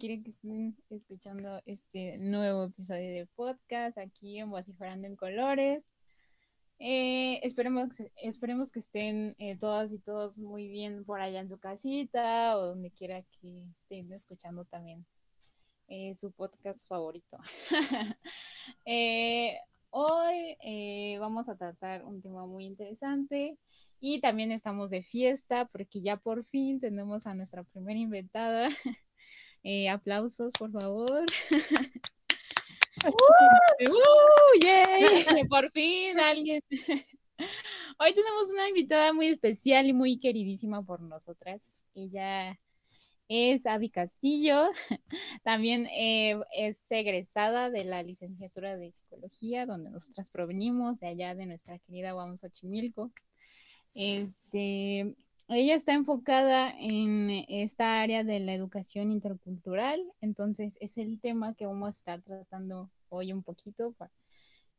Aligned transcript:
eh, 0.00 0.06
quiera 0.06 0.22
que 0.22 0.30
estén 0.30 0.76
escuchando 0.88 1.60
este 1.66 2.16
nuevo 2.16 2.64
episodio 2.64 3.10
de 3.10 3.26
podcast 3.36 3.98
aquí 3.98 4.38
en 4.38 4.48
Vociferando 4.48 5.06
en 5.06 5.14
Colores. 5.14 5.84
Eh, 6.78 7.40
esperemos, 7.42 7.90
esperemos 8.16 8.72
que 8.72 8.78
estén 8.78 9.36
eh, 9.38 9.58
todas 9.58 9.92
y 9.92 9.98
todos 9.98 10.38
muy 10.38 10.68
bien 10.68 11.04
por 11.04 11.20
allá 11.20 11.40
en 11.40 11.50
su 11.50 11.58
casita 11.58 12.56
o 12.56 12.68
donde 12.68 12.90
quiera 12.90 13.22
que 13.22 13.66
estén 13.82 14.10
escuchando 14.14 14.64
también 14.64 15.04
eh, 15.88 16.14
su 16.14 16.32
podcast 16.32 16.88
favorito. 16.88 17.38
hoy 19.90 20.56
vamos 21.18 21.50
a 21.50 21.56
tratar 21.56 22.04
un 22.04 22.22
tema 22.22 22.46
muy 22.46 22.64
interesante 22.64 23.58
y 24.00 24.20
también 24.22 24.50
estamos 24.50 24.88
de 24.88 25.02
fiesta 25.02 25.66
porque 25.66 26.00
ya 26.00 26.16
por 26.16 26.46
fin 26.46 26.80
tenemos 26.80 27.26
a 27.26 27.34
nuestra 27.34 27.64
primera 27.64 27.98
invitada. 29.62 29.88
aplausos, 29.88 30.52
por 30.58 30.70
favor. 30.72 31.24
¡Uh! 33.06 34.60
¡Yay! 34.62 35.04
Por 35.48 35.70
fin 35.72 36.20
alguien. 36.20 36.62
Hoy 37.98 38.14
tenemos 38.14 38.50
una 38.50 38.68
invitada 38.68 39.12
muy 39.12 39.28
especial 39.28 39.86
y 39.86 39.92
muy 39.92 40.18
queridísima 40.18 40.82
por 40.82 41.00
nosotras. 41.00 41.76
Ella 41.94 42.58
es 43.28 43.66
Avi 43.66 43.88
Castillo, 43.90 44.70
también 45.42 45.86
eh, 45.86 46.38
es 46.52 46.84
egresada 46.90 47.70
de 47.70 47.84
la 47.84 48.02
licenciatura 48.02 48.76
de 48.76 48.92
psicología, 48.92 49.64
donde 49.64 49.90
nosotras 49.90 50.28
provenimos, 50.30 50.98
de 50.98 51.08
allá 51.08 51.34
de 51.34 51.46
nuestra 51.46 51.78
querida 51.78 52.12
Guamos 52.12 52.40
Xochimilco. 52.40 53.12
Este, 53.94 55.14
ella 55.56 55.74
está 55.74 55.94
enfocada 55.94 56.72
en 56.78 57.44
esta 57.48 58.00
área 58.00 58.22
de 58.22 58.38
la 58.40 58.54
educación 58.54 59.10
intercultural, 59.10 60.00
entonces 60.20 60.78
es 60.80 60.96
el 60.96 61.20
tema 61.20 61.54
que 61.54 61.66
vamos 61.66 61.88
a 61.88 61.90
estar 61.90 62.22
tratando 62.22 62.90
hoy 63.08 63.32
un 63.32 63.42
poquito. 63.42 63.94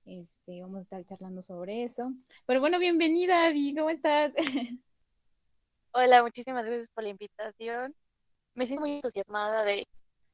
Este, 0.05 0.61
vamos 0.61 0.77
a 0.77 0.81
estar 0.81 1.05
charlando 1.05 1.42
sobre 1.42 1.83
eso. 1.83 2.14
Pero 2.45 2.59
bueno, 2.61 2.80
bienvenida, 2.80 3.45
Avi, 3.45 3.75
¿cómo 3.75 3.89
estás? 3.89 4.33
Hola, 5.94 6.23
muchísimas 6.23 6.66
gracias 6.66 6.89
por 6.89 7.03
la 7.03 7.09
invitación. 7.09 7.94
Me 8.55 8.66
siento 8.66 8.81
muy 8.81 8.92
entusiasmada 8.95 9.64
de 9.66 9.88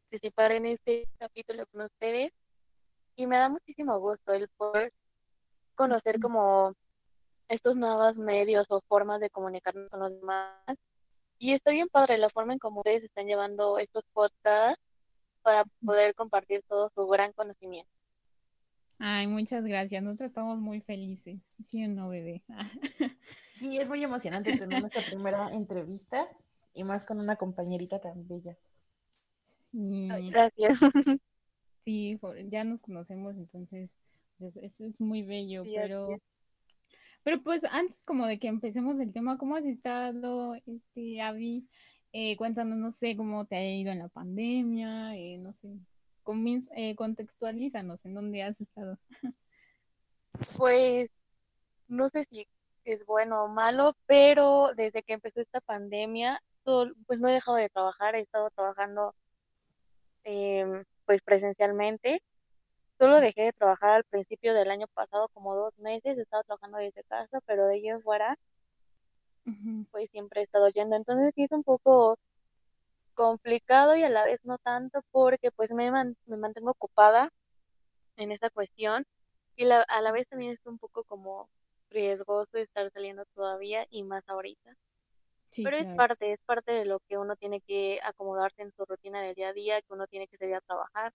participar 0.10 0.52
en 0.52 0.68
este 0.68 1.08
capítulo 1.18 1.66
con 1.68 1.82
ustedes 1.82 2.32
y 3.16 3.26
me 3.26 3.38
da 3.38 3.50
muchísimo 3.50 4.00
gusto 4.00 4.34
el 4.34 4.48
poder 4.50 4.94
conocer 5.76 6.20
como 6.20 6.76
estos 7.50 7.76
nuevos 7.76 8.16
medios 8.18 8.66
o 8.70 8.82
formas 8.82 9.20
de 9.20 9.30
comunicarnos 9.30 9.90
con 9.90 10.00
los 10.00 10.20
demás. 10.20 10.78
Y 11.40 11.54
está 11.54 11.72
bien 11.72 11.88
padre 11.90 12.18
la 12.18 12.30
forma 12.30 12.54
en 12.54 12.60
cómo 12.60 12.80
ustedes 12.80 13.04
están 13.04 13.28
llevando 13.28 13.78
estos 13.78 14.04
podcasts 14.14 14.82
para 15.44 15.64
poder 15.86 16.16
compartir 16.16 16.64
todo 16.68 16.92
su 16.94 17.08
gran 17.08 17.32
conocimiento. 17.34 17.92
Ay, 19.00 19.28
muchas 19.28 19.64
gracias. 19.64 20.02
Nosotros 20.02 20.32
estamos 20.32 20.60
muy 20.60 20.82
felices. 20.82 21.40
¿Sí 21.64 21.86
o 21.86 21.88
no, 21.88 22.10
bebé? 22.10 22.44
sí, 23.52 23.78
es 23.78 23.88
muy 23.88 24.04
emocionante 24.04 24.58
tener 24.58 24.82
nuestra 24.82 25.04
primera 25.04 25.54
entrevista 25.54 26.28
y 26.74 26.84
más 26.84 27.06
con 27.06 27.20
una 27.20 27.36
compañerita 27.36 28.02
tan 28.02 28.28
bella. 28.28 28.58
Sí. 29.72 30.10
gracias. 30.32 30.80
Sí, 31.82 32.20
ya 32.50 32.66
nos 32.66 32.82
conocemos, 32.82 33.38
entonces 33.38 33.98
pues, 34.38 34.58
es, 34.58 34.82
es 34.82 35.00
muy 35.00 35.22
bello, 35.22 35.64
pero... 35.64 36.20
Pero 37.28 37.42
pues 37.42 37.66
antes 37.66 38.06
como 38.06 38.26
de 38.26 38.40
que 38.40 38.48
empecemos 38.48 39.02
el 39.02 39.12
tema, 39.12 39.38
¿cómo 39.38 39.58
has 39.58 39.66
estado, 39.66 40.56
este, 40.66 41.22
Avi? 41.22 41.68
Eh, 42.14 42.38
cuéntanos, 42.38 42.78
no 42.78 42.90
sé, 42.90 43.18
cómo 43.18 43.44
te 43.44 43.58
ha 43.58 43.70
ido 43.70 43.92
en 43.92 44.00
la 44.00 44.08
pandemia, 44.08 45.14
eh, 45.18 45.38
no 45.38 45.52
sé, 45.52 45.68
eh, 46.78 46.96
contextualízanos 46.96 48.06
en 48.06 48.14
dónde 48.14 48.44
has 48.44 48.62
estado. 48.62 48.98
Pues 50.58 51.10
no 51.90 52.10
sé 52.12 52.26
si 52.30 52.48
es 52.86 53.06
bueno 53.06 53.44
o 53.44 53.48
malo, 53.50 53.98
pero 54.06 54.72
desde 54.78 55.04
que 55.04 55.12
empezó 55.12 55.42
esta 55.42 55.60
pandemia, 55.60 56.42
pues 56.64 57.20
no 57.20 57.28
he 57.28 57.34
dejado 57.34 57.58
de 57.58 57.68
trabajar, 57.68 58.16
he 58.16 58.22
estado 58.22 58.52
trabajando 58.52 59.14
em, 60.24 60.86
pues 61.06 61.22
presencialmente 61.24 62.22
Solo 63.00 63.20
dejé 63.22 63.42
de 63.44 63.54
trabajar 63.54 63.90
al 63.92 64.04
principio 64.04 64.54
del 64.54 64.70
año 64.70 64.86
pasado, 64.94 65.30
como 65.30 65.56
dos 65.56 65.76
meses, 65.80 66.16
he 66.18 66.22
estado 66.22 66.44
trabajando 66.44 66.78
desde 66.78 67.04
casa, 67.06 67.40
pero 67.48 67.66
de 67.66 67.74
ahí 67.76 67.88
en 67.88 68.02
fuera, 68.04 68.38
pues 69.92 70.10
siempre 70.12 70.42
he 70.42 70.44
estado 70.46 70.70
yendo. 70.70 70.96
Entonces 70.96 71.34
sí 71.36 71.44
es 71.44 71.52
un 71.52 71.64
poco 71.64 72.18
complicado 73.16 73.96
y 73.96 74.04
a 74.04 74.10
la 74.10 74.26
vez 74.26 74.40
no 74.44 74.58
tanto, 74.60 75.02
porque 75.12 75.52
pues 75.52 75.72
me, 75.72 75.92
me 75.92 76.38
mantengo 76.38 76.72
ocupada 76.72 77.32
en 78.18 78.32
esta 78.32 78.50
cuestión 78.52 79.06
y 79.58 79.66
la, 79.66 79.82
a 79.84 80.02
la 80.02 80.12
vez 80.12 80.28
también 80.30 80.54
es 80.54 80.66
un 80.66 80.80
poco 80.80 81.04
como 81.06 81.50
riesgoso 81.92 82.58
estar 82.58 82.92
saliendo 82.92 83.26
todavía 83.36 83.86
y 83.90 84.04
más 84.04 84.24
ahorita. 84.30 84.76
Pero 85.64 85.78
es 85.78 85.88
parte, 85.96 86.34
es 86.34 86.40
parte 86.46 86.72
de 86.74 86.86
lo 86.86 87.00
que 87.10 87.18
uno 87.18 87.36
tiene 87.36 87.62
que 87.62 88.00
acomodarse 88.04 88.62
en 88.64 88.72
su 88.74 88.86
rutina 88.86 89.22
del 89.22 89.36
día 89.36 89.50
a 89.50 89.54
día, 89.54 89.82
que 89.82 89.94
uno 89.94 90.08
tiene 90.08 90.28
que 90.28 90.38
salir 90.38 90.56
a 90.56 90.62
trabajar. 90.62 91.14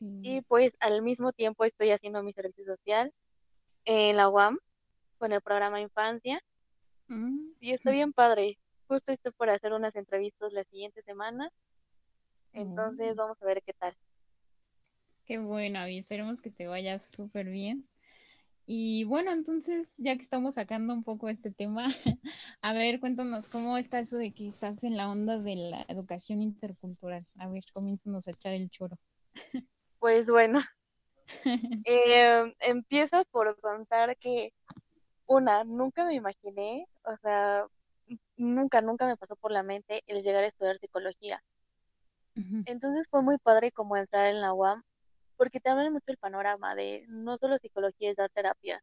Y 0.00 0.40
pues 0.42 0.72
al 0.80 1.02
mismo 1.02 1.32
tiempo 1.32 1.64
estoy 1.64 1.90
haciendo 1.90 2.22
mi 2.22 2.32
servicio 2.32 2.64
social 2.64 3.12
en 3.84 4.16
la 4.16 4.28
UAM 4.28 4.58
con 5.18 5.32
el 5.32 5.40
programa 5.40 5.80
Infancia. 5.80 6.42
Mm. 7.08 7.52
Y 7.60 7.72
estoy 7.72 7.94
bien 7.94 8.12
padre. 8.12 8.58
Justo 8.86 9.12
estoy 9.12 9.32
por 9.32 9.50
hacer 9.50 9.72
unas 9.72 9.94
entrevistas 9.96 10.52
la 10.52 10.64
siguiente 10.64 11.02
semana. 11.02 11.50
Entonces 12.52 13.14
mm. 13.14 13.18
vamos 13.18 13.42
a 13.42 13.46
ver 13.46 13.62
qué 13.62 13.72
tal. 13.72 13.96
Qué 15.24 15.38
bueno, 15.38 15.86
y 15.86 15.98
esperemos 15.98 16.40
que 16.40 16.50
te 16.50 16.66
vaya 16.66 16.98
súper 16.98 17.46
bien. 17.46 17.88
Y 18.66 19.04
bueno, 19.04 19.32
entonces, 19.32 19.94
ya 19.98 20.16
que 20.16 20.22
estamos 20.22 20.54
sacando 20.54 20.94
un 20.94 21.02
poco 21.02 21.28
este 21.28 21.50
tema, 21.50 21.86
a 22.62 22.72
ver, 22.72 23.00
cuéntanos 23.00 23.48
cómo 23.48 23.76
está 23.76 24.00
eso 24.00 24.16
de 24.16 24.32
que 24.32 24.46
estás 24.46 24.84
en 24.84 24.96
la 24.96 25.10
onda 25.10 25.38
de 25.38 25.56
la 25.56 25.84
educación 25.88 26.40
intercultural. 26.40 27.26
A 27.36 27.48
ver, 27.48 27.64
comiénzanos 27.72 28.28
a 28.28 28.30
echar 28.30 28.54
el 28.54 28.70
choro. 28.70 28.96
Pues 30.00 30.30
bueno, 30.30 30.58
eh, 31.84 32.54
empiezo 32.60 33.24
por 33.30 33.60
contar 33.60 34.16
que 34.16 34.52
una, 35.26 35.62
nunca 35.64 36.04
me 36.04 36.14
imaginé, 36.14 36.86
o 37.04 37.16
sea, 37.18 37.66
nunca, 38.36 38.80
nunca 38.80 39.06
me 39.06 39.16
pasó 39.16 39.36
por 39.36 39.52
la 39.52 39.62
mente 39.62 40.02
el 40.06 40.22
llegar 40.22 40.42
a 40.42 40.48
estudiar 40.48 40.78
psicología. 40.78 41.42
Entonces 42.64 43.06
fue 43.10 43.22
muy 43.22 43.36
padre 43.38 43.72
como 43.72 43.96
entrar 43.96 44.26
en 44.26 44.40
la 44.40 44.54
UAM, 44.54 44.82
porque 45.36 45.60
te 45.60 45.68
abren 45.68 45.92
mucho 45.92 46.06
el 46.08 46.16
panorama 46.16 46.74
de 46.74 47.04
no 47.08 47.36
solo 47.36 47.58
psicología 47.58 48.10
es 48.10 48.16
dar 48.16 48.30
terapia, 48.30 48.82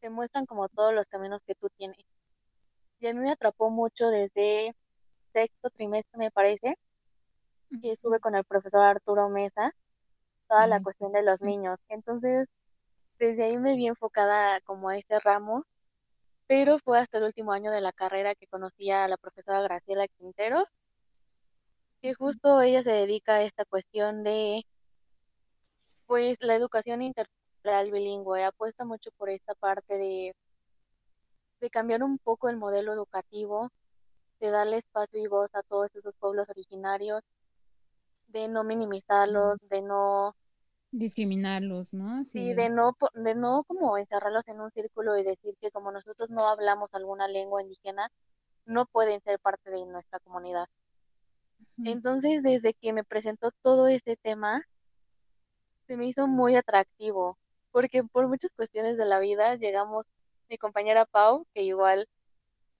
te 0.00 0.10
muestran 0.10 0.46
como 0.46 0.68
todos 0.68 0.92
los 0.92 1.06
caminos 1.06 1.42
que 1.46 1.54
tú 1.54 1.68
tienes. 1.76 2.04
Y 2.98 3.06
a 3.06 3.14
mí 3.14 3.20
me 3.20 3.30
atrapó 3.30 3.70
mucho 3.70 4.08
desde 4.08 4.74
sexto 5.32 5.70
trimestre, 5.70 6.18
me 6.18 6.32
parece, 6.32 6.76
que 7.80 7.92
estuve 7.92 8.18
con 8.18 8.34
el 8.34 8.44
profesor 8.44 8.82
Arturo 8.82 9.28
Mesa, 9.28 9.72
toda 10.48 10.66
la 10.66 10.82
cuestión 10.82 11.12
de 11.12 11.22
los 11.22 11.42
niños. 11.42 11.78
Entonces, 11.88 12.48
desde 13.18 13.44
ahí 13.44 13.58
me 13.58 13.76
vi 13.76 13.88
enfocada 13.88 14.60
como 14.62 14.88
a 14.88 14.98
ese 14.98 15.20
ramo, 15.20 15.64
pero 16.46 16.78
fue 16.80 16.98
hasta 17.00 17.18
el 17.18 17.24
último 17.24 17.52
año 17.52 17.70
de 17.70 17.80
la 17.80 17.92
carrera 17.92 18.34
que 18.34 18.46
conocí 18.48 18.90
a 18.90 19.08
la 19.08 19.16
profesora 19.18 19.62
Graciela 19.62 20.08
Quintero, 20.08 20.66
que 22.02 22.14
justo 22.14 22.60
ella 22.62 22.82
se 22.82 22.92
dedica 22.92 23.34
a 23.36 23.42
esta 23.42 23.64
cuestión 23.64 24.24
de, 24.24 24.64
pues, 26.06 26.38
la 26.40 26.54
educación 26.54 27.02
intercultural 27.02 27.90
bilingüe, 27.92 28.44
apuesta 28.44 28.84
mucho 28.84 29.10
por 29.16 29.30
esta 29.30 29.54
parte 29.54 29.96
de, 29.96 30.34
de 31.60 31.70
cambiar 31.70 32.02
un 32.02 32.18
poco 32.18 32.48
el 32.48 32.56
modelo 32.56 32.92
educativo, 32.92 33.70
de 34.40 34.50
darle 34.50 34.78
espacio 34.78 35.20
y 35.20 35.26
voz 35.26 35.54
a 35.54 35.62
todos 35.62 35.94
esos 35.94 36.14
pueblos 36.16 36.48
originarios 36.50 37.22
de 38.28 38.48
no 38.48 38.64
minimizarlos, 38.64 39.58
de 39.68 39.82
no 39.82 40.34
discriminarlos, 40.90 41.92
¿no? 41.92 42.24
Sí, 42.24 42.54
de 42.54 42.70
no 42.70 42.96
de 43.14 43.34
no 43.34 43.64
como 43.64 43.98
encerrarlos 43.98 44.46
en 44.48 44.60
un 44.60 44.70
círculo 44.70 45.18
y 45.18 45.24
decir 45.24 45.54
que 45.60 45.70
como 45.70 45.92
nosotros 45.92 46.30
no 46.30 46.48
hablamos 46.48 46.92
alguna 46.94 47.28
lengua 47.28 47.62
indígena, 47.62 48.10
no 48.64 48.86
pueden 48.86 49.20
ser 49.22 49.38
parte 49.38 49.70
de 49.70 49.84
nuestra 49.86 50.18
comunidad. 50.20 50.66
Entonces, 51.84 52.42
desde 52.42 52.74
que 52.74 52.92
me 52.92 53.04
presentó 53.04 53.50
todo 53.62 53.88
este 53.88 54.16
tema, 54.16 54.62
se 55.86 55.96
me 55.96 56.06
hizo 56.06 56.26
muy 56.26 56.56
atractivo, 56.56 57.38
porque 57.70 58.02
por 58.04 58.28
muchas 58.28 58.52
cuestiones 58.52 58.96
de 58.96 59.04
la 59.04 59.20
vida 59.20 59.54
llegamos, 59.56 60.06
mi 60.48 60.58
compañera 60.58 61.06
Pau, 61.06 61.46
que 61.54 61.62
igual 61.62 62.08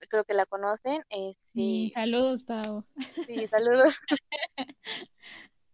creo 0.07 0.23
que 0.23 0.33
la 0.33 0.45
conocen. 0.45 1.03
Eh, 1.09 1.33
sí, 1.43 1.91
saludos, 1.93 2.43
Pau. 2.43 2.85
Sí, 3.25 3.47
saludos. 3.51 3.97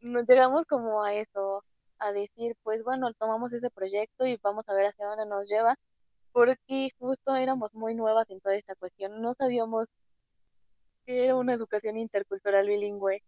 Nos 0.01 0.27
llegamos 0.27 0.66
como 0.68 1.04
a 1.04 1.13
eso, 1.13 1.63
a 2.00 2.12
decir, 2.12 2.56
pues 2.63 2.83
bueno, 2.83 3.12
tomamos 3.13 3.54
ese 3.54 3.69
proyecto 3.69 4.25
y 4.25 4.38
vamos 4.38 4.68
a 4.69 4.74
ver 4.74 4.88
hacia 4.88 5.06
dónde 5.07 5.25
nos 5.25 5.48
lleva, 5.50 5.75
porque 6.31 6.89
justo 7.00 7.36
éramos 7.36 7.74
muy 7.74 7.95
nuevas 7.95 8.30
en 8.30 8.39
toda 8.42 8.56
esta 8.56 8.75
cuestión, 8.75 9.22
no 9.22 9.33
sabíamos 9.36 9.88
que 11.06 11.25
era 11.25 11.36
una 11.36 11.54
educación 11.54 11.98
intercultural 11.98 12.68
bilingüe. 12.68 13.24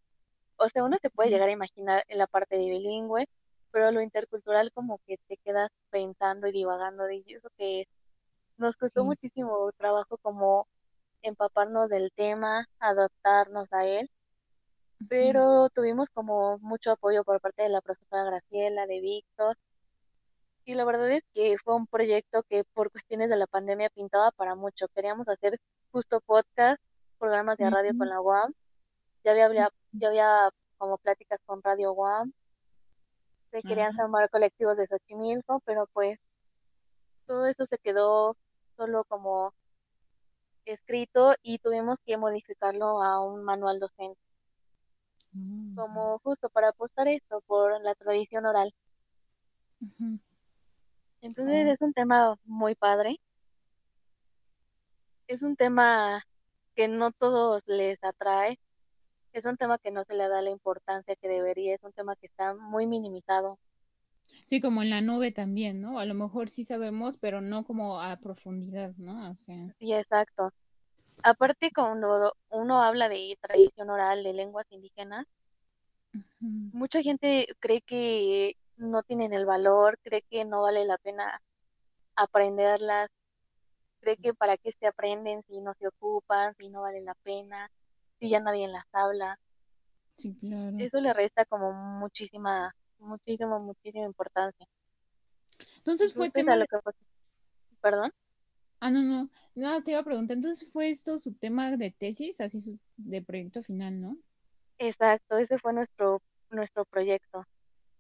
O 0.58 0.68
sea, 0.70 0.84
uno 0.84 0.98
se 1.02 1.10
puede 1.10 1.30
llegar 1.30 1.50
a 1.50 1.54
imaginar 1.54 2.04
en 2.08 2.18
la 2.18 2.28
parte 2.28 2.58
de 2.58 2.70
bilingüe, 2.70 3.28
pero 3.72 3.92
lo 3.92 4.02
intercultural 4.02 4.72
como 4.74 5.00
que 5.06 5.18
te 5.28 5.38
quedas 5.38 5.70
pensando 5.90 6.48
y 6.48 6.52
divagando 6.52 7.04
de 7.06 7.24
eso 7.28 7.50
que 7.58 7.82
es. 7.82 7.88
Nos 8.58 8.76
costó 8.76 9.02
Sí. 9.02 9.08
muchísimo 9.08 9.72
trabajo 9.78 10.18
como 10.18 10.68
empaparnos 11.28 11.90
del 11.90 12.12
tema, 12.16 12.68
adaptarnos 12.80 13.72
a 13.74 13.86
él, 13.86 14.10
pero 15.10 15.70
tuvimos 15.70 16.10
como 16.10 16.58
mucho 16.60 16.92
apoyo 16.92 17.24
por 17.24 17.40
parte 17.42 17.64
de 17.64 17.70
la 17.70 17.82
profesora 17.82 18.24
Graciela, 18.24 18.88
de 18.88 19.00
Víctor, 19.00 19.58
y 20.66 20.76
la 20.76 20.84
verdad 20.84 21.10
es 21.12 21.24
que 21.34 21.56
fue 21.64 21.76
un 21.76 21.88
proyecto 21.88 22.44
que 22.44 22.66
por 22.74 22.92
cuestiones 22.92 23.30
de 23.30 23.38
la 23.38 23.48
pandemia 23.48 23.90
pintaba 23.90 24.32
para 24.32 24.54
mucho. 24.54 24.88
Queríamos 24.90 25.28
hacer 25.30 25.60
justo 25.92 26.20
podcast, 26.20 26.82
programas 27.20 27.58
de 27.58 27.70
radio 27.70 27.98
con 27.98 28.10
la 28.10 28.20
UAM, 28.20 28.54
ya 29.24 29.32
había, 29.32 29.72
ya 29.94 30.08
había 30.10 30.50
como 30.78 30.98
pláticas 30.98 31.40
con 31.46 31.64
Radio 31.64 31.94
UAM, 31.94 32.34
se 33.52 33.62
querían 33.62 33.96
formar 33.96 34.30
colectivos 34.30 34.78
de 34.78 34.88
Xochimilco, 34.88 35.62
pero 35.66 35.88
pues 35.94 36.20
todo 37.28 37.46
eso 37.48 37.66
se 37.66 37.78
quedó 37.78 38.36
solo 38.76 39.04
como 39.06 39.54
escrito 40.74 41.36
y 41.42 41.60
tuvimos 41.60 42.00
que 42.06 42.18
modificarlo 42.18 43.02
a 43.04 43.22
un 43.22 43.44
manual 43.44 43.80
docente, 43.80 44.20
mm, 45.34 45.76
como 45.76 46.20
justo 46.20 46.50
para 46.50 46.68
apostar 46.72 47.08
esto 47.08 47.40
por 47.48 47.82
la 47.82 47.96
tradición 47.96 48.46
oral. 48.46 48.74
ujú. 49.82 50.20
Entonces 51.22 51.68
Oh, 51.68 51.74
es 51.74 51.80
un 51.82 51.94
tema 51.94 52.38
muy 52.46 52.74
padre, 52.74 53.20
es 55.28 55.42
un 55.44 55.56
tema 55.56 56.24
que 56.76 56.88
no 56.90 57.12
todos 57.12 57.64
les 57.68 58.04
atrae, 58.04 58.60
es 59.34 59.46
un 59.46 59.58
tema 59.58 59.78
que 59.80 59.92
no 59.92 60.04
se 60.06 60.16
le 60.16 60.28
da 60.30 60.42
la 60.42 60.50
importancia 60.52 61.16
que 61.18 61.28
debería, 61.30 61.76
es 61.76 61.84
un 61.84 61.94
tema 61.94 62.16
que 62.18 62.28
está 62.28 62.56
muy 62.56 62.88
minimizado. 62.88 63.60
Sí, 64.46 64.60
como 64.62 64.82
en 64.84 64.90
la 64.90 65.02
nube 65.02 65.32
también, 65.32 65.82
¿no? 65.82 66.00
A 66.00 66.06
lo 66.06 66.14
mejor 66.14 66.50
sí 66.50 66.64
sabemos, 66.64 67.18
pero 67.18 67.42
no 67.42 67.66
como 67.66 68.02
a 68.02 68.18
profundidad, 68.20 68.94
¿no? 68.98 69.32
O 69.32 69.36
sea, 69.36 69.76
Sí, 69.80 69.92
exacto. 69.94 70.52
Aparte, 71.24 71.72
cuando 71.76 72.34
uno 72.50 72.84
habla 72.84 73.10
de 73.10 73.38
tradición 73.42 73.90
oral, 73.92 74.24
de 74.24 74.34
lenguas 74.34 74.66
indígenas, 74.72 75.26
mucha 76.72 77.02
gente 77.02 77.48
cree 77.60 77.82
que 77.82 78.54
no 78.78 79.04
tienen 79.04 79.34
el 79.34 79.46
valor, 79.46 79.98
cree 80.04 80.24
que 80.30 80.46
no 80.46 80.62
vale 80.64 80.86
la 80.86 80.98
pena 80.98 81.42
aprenderlas, 82.16 83.10
cree 84.02 84.18
que 84.18 84.34
para 84.34 84.58
qué 84.58 84.74
se 84.80 84.88
aprenden 84.88 85.44
si 85.48 85.62
no 85.62 85.74
se 85.80 85.88
ocupan, 85.90 86.56
si 86.58 86.70
no 86.70 86.82
vale 86.84 87.02
la 87.02 87.16
pena, 87.24 87.70
si 88.20 88.30
ya 88.30 88.40
nadie 88.42 88.68
las 88.68 88.86
habla. 88.94 89.40
sí, 90.18 90.36
claro. 90.40 90.78
Eso 90.78 91.00
le 91.02 91.14
resta 91.14 91.46
como 91.46 91.72
muchísima, 91.74 92.74
muchísima, 93.00 93.60
muchísima 93.60 94.06
importancia. 94.06 94.66
Entonces 95.78 96.14
fue 96.14 96.30
tema 96.30 96.56
lo 96.56 96.66
que 96.66 96.78
perdón, 97.82 98.12
Ah, 98.80 98.92
no, 98.92 99.02
no. 99.02 99.30
Nada, 99.56 99.82
te 99.82 99.92
iba 99.92 100.02
a 100.02 100.04
preguntar. 100.04 100.36
Entonces 100.38 100.72
fue 100.72 100.90
esto 100.92 101.18
su 101.18 101.34
tema 101.34 101.76
de 101.76 101.90
tesis, 101.92 102.40
así 102.42 102.62
su- 102.62 102.80
de 102.98 103.24
proyecto 103.24 103.64
final, 103.64 104.00
¿no? 104.00 104.18
exacto, 104.78 105.38
ese 105.40 105.58
fue 105.58 105.74
nuestro, 105.74 106.22
nuestro 106.52 106.86
proyecto. 106.86 107.44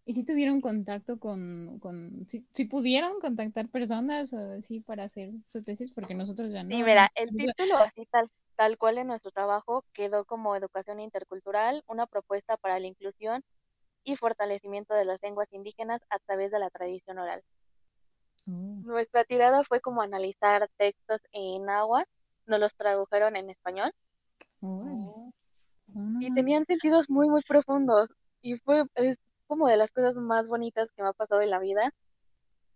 ¿Y 0.06 0.14
si 0.14 0.24
tuvieron 0.24 0.62
contacto 0.62 1.20
con, 1.20 1.80
con, 1.80 2.26
si, 2.28 2.48
si 2.52 2.66
pudieron 2.66 3.20
contactar 3.20 3.68
personas 3.70 4.32
así 4.34 4.80
para 4.80 5.06
hacer 5.06 5.32
su 5.48 5.64
tesis? 5.64 5.92
Porque 5.92 6.14
nosotros 6.14 6.52
ya 6.52 6.62
Sí, 6.64 6.70
no. 6.80 6.86
mira, 6.86 7.02
nos- 7.04 7.12
el 7.16 7.30
título 7.36 7.78
así 7.78 8.06
tal, 8.12 8.30
tal 8.56 8.78
cual 8.78 9.00
en 9.00 9.08
nuestro 9.08 9.32
trabajo 9.32 9.84
quedó 9.94 10.26
como 10.26 10.56
Educación 10.56 11.00
Intercultural, 11.00 11.84
una 11.88 12.06
propuesta 12.06 12.56
para 12.58 12.80
la 12.80 12.86
inclusión 12.88 13.44
y 14.08 14.16
fortalecimiento 14.16 14.94
de 14.94 15.06
las 15.06 15.22
lenguas 15.22 15.52
indígenas 15.52 16.02
a 16.10 16.18
través 16.20 16.50
de 16.52 16.60
la 16.60 16.70
tradición 16.70 17.20
oral. 17.20 17.44
Oh, 18.48 18.80
Nuestra 18.84 19.26
tirada 19.26 19.64
fue 19.66 19.82
como 19.82 20.02
analizar 20.02 20.70
textos 20.78 21.20
en 21.34 21.66
náhuatl, 21.66 22.10
nos 22.46 22.60
los 22.60 22.76
tradujeron 22.76 23.36
en 23.36 23.50
español. 23.50 23.92
Oh, 24.62 25.32
no 25.94 26.20
y 26.20 26.34
tenían 26.34 26.66
sentidos 26.66 27.10
muy, 27.10 27.30
muy 27.30 27.42
profundos 27.48 28.10
y 28.42 28.56
fue 28.60 28.84
es 28.96 29.18
como 29.48 29.68
de 29.68 29.78
las 29.78 29.92
cosas 29.92 30.16
más 30.16 30.48
bonitas 30.48 30.90
que 30.96 31.04
me 31.04 31.10
ha 31.10 31.14
pasado 31.14 31.42
en 31.42 31.50
la 31.50 31.60
vida, 31.60 31.94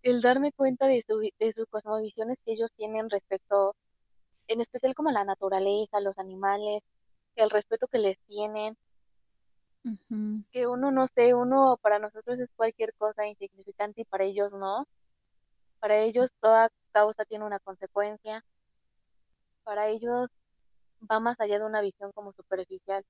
el 0.04 0.22
darme 0.22 0.52
cuenta 0.52 0.88
de 0.88 1.02
su, 1.06 1.20
de 1.20 1.54
sus 1.54 1.66
cosmovisiones 1.70 2.38
que 2.46 2.54
ellos 2.54 2.70
tienen 2.76 3.10
respecto, 3.10 3.76
en 4.48 4.62
especial 4.62 4.96
como 4.96 5.12
la 5.12 5.26
naturaleza, 5.26 6.02
los 6.02 6.18
animales, 6.18 6.82
el 7.36 7.50
respeto 7.50 7.88
que 7.88 8.00
les 8.00 8.18
tienen, 8.28 8.78
Que 10.52 10.68
uno 10.68 10.92
no 10.92 11.08
sé, 11.08 11.34
uno 11.34 11.78
para 11.82 12.00
nosotros 12.00 12.40
es 12.40 12.50
cualquier 12.56 12.94
cosa 12.96 13.26
insignificante 13.28 14.02
y 14.02 14.06
para 14.06 14.24
ellos 14.26 14.54
no. 14.54 14.86
Para 15.80 15.98
ellos 16.00 16.32
toda 16.42 16.70
causa 16.94 17.26
tiene 17.26 17.46
una 17.46 17.60
consecuencia. 17.60 18.44
Para 19.64 19.88
ellos 19.88 20.30
va 21.12 21.20
más 21.20 21.40
allá 21.40 21.60
de 21.60 21.66
una 21.66 21.82
visión 21.82 22.12
como 22.14 22.34
superficial. 22.34 23.04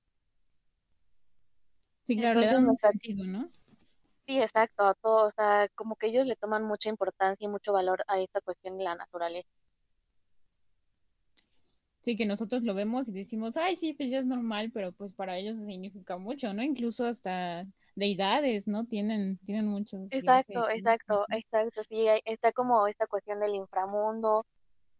Sí, 2.04 2.16
claro, 2.16 2.38
le 2.40 2.46
Entonces, 2.46 2.56
dan 2.56 2.66
un 2.66 2.66
nuestra, 2.66 2.90
sentido, 2.90 3.24
¿no? 3.26 3.50
sí, 4.26 4.40
exacto, 4.40 4.84
a 4.86 4.94
todo, 4.94 5.26
o 5.26 5.30
sea, 5.30 5.68
como 5.74 5.96
que 5.96 6.08
ellos 6.08 6.26
le 6.26 6.36
toman 6.36 6.64
mucha 6.64 6.88
importancia 6.88 7.44
y 7.44 7.48
mucho 7.48 7.72
valor 7.72 8.04
a 8.08 8.18
esta 8.20 8.40
cuestión 8.40 8.76
de 8.78 8.84
la 8.84 8.94
naturaleza. 8.96 9.48
Sí, 12.02 12.16
que 12.16 12.26
nosotros 12.26 12.64
lo 12.64 12.74
vemos 12.74 13.08
y 13.08 13.12
decimos, 13.12 13.56
ay, 13.56 13.76
sí, 13.76 13.92
pues 13.92 14.10
ya 14.10 14.18
es 14.18 14.26
normal, 14.26 14.72
pero 14.74 14.90
pues 14.90 15.12
para 15.12 15.36
ellos 15.36 15.58
significa 15.58 16.18
mucho, 16.18 16.52
¿no? 16.52 16.62
Incluso 16.62 17.06
hasta 17.06 17.64
deidades, 17.94 18.66
¿no? 18.66 18.84
Tienen, 18.86 19.38
tienen 19.46 19.68
muchos 19.68 20.10
dioses. 20.10 20.24
Exacto, 20.24 20.54
¿no? 20.54 20.68
exacto, 20.68 21.24
exacto, 21.30 21.82
sí, 21.88 22.06
está 22.24 22.52
como 22.52 22.88
esta 22.88 23.06
cuestión 23.06 23.38
del 23.38 23.54
inframundo, 23.54 24.44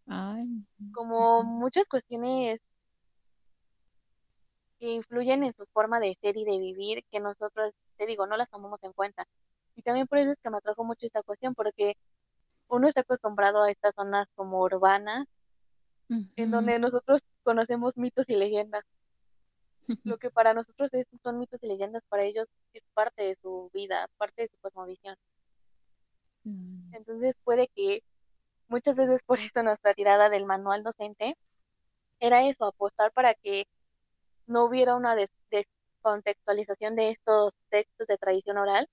Ay, 0.06 0.46
como 0.92 1.42
muchas 1.42 1.88
cuestiones 1.88 2.60
que 4.78 4.92
influyen 4.92 5.42
en 5.42 5.52
su 5.52 5.66
forma 5.72 5.98
de 5.98 6.16
ser 6.20 6.36
y 6.36 6.44
de 6.44 6.58
vivir, 6.58 7.04
que 7.10 7.18
nosotros, 7.18 7.72
te 7.96 8.06
digo, 8.06 8.28
no 8.28 8.36
las 8.36 8.48
tomamos 8.48 8.82
en 8.84 8.92
cuenta. 8.92 9.26
Y 9.74 9.82
también 9.82 10.06
por 10.06 10.18
eso 10.18 10.30
es 10.30 10.38
que 10.38 10.50
me 10.50 10.58
atrajo 10.58 10.84
mucho 10.84 11.06
esta 11.06 11.22
cuestión, 11.22 11.54
porque 11.54 11.94
uno 12.68 12.88
está 12.88 13.00
acostumbrado 13.02 13.62
a 13.62 13.70
estas 13.70 13.94
zonas 13.94 14.28
como 14.34 14.60
urbanas, 14.60 15.26
en 16.08 16.50
donde 16.50 16.78
nosotros 16.78 17.20
conocemos 17.42 17.96
mitos 17.96 18.28
y 18.28 18.36
leyendas. 18.36 18.84
Lo 20.04 20.18
que 20.18 20.30
para 20.30 20.54
nosotros 20.54 20.88
es, 20.92 21.06
son 21.22 21.38
mitos 21.38 21.62
y 21.62 21.66
leyendas, 21.66 22.02
para 22.08 22.24
ellos 22.26 22.46
es 22.72 22.82
parte 22.94 23.22
de 23.22 23.36
su 23.42 23.70
vida, 23.74 24.08
parte 24.16 24.42
de 24.42 24.48
su 24.48 24.56
cosmovisión. 24.58 25.16
Mm. 26.44 26.94
Entonces 26.94 27.34
puede 27.44 27.68
que 27.68 28.02
muchas 28.68 28.96
veces 28.96 29.22
por 29.22 29.38
eso 29.38 29.62
nuestra 29.62 29.94
tirada 29.94 30.28
del 30.28 30.46
manual 30.46 30.82
docente 30.82 31.36
era 32.20 32.46
eso, 32.48 32.64
apostar 32.66 33.12
para 33.12 33.34
que 33.34 33.66
no 34.46 34.64
hubiera 34.64 34.94
una 34.94 35.14
des- 35.16 35.30
descontextualización 35.50 36.94
de 36.96 37.10
estos 37.10 37.54
textos 37.70 38.06
de 38.06 38.18
tradición 38.18 38.58
oral 38.58 38.88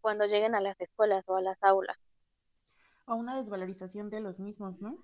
cuando 0.00 0.26
lleguen 0.26 0.54
a 0.54 0.60
las 0.60 0.80
escuelas 0.80 1.24
o 1.28 1.36
a 1.36 1.42
las 1.42 1.62
aulas. 1.62 1.96
O 3.06 3.14
una 3.14 3.36
desvalorización 3.36 4.10
de 4.10 4.20
los 4.20 4.40
mismos, 4.40 4.80
¿no? 4.80 4.96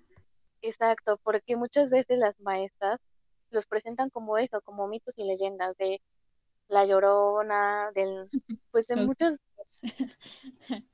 Exacto, 0.61 1.17
porque 1.23 1.55
muchas 1.55 1.89
veces 1.89 2.17
las 2.19 2.39
maestras 2.41 2.99
los 3.51 3.65
presentan 3.65 4.09
como 4.09 4.37
eso, 4.37 4.61
como 4.61 4.87
mitos 4.87 5.17
y 5.17 5.23
leyendas 5.23 5.75
de 5.77 6.01
la 6.67 6.85
llorona, 6.85 7.91
del, 7.95 8.29
pues 8.71 8.87
de 8.87 8.95
muchas, 8.97 9.35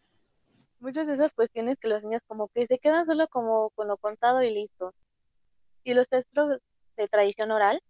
muchas 0.79 1.07
de 1.07 1.13
esas 1.13 1.33
cuestiones 1.33 1.77
que 1.79 1.87
los 1.87 2.03
niños 2.03 2.23
como 2.27 2.47
que 2.49 2.67
se 2.67 2.79
quedan 2.79 3.05
solo 3.05 3.27
como 3.27 3.71
con 3.71 3.87
lo 3.87 3.97
contado 3.97 4.41
y 4.43 4.53
listo. 4.53 4.93
Y 5.83 5.93
los 5.93 6.07
textos 6.09 6.59
de 6.97 7.07
tradición 7.07 7.51
oral 7.51 7.81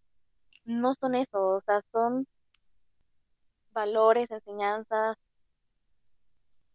no 0.65 0.95
son 0.95 1.15
eso, 1.15 1.39
o 1.39 1.61
sea, 1.61 1.81
son 1.91 2.27
valores, 3.71 4.31
enseñanzas, 4.31 5.17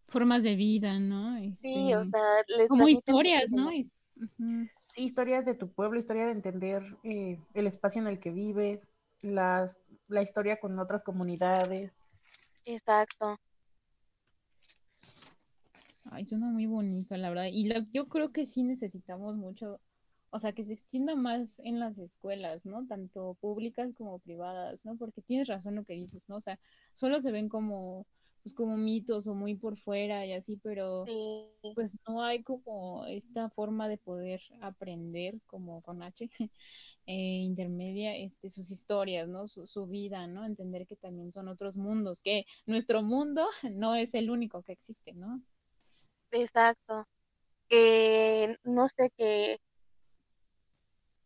formas 0.07 0.43
de 0.43 0.57
vida, 0.57 0.99
¿no? 0.99 1.37
sí, 1.55 1.95
o 1.95 2.01
Este, 2.03 2.11
sea, 2.11 2.43
les 2.49 2.69
como 2.69 2.89
historias, 2.89 3.51
¿no? 3.51 3.71
Sí, 4.93 5.05
historias 5.05 5.45
de 5.45 5.55
tu 5.55 5.69
pueblo, 5.73 5.99
historia 5.99 6.27
de 6.27 6.33
entender 6.33 6.83
eh, 7.05 7.39
el 7.55 7.67
espacio 7.67 8.03
en 8.03 8.09
el 8.09 8.19
que 8.19 8.31
vives, 8.31 8.91
las, 9.23 9.79
la 10.09 10.23
historia 10.23 10.59
con 10.59 10.79
otras 10.79 11.03
comunidades. 11.03 11.93
Exacto. 12.65 13.39
Ay, 16.11 16.25
suena 16.25 16.47
muy 16.49 16.67
bonito, 16.67 17.17
la 17.17 17.29
verdad. 17.29 17.47
Y 17.53 17.69
lo- 17.69 17.85
yo 17.91 18.09
creo 18.09 18.33
que 18.33 18.47
sí 18.47 18.63
necesitamos 18.63 19.37
mucho, 19.37 19.81
o 20.31 20.39
sea, 20.39 20.53
que 20.53 20.65
se 20.65 20.73
extienda 20.73 21.15
más 21.15 21.61
en 21.61 21.79
las 21.79 21.99
escuelas, 21.99 22.67
¿no? 22.67 22.87
Tanto 22.87 23.35
públicas 23.41 23.91
como 23.97 24.19
privadas, 24.19 24.85
¿no? 24.85 24.97
Porque 24.97 25.23
tienes 25.23 25.49
razón 25.49 25.77
lo 25.77 25.85
que 25.85 25.95
dices, 25.95 26.29
¿no? 26.29 26.37
O 26.37 26.41
sea, 26.41 26.59
solo 26.95 27.21
se 27.21 27.31
ven 27.33 27.49
como, 27.49 28.07
pues 28.43 28.55
como 28.55 28.77
mitos 28.77 29.27
o 29.29 29.35
muy 29.35 29.55
por 29.55 29.77
fuera 29.77 30.25
y 30.25 30.33
así, 30.33 30.57
pero 30.63 31.05
pues 31.75 31.99
no 32.09 32.23
hay 32.23 32.43
como 32.43 33.05
esta 33.07 33.51
forma 33.51 33.89
de 33.89 33.99
poder 33.99 34.41
aprender 34.61 35.41
como 35.47 35.83
con 35.83 36.03
H 36.03 36.29
eh, 37.07 37.13
intermedia 37.13 38.17
este 38.17 38.49
sus 38.49 38.71
historias, 38.71 39.29
¿no? 39.29 39.47
Su, 39.47 39.67
su 39.67 39.87
vida, 39.87 40.27
¿no? 40.27 40.45
Entender 40.45 40.87
que 40.87 40.97
también 40.97 41.33
son 41.33 41.49
otros 41.49 41.77
mundos, 41.77 42.21
que 42.21 42.47
nuestro 42.67 43.03
mundo 43.03 43.47
no 43.73 43.95
es 43.95 44.15
el 44.15 44.31
único 44.31 44.63
que 44.63 44.73
existe, 44.73 45.13
¿no? 45.13 45.43
Exacto. 46.31 47.07
Que 47.69 48.57
no 48.65 48.89
sé 48.89 49.11
que 49.17 49.59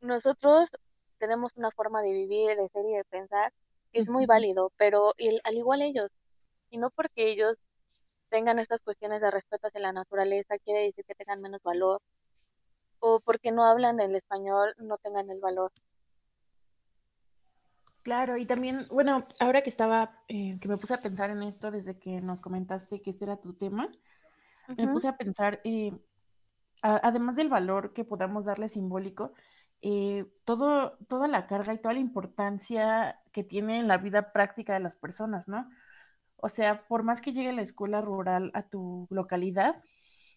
nosotros 0.01 0.71
tenemos 1.19 1.53
una 1.57 1.71
forma 1.71 2.03
de 2.03 2.13
vivir, 2.13 2.57
de 2.57 2.69
ser 2.69 2.85
y 2.87 2.97
de 2.97 3.05
pensar 3.05 3.53
que 3.93 4.01
es 4.01 4.11
muy 4.11 4.27
válido, 4.27 4.73
pero 4.77 5.15
al 5.45 5.55
igual 5.57 5.81
ellos, 5.81 6.11
y 6.75 6.79
no 6.79 6.91
porque 6.91 7.31
ellos 7.31 7.61
tengan 8.31 8.59
estas 8.59 8.83
cuestiones 8.83 9.21
de 9.21 9.31
respeto 9.31 9.69
hacia 9.69 9.81
la 9.81 9.93
naturaleza, 9.93 10.59
quiere 10.59 10.87
decir 10.87 11.05
que 11.05 11.15
tengan 11.15 11.41
menos 11.41 11.63
valor, 11.63 12.03
o 12.99 13.21
porque 13.21 13.53
no 13.53 13.65
hablan 13.65 14.01
el 14.01 14.17
español, 14.17 14.75
no 14.79 14.99
tengan 14.99 15.31
el 15.31 15.39
valor. 15.39 15.71
Claro, 18.03 18.37
y 18.39 18.45
también, 18.45 18.89
bueno, 18.91 19.25
ahora 19.39 19.63
que 19.63 19.71
estaba, 19.71 20.25
eh, 20.27 20.59
que 20.61 20.67
me 20.67 20.77
puse 20.77 20.95
a 20.95 21.01
pensar 21.01 21.31
en 21.31 21.45
esto 21.45 21.71
desde 21.71 21.97
que 22.01 22.21
nos 22.21 22.41
comentaste 22.41 23.01
que 23.01 23.11
este 23.11 23.25
era 23.25 23.37
tu 23.37 23.55
tema, 23.55 23.89
me 24.77 24.89
puse 24.89 25.07
a 25.07 25.17
pensar, 25.17 25.61
eh, 25.63 25.93
además 26.83 27.37
del 27.37 27.51
valor 27.51 27.93
que 27.93 28.05
podamos 28.05 28.47
darle 28.47 28.69
simbólico, 28.69 29.33
eh, 29.81 30.27
todo, 30.45 30.99
toda 31.07 31.29
la 31.29 31.47
carga 31.47 31.73
y 31.73 31.79
toda 31.79 31.95
la 31.95 32.01
importancia 32.01 33.21
que 33.31 33.45
tiene 33.45 33.79
en 33.79 33.87
la 33.87 33.99
vida 33.99 34.33
práctica 34.33 34.73
de 34.75 34.81
las 34.81 34.97
personas, 34.97 35.47
¿no? 35.47 35.71
O 36.45 36.51
sea, 36.51 36.87
por 36.89 37.05
más 37.05 37.23
que 37.23 37.33
llegue 37.33 37.55
la 37.55 37.63
escuela 37.63 38.03
rural 38.03 38.51
a 38.53 38.65
tu 38.65 39.07
localidad, 39.09 39.83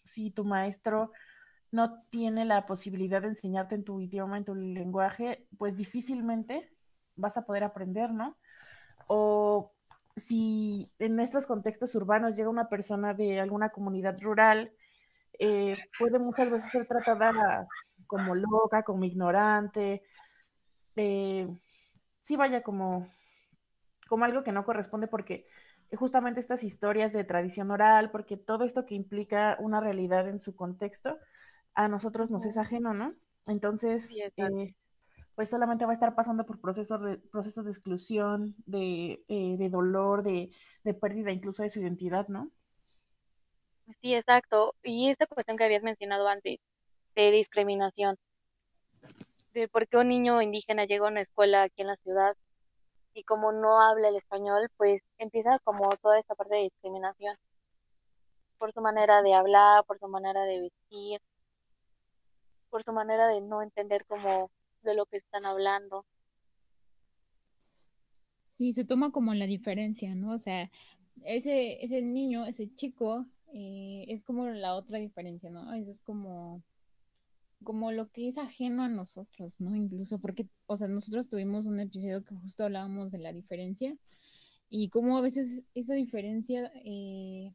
si 0.05 0.31
tu 0.31 0.45
maestro 0.45 1.11
no 1.69 2.01
tiene 2.03 2.45
la 2.45 2.65
posibilidad 2.65 3.21
de 3.21 3.27
enseñarte 3.27 3.75
en 3.75 3.83
tu 3.83 3.99
idioma, 3.99 4.37
en 4.37 4.45
tu 4.45 4.55
lenguaje, 4.55 5.45
pues 5.57 5.75
difícilmente 5.75 6.71
vas 7.17 7.35
a 7.35 7.45
poder 7.45 7.65
aprender, 7.65 8.13
¿no? 8.13 8.37
O 9.07 9.73
si 10.15 10.89
en 10.97 11.19
estos 11.19 11.45
contextos 11.45 11.93
urbanos 11.93 12.37
llega 12.37 12.49
una 12.49 12.69
persona 12.69 13.13
de 13.13 13.41
alguna 13.41 13.67
comunidad 13.71 14.17
rural, 14.21 14.71
eh, 15.39 15.75
puede 15.99 16.19
muchas 16.19 16.49
veces 16.49 16.71
ser 16.71 16.87
tratada 16.87 17.67
como 18.05 18.33
loca, 18.33 18.83
como 18.83 19.03
ignorante, 19.03 20.03
eh, 20.95 21.49
sí 22.21 22.37
vaya 22.37 22.63
como, 22.63 23.05
como 24.07 24.23
algo 24.23 24.45
que 24.45 24.53
no 24.53 24.63
corresponde 24.63 25.07
porque 25.07 25.47
justamente 25.95 26.39
estas 26.39 26.63
historias 26.63 27.13
de 27.13 27.23
tradición 27.23 27.71
oral, 27.71 28.11
porque 28.11 28.37
todo 28.37 28.65
esto 28.65 28.85
que 28.85 28.95
implica 28.95 29.57
una 29.59 29.79
realidad 29.79 30.27
en 30.27 30.39
su 30.39 30.55
contexto, 30.55 31.17
a 31.73 31.87
nosotros 31.87 32.29
nos 32.29 32.45
es 32.45 32.57
ajeno, 32.57 32.93
¿no? 32.93 33.15
Entonces, 33.45 34.15
eh, 34.35 34.75
pues 35.35 35.49
solamente 35.49 35.85
va 35.85 35.91
a 35.91 35.93
estar 35.93 36.15
pasando 36.15 36.45
por 36.45 36.59
procesos 36.59 37.01
de, 37.01 37.17
procesos 37.17 37.65
de 37.65 37.71
exclusión, 37.71 38.55
de, 38.65 39.23
eh, 39.27 39.55
de 39.57 39.69
dolor, 39.69 40.23
de, 40.23 40.49
de, 40.83 40.93
pérdida 40.93 41.31
incluso 41.31 41.63
de 41.63 41.69
su 41.69 41.79
identidad, 41.79 42.27
¿no? 42.27 42.51
Sí, 44.01 44.13
exacto. 44.13 44.75
Y 44.83 45.09
esta 45.09 45.27
cuestión 45.27 45.55
que 45.55 45.63
habías 45.63 45.83
mencionado 45.83 46.27
antes, 46.27 46.59
de 47.15 47.31
discriminación, 47.31 48.17
de 49.53 49.67
por 49.69 49.87
qué 49.87 49.97
un 49.97 50.09
niño 50.09 50.41
indígena 50.41 50.85
llega 50.85 51.05
a 51.05 51.11
una 51.11 51.21
escuela 51.21 51.63
aquí 51.63 51.81
en 51.81 51.87
la 51.87 51.95
ciudad 51.95 52.35
y 53.17 53.23
como 53.23 53.51
no 53.51 53.81
habla 53.81 54.09
el 54.09 54.15
español, 54.15 54.69
pues 54.77 55.01
empieza 55.17 55.57
como 55.63 55.89
toda 55.89 56.19
esta 56.19 56.35
parte 56.35 56.55
de 56.55 56.61
discriminación 56.63 57.35
por 58.59 58.71
su 58.73 58.79
manera 58.79 59.23
de 59.23 59.33
hablar, 59.33 59.83
por 59.85 59.97
su 59.97 60.07
manera 60.07 60.43
de 60.43 60.61
vestir, 60.61 61.19
por 62.69 62.83
su 62.83 62.93
manera 62.93 63.27
de 63.27 63.41
no 63.41 63.63
entender 63.63 64.05
como 64.05 64.51
de 64.83 64.93
lo 64.93 65.07
que 65.07 65.17
están 65.17 65.47
hablando. 65.47 66.05
Sí, 68.45 68.71
se 68.71 68.85
toma 68.85 69.11
como 69.11 69.33
la 69.33 69.47
diferencia, 69.47 70.13
¿no? 70.13 70.33
O 70.33 70.39
sea, 70.39 70.69
ese, 71.23 71.83
ese 71.83 72.03
niño, 72.03 72.45
ese 72.45 72.71
chico, 72.75 73.25
eh, 73.51 74.05
es 74.09 74.23
como 74.23 74.45
la 74.45 74.75
otra 74.75 74.99
diferencia, 74.99 75.49
¿no? 75.49 75.73
Eso 75.73 75.89
es 75.89 76.03
como 76.03 76.61
como 77.63 77.91
lo 77.91 78.09
que 78.11 78.27
es 78.27 78.37
ajeno 78.37 78.83
a 78.83 78.89
nosotros, 78.89 79.59
¿no? 79.59 79.75
Incluso 79.75 80.19
porque, 80.19 80.47
o 80.67 80.77
sea, 80.77 80.87
nosotros 80.87 81.29
tuvimos 81.29 81.65
un 81.65 81.79
episodio 81.79 82.23
que 82.23 82.35
justo 82.35 82.63
hablábamos 82.63 83.11
de 83.11 83.19
la 83.19 83.33
diferencia 83.33 83.97
y 84.69 84.89
cómo 84.89 85.17
a 85.17 85.21
veces 85.21 85.63
esa 85.73 85.93
diferencia 85.95 86.71
eh, 86.85 87.53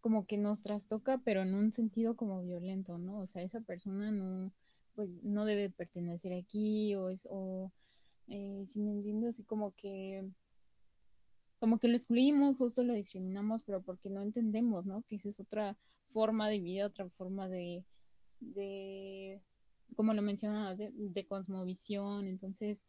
como 0.00 0.26
que 0.26 0.38
nos 0.38 0.62
trastoca, 0.62 1.20
pero 1.24 1.42
en 1.42 1.54
un 1.54 1.72
sentido 1.72 2.16
como 2.16 2.42
violento, 2.42 2.98
¿no? 2.98 3.20
O 3.20 3.26
sea, 3.26 3.42
esa 3.42 3.60
persona 3.60 4.10
no, 4.10 4.52
pues 4.94 5.22
no 5.22 5.44
debe 5.44 5.70
pertenecer 5.70 6.32
aquí 6.32 6.94
o 6.94 7.10
es, 7.10 7.28
o 7.30 7.72
eh, 8.28 8.62
si 8.64 8.80
me 8.80 8.92
entiendo, 8.92 9.28
así 9.28 9.44
como 9.44 9.72
que 9.72 10.30
como 11.58 11.78
que 11.78 11.88
lo 11.88 11.96
excluimos, 11.96 12.56
justo 12.56 12.82
lo 12.84 12.94
discriminamos, 12.94 13.62
pero 13.62 13.82
porque 13.82 14.08
no 14.08 14.22
entendemos, 14.22 14.86
¿no? 14.86 15.02
Que 15.02 15.16
esa 15.16 15.28
es 15.28 15.40
otra 15.40 15.76
forma 16.08 16.48
de 16.48 16.58
vida, 16.58 16.86
otra 16.86 17.08
forma 17.10 17.48
de, 17.48 17.84
de, 18.40 19.40
como 19.96 20.14
lo 20.14 20.22
mencionabas, 20.22 20.78
de, 20.78 21.26
cosmovisión. 21.26 22.26
Entonces, 22.26 22.84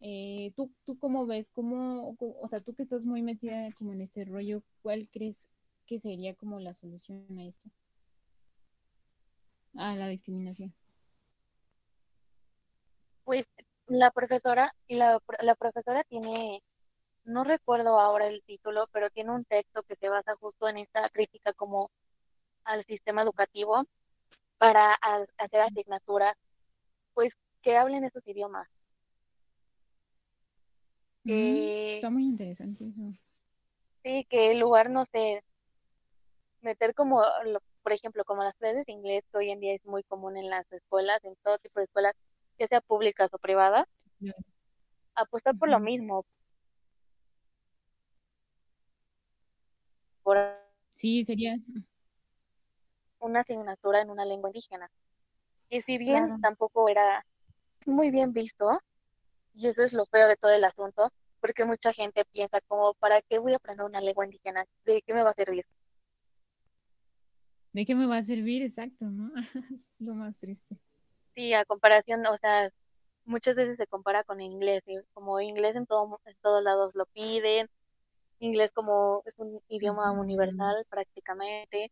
eh, 0.00 0.52
¿tú, 0.56 0.72
¿tú 0.84 0.98
cómo 0.98 1.26
ves? 1.26 1.50
¿Cómo, 1.50 2.16
o 2.18 2.46
sea, 2.46 2.60
tú 2.60 2.74
que 2.74 2.82
estás 2.82 3.04
muy 3.04 3.22
metida 3.22 3.70
como 3.72 3.92
en 3.92 4.00
este 4.00 4.24
rollo, 4.24 4.62
¿cuál 4.82 5.08
crees 5.10 5.48
que 5.86 5.98
sería 5.98 6.34
como 6.34 6.60
la 6.60 6.74
solución 6.74 7.26
a 7.38 7.44
esto? 7.44 7.68
A 9.76 9.94
la 9.96 10.08
discriminación. 10.08 10.72
Pues 13.24 13.46
la 13.86 14.10
profesora, 14.10 14.74
la, 14.88 15.20
la 15.40 15.54
profesora 15.54 16.04
tiene, 16.04 16.62
no 17.24 17.44
recuerdo 17.44 17.98
ahora 17.98 18.28
el 18.28 18.42
título, 18.44 18.86
pero 18.92 19.10
tiene 19.10 19.30
un 19.30 19.44
texto 19.44 19.82
que 19.82 19.96
se 19.96 20.08
basa 20.08 20.36
justo 20.36 20.68
en 20.68 20.78
esta 20.78 21.08
crítica 21.10 21.52
como 21.54 21.90
al 22.64 22.84
sistema 22.86 23.22
educativo 23.22 23.86
para 24.58 24.94
hacer 25.38 25.60
asignaturas, 25.60 26.36
pues 27.14 27.32
que 27.62 27.76
hablen 27.76 28.04
esos 28.04 28.26
idiomas. 28.26 28.68
Mm, 31.24 31.68
está 31.88 32.10
muy 32.10 32.24
interesante 32.24 32.84
Sí, 34.02 34.26
que 34.28 34.52
el 34.52 34.58
lugar, 34.60 34.90
no 34.90 35.06
sé, 35.06 35.42
meter 36.60 36.94
como, 36.94 37.22
por 37.82 37.92
ejemplo, 37.92 38.24
como 38.24 38.42
las 38.42 38.54
clases 38.56 38.84
de 38.86 38.92
inglés 38.92 39.24
que 39.30 39.38
hoy 39.38 39.50
en 39.50 39.60
día 39.60 39.74
es 39.74 39.84
muy 39.84 40.02
común 40.02 40.36
en 40.36 40.50
las 40.50 40.70
escuelas, 40.72 41.22
en 41.24 41.36
todo 41.42 41.58
tipo 41.58 41.80
de 41.80 41.84
escuelas, 41.84 42.14
ya 42.58 42.66
sea 42.66 42.80
públicas 42.80 43.32
o 43.32 43.38
privadas, 43.38 43.86
apostar 45.14 45.56
por 45.56 45.68
lo 45.68 45.80
mismo. 45.80 46.24
sí, 50.94 51.24
sería 51.24 51.58
una 53.24 53.40
asignatura 53.40 54.00
en 54.00 54.10
una 54.10 54.24
lengua 54.24 54.50
indígena. 54.50 54.90
Y 55.70 55.80
si 55.80 55.98
bien 55.98 56.40
tampoco 56.40 56.88
era 56.88 57.24
muy 57.86 58.10
bien 58.10 58.32
visto, 58.32 58.80
y 59.54 59.68
eso 59.68 59.82
es 59.82 59.92
lo 59.92 60.04
feo 60.06 60.28
de 60.28 60.36
todo 60.36 60.52
el 60.52 60.64
asunto, 60.64 61.10
porque 61.40 61.64
mucha 61.64 61.92
gente 61.92 62.24
piensa 62.26 62.60
como, 62.62 62.94
¿para 62.94 63.22
qué 63.22 63.38
voy 63.38 63.52
a 63.54 63.56
aprender 63.56 63.86
una 63.86 64.00
lengua 64.00 64.24
indígena? 64.24 64.66
¿De 64.84 65.02
qué 65.02 65.14
me 65.14 65.22
va 65.22 65.30
a 65.30 65.34
servir? 65.34 65.64
¿De 67.72 67.84
qué 67.84 67.94
me 67.94 68.06
va 68.06 68.18
a 68.18 68.22
servir? 68.22 68.62
Exacto, 68.62 69.06
¿no? 69.06 69.32
lo 69.98 70.14
más 70.14 70.38
triste. 70.38 70.78
Sí, 71.34 71.52
a 71.54 71.64
comparación, 71.64 72.24
o 72.26 72.36
sea, 72.36 72.70
muchas 73.24 73.56
veces 73.56 73.76
se 73.76 73.86
compara 73.86 74.22
con 74.22 74.40
inglés, 74.40 74.82
como 75.12 75.40
inglés 75.40 75.74
en, 75.76 75.86
todo, 75.86 76.20
en 76.24 76.36
todos 76.42 76.62
lados 76.62 76.94
lo 76.94 77.06
piden, 77.06 77.68
inglés 78.38 78.72
como 78.72 79.22
es 79.24 79.38
un 79.38 79.60
idioma 79.68 80.12
universal 80.12 80.84
prácticamente, 80.88 81.90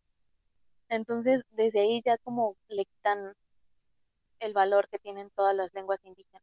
entonces, 0.89 1.43
desde 1.51 1.81
ahí 1.81 2.03
ya 2.05 2.19
como 2.19 2.57
le 2.69 2.85
quitan 2.85 3.35
el 4.41 4.53
valor 4.53 4.89
que 4.89 4.99
tienen 4.99 5.31
todas 5.31 5.55
las 5.55 5.73
lenguas 5.75 6.01
indígenas. 6.05 6.43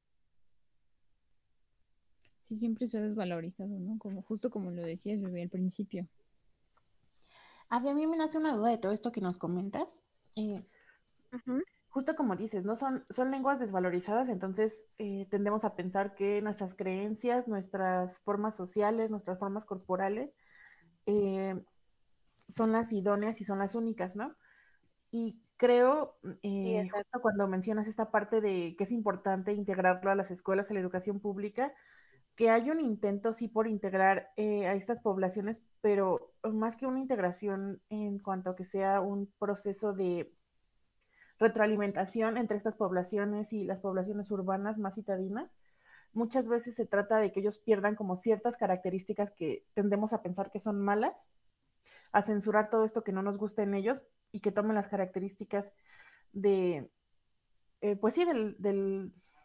Sí, 2.41 2.55
siempre 2.55 2.87
se 2.87 2.97
ha 2.97 3.01
desvalorizado, 3.01 3.77
¿no? 3.79 3.99
Como, 3.99 4.21
justo 4.23 4.49
como 4.49 4.71
lo 4.71 4.81
decías, 4.81 5.21
bebé, 5.21 5.43
al 5.43 5.49
principio. 5.49 6.07
A 7.69 7.79
mí 7.79 8.07
me 8.07 8.17
nace 8.17 8.39
una 8.39 8.55
duda 8.55 8.69
de 8.69 8.79
todo 8.79 8.91
esto 8.91 9.11
que 9.11 9.21
nos 9.21 9.37
comentas. 9.37 10.01
Eh, 10.35 10.65
justo 11.89 12.15
como 12.15 12.35
dices, 12.35 12.65
¿no? 12.65 12.75
Son, 12.75 13.05
son 13.09 13.29
lenguas 13.29 13.59
desvalorizadas, 13.59 14.29
entonces 14.29 14.87
eh, 14.97 15.27
tendemos 15.29 15.63
a 15.63 15.75
pensar 15.75 16.15
que 16.15 16.41
nuestras 16.41 16.75
creencias, 16.75 17.47
nuestras 17.47 18.19
formas 18.21 18.55
sociales, 18.55 19.11
nuestras 19.11 19.37
formas 19.37 19.65
corporales, 19.65 20.35
eh, 21.05 21.61
son 22.49 22.71
las 22.71 22.91
idóneas 22.93 23.39
y 23.41 23.45
son 23.45 23.59
las 23.59 23.75
únicas, 23.75 24.15
¿no? 24.15 24.35
Y 25.11 25.41
creo, 25.57 26.17
eh, 26.43 26.89
cuando 27.21 27.47
mencionas 27.47 27.87
esta 27.87 28.11
parte 28.11 28.41
de 28.41 28.75
que 28.77 28.83
es 28.83 28.91
importante 28.91 29.53
integrarlo 29.53 30.11
a 30.11 30.15
las 30.15 30.31
escuelas, 30.31 30.69
a 30.69 30.73
la 30.73 30.79
educación 30.79 31.19
pública, 31.19 31.73
que 32.35 32.49
hay 32.49 32.69
un 32.71 32.79
intento, 32.79 33.33
sí, 33.33 33.49
por 33.49 33.67
integrar 33.67 34.31
eh, 34.37 34.65
a 34.67 34.73
estas 34.73 35.01
poblaciones, 35.01 35.63
pero 35.81 36.33
más 36.43 36.77
que 36.77 36.87
una 36.87 36.99
integración 36.99 37.81
en 37.89 38.19
cuanto 38.19 38.51
a 38.51 38.55
que 38.55 38.63
sea 38.63 39.01
un 39.01 39.27
proceso 39.39 39.93
de 39.93 40.31
retroalimentación 41.37 42.37
entre 42.37 42.57
estas 42.57 42.75
poblaciones 42.75 43.53
y 43.53 43.65
las 43.65 43.79
poblaciones 43.81 44.31
urbanas 44.31 44.77
más 44.77 44.95
citadinas, 44.95 45.51
muchas 46.13 46.47
veces 46.47 46.75
se 46.75 46.85
trata 46.85 47.17
de 47.17 47.31
que 47.31 47.39
ellos 47.41 47.57
pierdan 47.57 47.95
como 47.95 48.15
ciertas 48.15 48.57
características 48.57 49.31
que 49.31 49.65
tendemos 49.73 50.13
a 50.13 50.21
pensar 50.21 50.51
que 50.51 50.59
son 50.59 50.79
malas, 50.81 51.29
a 52.11 52.21
censurar 52.21 52.69
todo 52.69 52.85
esto 52.85 53.03
que 53.03 53.11
no 53.11 53.21
nos 53.23 53.37
gusta 53.37 53.63
en 53.63 53.73
ellos 53.73 54.03
y 54.31 54.41
que 54.41 54.51
tomen 54.51 54.75
las 54.75 54.87
características 54.87 55.73
de, 56.33 56.89
eh, 57.81 57.95
pues 57.95 58.15
sí, 58.15 58.25
del, 58.25 58.55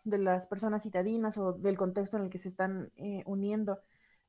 de 0.04 0.18
las 0.18 0.46
personas 0.46 0.82
citadinas 0.82 1.38
o 1.38 1.52
del 1.52 1.76
contexto 1.76 2.16
en 2.16 2.24
el 2.24 2.30
que 2.30 2.38
se 2.38 2.48
están 2.48 2.92
eh, 2.96 3.22
uniendo. 3.26 3.80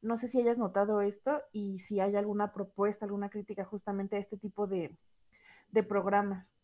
No 0.02 0.18
sé 0.18 0.28
si 0.28 0.40
hayas 0.40 0.58
notado 0.58 1.02
esto 1.02 1.42
y 1.52 1.80
si 1.80 2.00
hay 2.00 2.16
alguna 2.16 2.54
propuesta, 2.54 3.06
alguna 3.06 3.30
crítica 3.30 3.66
justamente 3.66 4.16
a 4.16 4.20
este 4.20 4.38
tipo 4.38 4.68
de, 4.68 4.96
de 5.72 5.84
programas. 5.84 6.56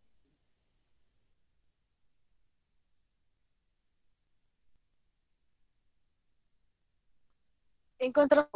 Encontró 8.00 8.50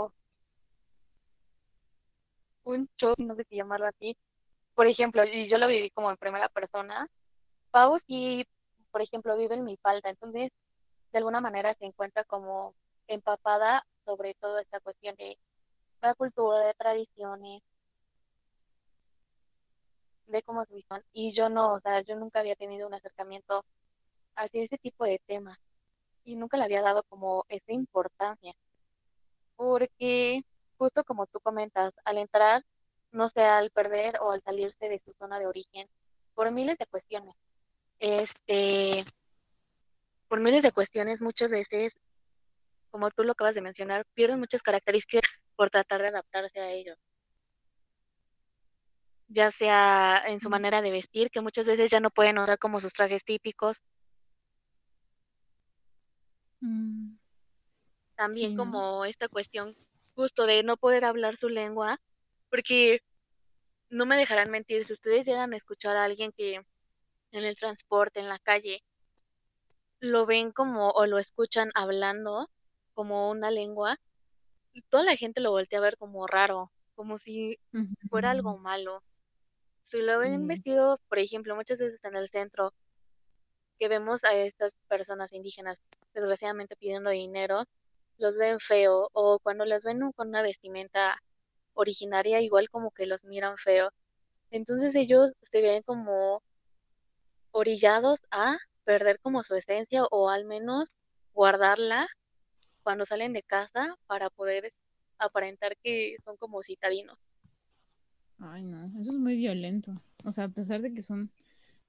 un 2.66 2.90
show, 2.98 3.14
no 3.18 3.36
sé 3.36 3.46
si 3.46 3.56
llamarlo 3.56 3.88
así, 3.88 4.18
por 4.76 4.88
ejemplo, 4.88 5.24
y 5.24 5.50
yo 5.50 5.58
lo 5.58 5.68
viví 5.68 5.90
como 5.92 6.12
en 6.12 6.18
primera 6.18 6.50
persona, 6.50 7.08
Pau 7.72 8.00
sí 8.08 8.46
por 8.96 9.02
ejemplo, 9.02 9.36
vive 9.36 9.56
en 9.56 9.66
mi 9.66 9.76
falta. 9.76 10.10
Entonces, 10.10 10.54
de 11.12 11.18
alguna 11.18 11.42
manera 11.42 11.76
se 11.76 11.86
encuentra 11.86 12.24
como 12.24 12.74
empapada 13.10 13.86
sobre 14.06 14.36
toda 14.36 14.62
esta 14.62 14.80
cuestión 14.80 15.18
de 15.18 15.38
la 16.02 16.16
cultura, 16.16 16.60
de 16.60 16.74
tradiciones, 16.76 17.62
de 20.28 20.42
cómo 20.44 20.64
es 20.64 20.70
visión. 20.70 21.04
Y 21.12 21.34
yo 21.34 21.50
no, 21.50 21.74
o 21.74 21.82
sea, 21.82 22.00
yo 22.04 22.16
nunca 22.16 22.40
había 22.40 22.56
tenido 22.56 22.88
un 22.88 22.94
acercamiento 22.94 23.66
hacia 24.38 24.64
ese 24.64 24.78
tipo 24.78 25.04
de 25.04 25.20
temas 25.28 25.58
y 26.24 26.38
nunca 26.38 26.56
le 26.56 26.64
había 26.64 26.82
dado 26.82 27.04
como 27.10 27.44
esa 27.50 27.74
importancia. 27.74 28.54
Porque, 29.58 30.46
justo 30.78 31.04
como 31.04 31.28
tú 31.28 31.40
comentas, 31.40 31.94
al 32.06 32.18
entrar, 32.18 32.64
no 33.12 33.30
sea 33.30 33.58
al 33.58 33.72
perder 33.72 34.20
o 34.22 34.32
al 34.32 34.42
salirse 34.44 34.90
de 34.90 35.00
su 35.06 35.14
zona 35.14 35.40
de 35.40 35.48
origen, 35.48 35.88
por 36.34 36.52
miles 36.52 36.78
de 36.78 36.86
cuestiones 36.88 37.36
este, 38.00 39.06
por 40.28 40.40
miles 40.40 40.64
de 40.64 40.72
cuestiones, 40.72 41.22
muchas 41.22 41.50
veces, 41.50 41.94
como 42.92 43.10
tú 43.12 43.24
lo 43.24 43.34
acabas 43.34 43.56
de 43.56 43.62
mencionar, 43.62 44.06
pierden 44.14 44.40
muchas 44.40 44.62
características 44.62 45.30
por 45.56 45.70
tratar 45.70 46.02
de 46.02 46.10
adaptarse 46.10 46.60
a 46.60 46.72
ellos. 46.72 46.98
Ya 49.28 49.52
sea 49.52 50.24
en 50.28 50.40
su 50.40 50.50
manera 50.50 50.82
de 50.82 50.92
vestir, 50.92 51.30
que 51.32 51.42
muchas 51.42 51.66
veces 51.66 51.90
ya 51.90 52.00
no 52.00 52.12
pueden 52.12 52.38
usar 52.38 52.60
como 52.60 52.80
sus 52.80 52.94
trajes 52.94 53.24
típicos. 53.24 53.82
Mm. 56.62 57.16
También 58.16 58.56
como 58.56 59.04
esta 59.04 59.28
cuestión 59.28 59.72
justo 60.16 60.46
de 60.46 60.64
no 60.64 60.78
poder 60.78 61.06
hablar 61.06 61.38
su 61.38 61.50
lengua, 61.50 62.00
porque 62.50 63.02
no 63.90 64.06
me 64.06 64.18
dejarán 64.18 64.50
mentir, 64.50 64.84
si 64.84 64.94
ustedes 64.94 65.26
llegan 65.26 65.54
a 65.54 65.58
escuchar 65.58 65.98
a 65.98 66.06
alguien 66.06 66.32
que 66.32 66.56
en 67.32 67.44
el 67.44 67.56
transporte, 67.56 68.20
en 68.20 68.30
la 68.30 68.40
calle, 68.40 68.84
lo 70.00 70.26
ven 70.26 70.52
como 70.52 70.90
o 70.92 71.06
lo 71.06 71.18
escuchan 71.18 71.70
hablando 71.76 72.50
como 72.94 73.30
una 73.30 73.52
lengua, 73.52 74.00
y 74.74 74.82
toda 74.84 75.04
la 75.04 75.16
gente 75.16 75.42
lo 75.42 75.52
voltea 75.52 75.80
a 75.80 75.84
ver 75.84 75.98
como 75.98 76.28
raro, 76.28 76.72
como 76.96 77.18
si 77.18 77.60
fuera 78.10 78.32
algo 78.32 78.58
malo. 78.58 79.04
Si 79.84 80.02
lo 80.02 80.20
ven 80.20 80.48
vestido, 80.48 81.00
por 81.08 81.20
ejemplo, 81.20 81.56
muchas 81.56 81.80
veces 81.80 82.04
en 82.04 82.16
el 82.16 82.30
centro, 82.30 82.74
que 83.78 83.88
vemos 83.88 84.24
a 84.24 84.34
estas 84.34 84.76
personas 84.88 85.34
indígenas 85.34 85.82
desgraciadamente 86.14 86.76
pidiendo 86.76 87.10
dinero, 87.10 87.66
los 88.18 88.38
ven 88.38 88.60
feo, 88.60 89.10
o 89.14 89.40
cuando 89.40 89.66
los 89.66 89.84
ven 89.84 90.00
con 90.14 90.30
una 90.30 90.42
vestimenta 90.42 91.18
originaria, 91.74 92.42
igual 92.42 92.70
como 92.70 92.92
que 92.92 93.06
los 93.06 93.24
miran 93.26 93.58
feo. 93.58 93.90
Entonces 94.52 94.96
ellos 94.96 95.32
se 95.52 95.62
ven 95.62 95.84
como 95.84 96.42
orillados 97.52 98.22
a 98.32 98.58
perder 98.84 99.20
como 99.20 99.44
su 99.44 99.56
esencia 99.56 100.04
o 100.12 100.30
al 100.30 100.46
menos 100.46 100.90
guardarla 101.34 102.08
cuando 102.84 103.06
salen 103.06 103.34
de 103.34 103.44
casa 103.44 103.96
para 104.08 104.30
poder 104.30 104.72
aparentar 105.18 105.76
que 105.82 106.18
son 106.24 106.38
como 106.38 106.62
citadinos. 106.62 107.18
Ay, 108.40 108.64
no, 108.64 108.92
eso 109.00 109.12
es 109.12 109.18
muy 109.18 109.36
violento. 109.36 110.02
O 110.24 110.32
sea, 110.32 110.46
a 110.46 110.50
pesar 110.50 110.82
de 110.82 110.94
que 110.94 111.02
son 111.02 111.32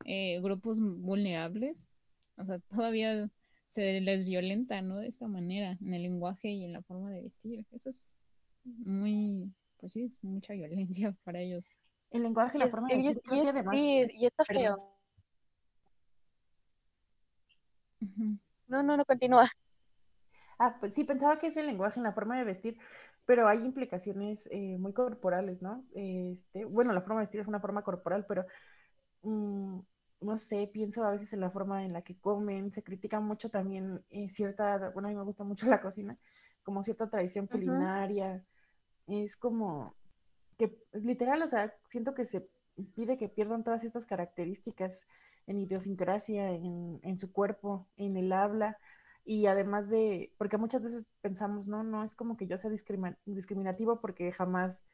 eh, 0.04 0.40
grupos 0.40 0.80
vulnerables, 0.80 1.88
o 2.36 2.44
sea, 2.44 2.58
todavía 2.70 3.28
se 3.68 4.00
les 4.00 4.24
violenta, 4.24 4.80
¿no? 4.82 4.98
De 4.98 5.08
esta 5.08 5.28
manera, 5.28 5.76
en 5.80 5.94
el 5.94 6.02
lenguaje 6.02 6.48
y 6.48 6.64
en 6.64 6.72
la 6.72 6.82
forma 6.82 7.10
de 7.10 7.22
vestir. 7.22 7.64
Eso 7.72 7.88
es 7.88 8.16
muy, 8.64 9.52
pues 9.78 9.92
sí, 9.92 10.04
es 10.04 10.22
mucha 10.22 10.54
violencia 10.54 11.14
para 11.24 11.40
ellos. 11.40 11.74
El 12.10 12.22
lenguaje 12.22 12.56
y 12.56 12.60
la 12.60 12.68
forma 12.68 12.88
de 12.88 12.96
vestir, 12.96 13.22
creo 13.22 13.42
que 13.42 13.48
además... 13.50 13.76
Sí, 13.76 14.06
y 14.12 14.26
está 14.26 14.44
feo. 14.44 14.76
No, 18.68 18.82
no, 18.82 18.96
no 18.96 19.04
continúa. 19.04 19.48
Ah, 20.58 20.76
pues 20.80 20.94
sí, 20.94 21.04
pensaba 21.04 21.38
que 21.38 21.48
es 21.48 21.56
el 21.56 21.66
lenguaje 21.66 22.00
en 22.00 22.04
la 22.04 22.12
forma 22.12 22.38
de 22.38 22.44
vestir, 22.44 22.78
pero 23.26 23.46
hay 23.48 23.58
implicaciones 23.64 24.48
eh, 24.50 24.78
muy 24.78 24.92
corporales, 24.92 25.60
¿no? 25.60 25.84
Este, 25.94 26.64
bueno, 26.64 26.92
la 26.92 27.00
forma 27.00 27.16
de 27.20 27.24
vestir 27.24 27.40
es 27.40 27.46
una 27.46 27.60
forma 27.60 27.82
corporal, 27.82 28.24
pero 28.26 28.46
mm, 29.22 29.80
no 30.20 30.38
sé, 30.38 30.68
pienso 30.72 31.04
a 31.04 31.10
veces 31.10 31.32
en 31.32 31.40
la 31.40 31.50
forma 31.50 31.84
en 31.84 31.92
la 31.92 32.02
que 32.02 32.16
comen, 32.18 32.72
se 32.72 32.82
critica 32.82 33.20
mucho 33.20 33.50
también 33.50 34.04
eh, 34.10 34.28
cierta, 34.28 34.90
bueno, 34.90 35.08
a 35.08 35.10
mí 35.10 35.16
me 35.16 35.24
gusta 35.24 35.44
mucho 35.44 35.66
la 35.70 35.80
cocina, 35.80 36.18
como 36.62 36.82
cierta 36.82 37.08
tradición 37.08 37.46
culinaria, 37.46 38.44
es 39.06 39.36
como 39.36 39.94
que 40.58 40.78
literal, 40.92 41.42
o 41.42 41.48
sea, 41.48 41.74
siento 41.84 42.14
que 42.14 42.24
se 42.24 42.48
pide 42.94 43.18
que 43.18 43.28
pierdan 43.28 43.64
todas 43.64 43.84
estas 43.84 44.06
características 44.06 45.06
en 45.46 45.60
idiosincrasia, 45.60 46.52
en, 46.52 47.00
en 47.02 47.18
su 47.18 47.32
cuerpo, 47.32 47.86
en 47.96 48.16
el 48.16 48.32
habla, 48.32 48.78
y 49.24 49.46
además 49.46 49.90
de, 49.90 50.32
porque 50.38 50.56
muchas 50.56 50.82
veces 50.82 51.06
pensamos, 51.20 51.66
no, 51.66 51.82
no 51.82 52.04
es 52.04 52.14
como 52.14 52.36
que 52.36 52.46
yo 52.46 52.56
sea 52.58 52.70
discriminativo 52.70 54.00
porque 54.00 54.30
jamás 54.32 54.84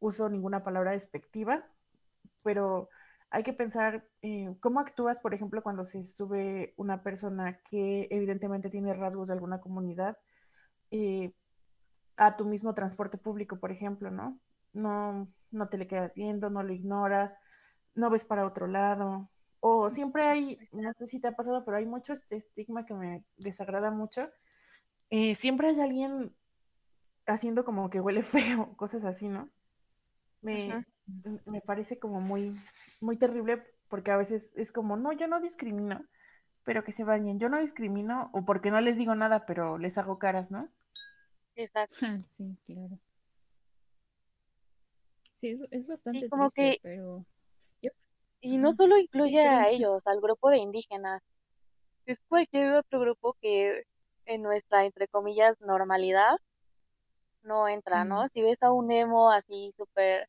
uso 0.00 0.28
ninguna 0.28 0.64
palabra 0.64 0.90
despectiva, 0.92 1.64
pero 2.42 2.88
hay 3.36 3.42
que 3.42 3.52
pensar 3.52 4.08
eh, 4.22 4.56
cómo 4.60 4.80
actúas, 4.80 5.20
por 5.20 5.34
ejemplo, 5.34 5.62
cuando 5.62 5.84
se 5.84 6.02
sube 6.06 6.72
una 6.78 7.02
persona 7.02 7.60
que 7.68 8.08
evidentemente 8.10 8.70
tiene 8.70 8.94
rasgos 8.94 9.28
de 9.28 9.34
alguna 9.34 9.60
comunidad 9.60 10.16
eh, 10.90 11.34
a 12.16 12.38
tu 12.38 12.46
mismo 12.46 12.72
transporte 12.72 13.18
público, 13.18 13.60
por 13.60 13.70
ejemplo, 13.70 14.10
¿no? 14.10 14.40
No, 14.72 15.28
no 15.50 15.68
te 15.68 15.76
le 15.76 15.86
quedas 15.86 16.14
viendo, 16.14 16.48
no 16.48 16.62
lo 16.62 16.72
ignoras, 16.72 17.36
no 17.94 18.08
ves 18.08 18.24
para 18.24 18.46
otro 18.46 18.68
lado, 18.68 19.28
o 19.60 19.90
siempre 19.90 20.22
hay, 20.22 20.58
no 20.72 20.94
sé 20.94 21.06
si 21.06 21.20
te 21.20 21.28
ha 21.28 21.36
pasado, 21.36 21.62
pero 21.62 21.76
hay 21.76 21.84
mucho 21.84 22.14
este 22.14 22.36
estigma 22.36 22.86
que 22.86 22.94
me 22.94 23.22
desagrada 23.36 23.90
mucho. 23.90 24.30
Eh, 25.10 25.34
siempre 25.34 25.68
hay 25.68 25.78
alguien 25.78 26.34
haciendo 27.26 27.66
como 27.66 27.90
que 27.90 28.00
huele 28.00 28.22
feo, 28.22 28.74
cosas 28.78 29.04
así, 29.04 29.28
¿no? 29.28 29.50
Me, 30.40 30.86
me 31.44 31.60
parece 31.60 31.98
como 31.98 32.20
muy, 32.20 32.54
muy 33.00 33.16
terrible 33.16 33.62
porque 33.88 34.10
a 34.10 34.16
veces 34.16 34.54
es 34.56 34.72
como, 34.72 34.96
no, 34.96 35.12
yo 35.12 35.28
no 35.28 35.40
discrimino, 35.40 36.04
pero 36.64 36.84
que 36.84 36.92
se 36.92 37.04
bañen. 37.04 37.38
Yo 37.38 37.48
no 37.48 37.60
discrimino 37.60 38.30
o 38.32 38.44
porque 38.44 38.70
no 38.70 38.80
les 38.80 38.98
digo 38.98 39.14
nada, 39.14 39.46
pero 39.46 39.78
les 39.78 39.98
hago 39.98 40.18
caras, 40.18 40.50
¿no? 40.50 40.68
Exacto. 41.54 41.94
sí, 42.28 42.56
claro. 42.66 42.98
Sí, 45.36 45.50
es, 45.50 45.62
es 45.70 45.86
bastante 45.86 46.28
como 46.28 46.48
triste, 46.48 46.78
que... 46.80 46.80
pero 46.82 47.26
y 48.40 48.58
no 48.58 48.72
solo 48.72 48.96
incluye 48.96 49.40
a 49.40 49.68
ellos, 49.68 50.06
al 50.06 50.20
grupo 50.20 50.50
de 50.50 50.58
indígenas, 50.58 51.22
es 52.04 52.20
cualquier 52.28 52.74
otro 52.74 53.00
grupo 53.00 53.34
que 53.40 53.82
en 54.26 54.42
nuestra, 54.42 54.84
entre 54.84 55.08
comillas, 55.08 55.60
normalidad 55.60 56.36
no 57.42 57.68
entra, 57.68 58.04
¿no? 58.04 58.28
Si 58.28 58.42
ves 58.42 58.62
a 58.62 58.72
un 58.72 58.92
emo 58.92 59.30
así 59.30 59.72
súper, 59.76 60.28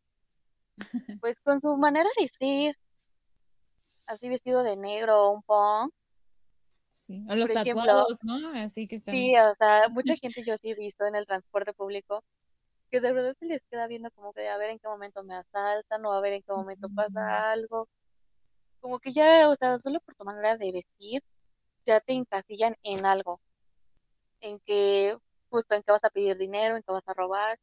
pues 1.22 1.40
con 1.42 1.60
su 1.60 1.76
manera 1.78 2.10
de 2.16 2.24
vestir, 2.24 2.76
así 4.06 4.30
vestido 4.30 4.64
de 4.64 4.76
negro, 4.76 5.32
un 5.32 5.42
punk. 5.44 5.94
Sí, 6.92 7.24
o 7.30 7.36
los 7.36 7.52
tatuados, 7.52 8.24
¿no? 8.24 8.54
Así 8.56 8.88
que 8.88 8.96
están... 8.96 9.14
Sí, 9.14 9.36
o 9.38 9.56
sea, 9.56 9.90
mucha 9.90 10.16
gente 10.22 10.44
yo 10.46 10.58
sí 10.58 10.72
he 10.72 10.76
visto 10.76 11.06
en 11.06 11.16
el 11.16 11.26
transporte 11.26 11.74
público 11.74 12.24
que 12.90 13.02
de 13.02 13.12
verdad 13.12 13.36
se 13.38 13.46
les 13.46 13.62
queda 13.70 13.86
viendo 13.88 14.10
como 14.12 14.32
que 14.32 14.48
a 14.48 14.58
ver 14.58 14.70
en 14.70 14.80
qué 14.80 14.88
momento 14.88 15.22
me 15.24 15.36
asaltan 15.36 16.06
o 16.06 16.14
a 16.14 16.22
ver 16.22 16.34
en 16.34 16.42
qué 16.42 16.54
momento 16.54 16.88
pasa 16.96 17.52
algo 17.52 17.90
como 18.80 19.00
que 19.00 19.14
ya, 19.14 19.50
o 19.50 19.56
sea, 19.56 19.80
solo 19.80 20.00
por 20.02 20.16
tu 20.16 20.24
manera 20.24 20.58
de 20.58 20.72
vestir, 20.72 21.24
ya 21.86 22.00
te 22.00 22.14
encasillan 22.14 22.76
en 22.84 23.06
algo, 23.06 23.42
en 24.42 24.60
que 24.60 25.18
justo 25.50 25.76
en 25.76 25.84
qué 25.84 25.92
vas 25.92 26.04
a 26.04 26.10
pedir 26.10 26.38
dinero, 26.38 26.76
en 26.78 26.84
qué 26.84 26.92
vas 26.92 27.08
a 27.08 27.14
robar. 27.14 27.60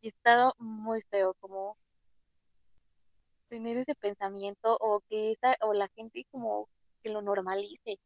Y 0.00 0.08
estado 0.08 0.54
muy 0.58 1.02
feo 1.10 1.34
como 1.40 1.76
tener 3.52 3.76
ese 3.76 3.94
pensamiento 3.94 4.78
o 4.80 5.02
que 5.10 5.32
esa, 5.32 5.56
o 5.60 5.74
la 5.74 5.88
gente 5.94 6.26
como 6.30 6.70
que 7.02 7.10
lo 7.10 7.20
normalice. 7.20 7.98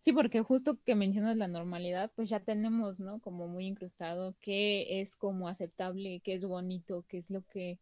Sí, 0.00 0.12
porque 0.12 0.42
justo 0.42 0.76
que 0.84 0.96
mencionas 0.96 1.36
la 1.36 1.46
normalidad, 1.46 2.10
pues 2.16 2.28
ya 2.30 2.40
tenemos, 2.40 2.98
¿no? 2.98 3.20
Como 3.20 3.46
muy 3.46 3.66
incrustado 3.66 4.34
qué 4.40 5.00
es 5.00 5.14
como 5.14 5.46
aceptable, 5.46 6.20
qué 6.24 6.34
es 6.34 6.44
bonito, 6.44 7.04
qué 7.08 7.18
es 7.18 7.30
lo 7.30 7.42
que 7.42 7.78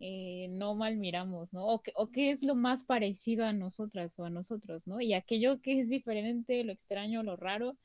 eh, 0.00 0.48
no 0.50 0.74
mal 0.74 0.98
miramos, 0.98 1.54
¿no? 1.54 1.66
O, 1.66 1.82
o 1.94 2.10
qué 2.10 2.30
es 2.30 2.42
lo 2.42 2.54
más 2.54 2.84
parecido 2.84 3.46
a 3.46 3.54
nosotras 3.54 4.18
o 4.18 4.24
a 4.26 4.30
nosotros, 4.30 4.86
¿no? 4.86 5.00
Y 5.00 5.14
aquello 5.14 5.60
que 5.62 5.80
es 5.80 5.88
diferente, 5.88 6.64
lo 6.64 6.72
extraño, 6.72 7.22
lo 7.22 7.36
raro, 7.36 7.78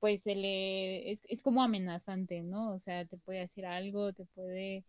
pues 0.00 0.22
se 0.22 0.34
le, 0.34 1.10
es, 1.10 1.22
es 1.28 1.42
como 1.42 1.62
amenazante, 1.62 2.42
¿no? 2.42 2.72
O 2.72 2.78
sea, 2.78 3.06
te 3.06 3.16
puede 3.18 3.40
decir 3.40 3.64
algo, 3.66 4.12
te 4.12 4.26
puede 4.26 4.84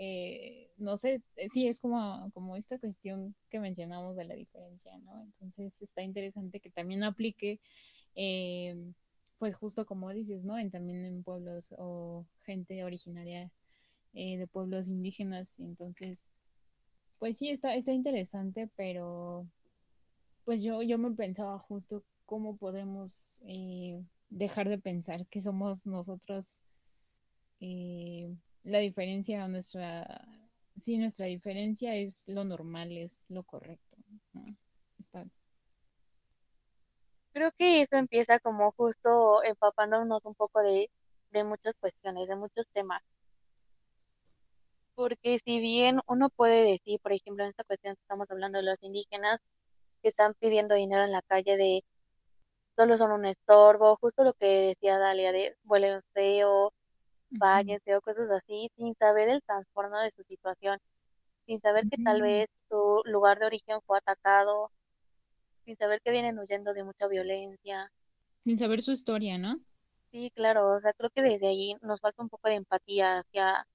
eh, 0.00 0.70
no 0.76 0.96
sé, 0.96 1.22
eh, 1.34 1.48
sí, 1.50 1.66
es 1.66 1.80
como, 1.80 2.30
como 2.32 2.54
esta 2.54 2.78
cuestión 2.78 3.34
que 3.50 3.58
mencionamos 3.58 4.16
de 4.16 4.26
la 4.26 4.34
diferencia, 4.34 4.96
¿no? 4.98 5.24
Entonces 5.40 5.82
está 5.82 6.02
interesante 6.02 6.60
que 6.60 6.70
también 6.70 7.02
aplique, 7.02 7.58
eh, 8.14 8.76
pues 9.38 9.56
justo 9.56 9.86
como 9.86 10.10
dices, 10.12 10.44
¿no? 10.44 10.56
En, 10.56 10.70
también 10.70 11.04
en 11.04 11.24
pueblos 11.24 11.74
o 11.76 12.24
gente 12.44 12.84
originaria 12.84 13.50
de 14.12 14.48
pueblos 14.50 14.88
indígenas, 14.88 15.60
entonces, 15.60 16.28
pues 17.18 17.36
sí, 17.36 17.50
está, 17.50 17.74
está 17.74 17.92
interesante, 17.92 18.68
pero 18.74 19.46
pues 20.44 20.62
yo, 20.64 20.82
yo 20.82 20.98
me 20.98 21.10
pensaba 21.12 21.58
justo 21.58 22.04
cómo 22.24 22.56
podemos 22.56 23.40
dejar 24.30 24.68
de 24.68 24.78
pensar 24.78 25.26
que 25.26 25.40
somos 25.40 25.86
nosotros 25.86 26.58
la 28.64 28.78
diferencia, 28.78 29.46
nuestra, 29.48 30.26
sí, 30.76 30.98
nuestra 30.98 31.26
diferencia 31.26 31.94
es 31.94 32.26
lo 32.28 32.44
normal, 32.44 32.96
es 32.96 33.26
lo 33.28 33.42
correcto. 33.42 33.96
Está... 34.98 35.24
Creo 37.32 37.52
que 37.56 37.82
eso 37.82 37.96
empieza 37.96 38.40
como 38.40 38.72
justo 38.72 39.42
empapándonos 39.44 40.24
un 40.24 40.34
poco 40.34 40.60
de, 40.60 40.90
de 41.30 41.44
muchas 41.44 41.74
cuestiones, 41.78 42.28
de 42.28 42.36
muchos 42.36 42.66
temas. 42.72 43.02
Porque 44.94 45.38
si 45.44 45.60
bien 45.60 46.00
uno 46.08 46.28
puede 46.30 46.64
decir, 46.64 46.98
por 47.00 47.12
ejemplo, 47.12 47.44
en 47.44 47.50
esta 47.50 47.64
cuestión 47.64 47.94
estamos 48.00 48.28
hablando 48.30 48.58
de 48.58 48.64
los 48.64 48.82
indígenas, 48.82 49.38
que 50.02 50.08
están 50.08 50.34
pidiendo 50.34 50.74
dinero 50.74 51.04
en 51.04 51.12
la 51.12 51.22
calle 51.22 51.56
de 51.56 51.84
solo 52.76 52.96
son 52.96 53.12
un 53.12 53.26
estorbo, 53.26 53.96
justo 53.96 54.24
lo 54.24 54.32
que 54.34 54.46
decía 54.68 54.98
Dalia 54.98 55.32
de 55.32 55.56
feo, 56.12 56.72
váyanse 57.30 57.96
o 57.96 58.00
cosas 58.00 58.30
así, 58.30 58.70
sin 58.76 58.94
saber 58.96 59.28
el 59.28 59.42
trastorno 59.42 60.00
de 60.00 60.10
su 60.10 60.22
situación, 60.22 60.78
sin 61.46 61.60
saber 61.60 61.86
que 61.88 61.98
tal 61.98 62.22
vez 62.22 62.48
su 62.68 63.02
lugar 63.06 63.38
de 63.40 63.46
origen 63.46 63.80
fue 63.86 63.98
atacado, 63.98 64.70
sin 65.64 65.76
saber 65.76 66.00
que 66.02 66.10
vienen 66.10 66.38
huyendo 66.38 66.74
de 66.74 66.84
mucha 66.84 67.08
violencia. 67.08 67.90
Sin 68.44 68.58
saber 68.58 68.82
su 68.82 68.90
historia, 68.90 69.38
¿no? 69.38 69.60
Sí, 70.10 70.30
claro, 70.34 70.74
o 70.76 70.80
sea, 70.80 70.92
creo 70.92 71.08
que 71.10 71.22
desde 71.22 71.48
ahí 71.48 71.74
nos 71.82 72.00
falta 72.00 72.22
un 72.22 72.28
poco 72.28 72.48
de 72.48 72.56
empatía 72.56 73.20
hacia 73.20 73.66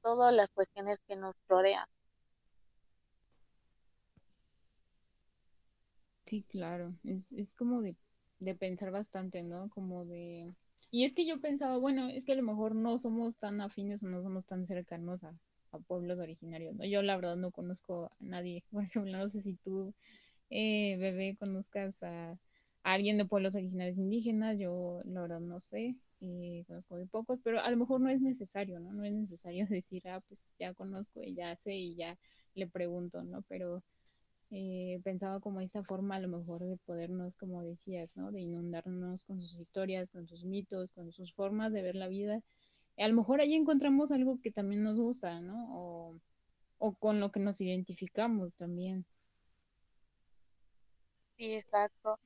todas 0.00 0.32
las 0.32 0.52
cuestiones 0.52 1.00
que 1.08 1.16
nos 1.16 1.34
rodean. 1.48 1.86
Sí, 6.26 6.42
claro, 6.48 6.94
es, 7.04 7.32
es 7.32 7.54
como 7.54 7.80
de, 7.82 7.96
de 8.40 8.54
pensar 8.54 8.90
bastante, 8.90 9.42
¿no? 9.42 9.68
Como 9.70 10.04
de 10.04 10.52
y 10.90 11.04
es 11.04 11.14
que 11.14 11.26
yo 11.26 11.40
pensaba, 11.40 11.76
bueno, 11.78 12.08
es 12.08 12.24
que 12.24 12.32
a 12.32 12.36
lo 12.36 12.42
mejor 12.42 12.74
no 12.74 12.98
somos 12.98 13.38
tan 13.38 13.60
afines 13.60 14.02
o 14.04 14.08
no 14.08 14.20
somos 14.22 14.44
tan 14.46 14.66
cercanos 14.66 15.24
a, 15.24 15.34
pueblos 15.86 16.18
originarios, 16.18 16.74
¿no? 16.74 16.84
Yo 16.84 17.00
la 17.00 17.16
verdad 17.16 17.36
no 17.36 17.50
conozco 17.50 18.06
a 18.06 18.16
nadie, 18.20 18.62
por 18.70 18.84
ejemplo, 18.84 19.16
no 19.16 19.28
sé 19.30 19.40
si 19.40 19.54
tú, 19.54 19.94
eh, 20.50 20.96
bebé, 20.98 21.36
conozcas 21.38 22.02
a, 22.02 22.38
alguien 22.82 23.16
de 23.16 23.24
pueblos 23.24 23.54
originarios 23.54 23.96
indígenas, 23.96 24.58
yo 24.58 25.00
la 25.04 25.22
verdad 25.22 25.40
no 25.40 25.60
sé, 25.60 25.96
eh, 26.20 26.64
conozco 26.66 26.96
muy 26.96 27.06
pocos, 27.06 27.38
pero 27.42 27.60
a 27.60 27.70
lo 27.70 27.76
mejor 27.76 28.00
no 28.00 28.10
es 28.10 28.20
necesario, 28.20 28.80
¿no? 28.80 28.92
No 28.92 29.04
es 29.04 29.12
necesario 29.12 29.64
decir, 29.70 30.06
ah, 30.08 30.20
pues 30.28 30.54
ya 30.58 30.74
conozco 30.74 31.22
y 31.22 31.34
ya 31.34 31.56
sé 31.56 31.74
y 31.76 31.94
ya 31.96 32.18
le 32.54 32.66
pregunto, 32.66 33.22
¿no? 33.24 33.42
Pero 33.48 33.82
eh, 34.52 35.00
pensaba 35.04 35.40
como 35.40 35.60
esa 35.62 35.84
forma 35.84 36.16
a 36.16 36.20
lo 36.20 36.28
mejor 36.28 36.62
de 36.64 36.78
podernos, 36.86 37.36
como 37.36 37.62
decías, 37.64 38.16
¿no? 38.16 38.32
De 38.32 38.40
inundarnos 38.42 39.24
con 39.24 39.40
sus 39.40 39.60
historias, 39.60 40.10
con 40.10 40.28
sus 40.28 40.44
mitos, 40.44 40.92
con 40.92 41.12
sus 41.12 41.34
formas 41.34 41.74
de 41.74 41.82
ver 41.82 41.96
la 41.96 42.08
vida. 42.08 42.40
A 42.98 43.08
lo 43.08 43.14
mejor 43.14 43.40
ahí 43.42 43.54
encontramos 43.54 44.12
algo 44.12 44.40
que 44.42 44.52
también 44.52 44.82
nos 44.84 44.98
gusta, 45.00 45.40
¿no? 45.40 45.68
O, 45.76 46.20
o 46.78 46.94
con 46.96 47.20
lo 47.20 47.32
que 47.32 47.40
nos 47.40 47.60
identificamos 47.62 48.56
también. 48.56 49.06
Sí, 51.36 51.54
exacto. 51.54 52.18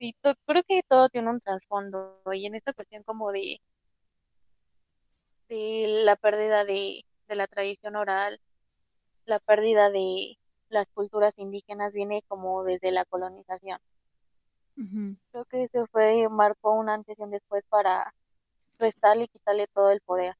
Sí, 0.00 0.14
creo 0.46 0.62
que 0.68 0.82
todo 0.88 1.08
tiene 1.10 1.30
un 1.30 1.40
trasfondo 1.40 2.20
y 2.32 2.46
en 2.46 2.54
esta 2.56 2.72
cuestión 2.74 3.02
como 3.04 3.32
de, 3.32 3.60
de 5.48 5.86
la 6.04 6.16
pérdida 6.16 6.64
de, 6.64 7.04
de 7.28 7.34
la 7.36 7.46
tradición 7.46 7.96
oral, 7.96 8.40
la 9.26 9.40
pérdida 9.40 9.90
de, 9.90 10.38
las 10.68 10.90
culturas 10.90 11.34
indígenas 11.36 11.92
viene 11.92 12.22
como 12.28 12.64
desde 12.64 12.90
la 12.92 13.04
colonización. 13.04 13.78
Creo 15.32 15.44
que 15.46 15.64
eso 15.64 15.86
fue, 15.90 16.28
marcó 16.28 16.72
un 16.72 16.88
antes 16.88 17.18
y 17.18 17.22
un 17.22 17.30
después 17.30 17.64
para 17.68 18.14
restarle 18.78 19.24
y 19.24 19.28
quitarle 19.28 19.66
todo 19.66 19.90
el 19.90 20.00
poder. 20.00 20.36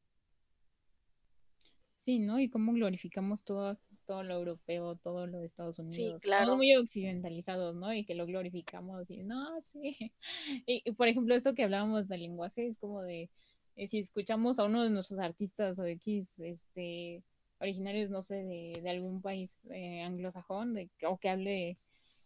Sí, 1.97 2.21
¿no? 2.21 2.39
Y 2.39 2.49
cómo 2.49 2.73
glorificamos 2.73 3.43
todo, 3.43 3.77
todo 4.07 4.23
lo 4.23 4.35
europeo, 4.35 4.95
todo 4.95 5.27
lo 5.27 5.41
de 5.41 5.47
Estados 5.47 5.81
Unidos. 5.81 6.23
Sí, 6.23 6.29
claro. 6.29 6.57
muy 6.57 6.75
occidentalizados, 6.77 7.75
¿no? 7.75 7.93
Y 7.93 8.05
que 8.05 8.15
lo 8.15 8.25
glorificamos 8.27 9.11
y 9.11 9.25
no, 9.25 9.61
sí. 9.63 10.13
Y, 10.67 10.93
por 10.93 11.09
ejemplo, 11.09 11.35
esto 11.35 11.55
que 11.55 11.65
hablábamos 11.65 12.07
del 12.07 12.21
lenguaje 12.21 12.69
es 12.69 12.79
como 12.79 13.03
de, 13.03 13.29
eh, 13.75 13.89
si 13.89 13.99
escuchamos 13.99 14.61
a 14.61 14.65
uno 14.65 14.85
de 14.85 14.91
nuestros 14.91 15.19
artistas 15.19 15.81
o 15.81 15.85
X, 15.85 16.39
este, 16.39 17.25
originarios, 17.61 18.11
no 18.11 18.23
sé, 18.23 18.37
de, 18.37 18.81
de 18.83 18.91
algún 18.91 19.21
país 19.21 19.67
eh, 19.71 20.03
anglosajón 20.03 20.75
de, 20.75 20.91
o 21.07 21.19
que 21.19 21.29
hable 21.29 21.79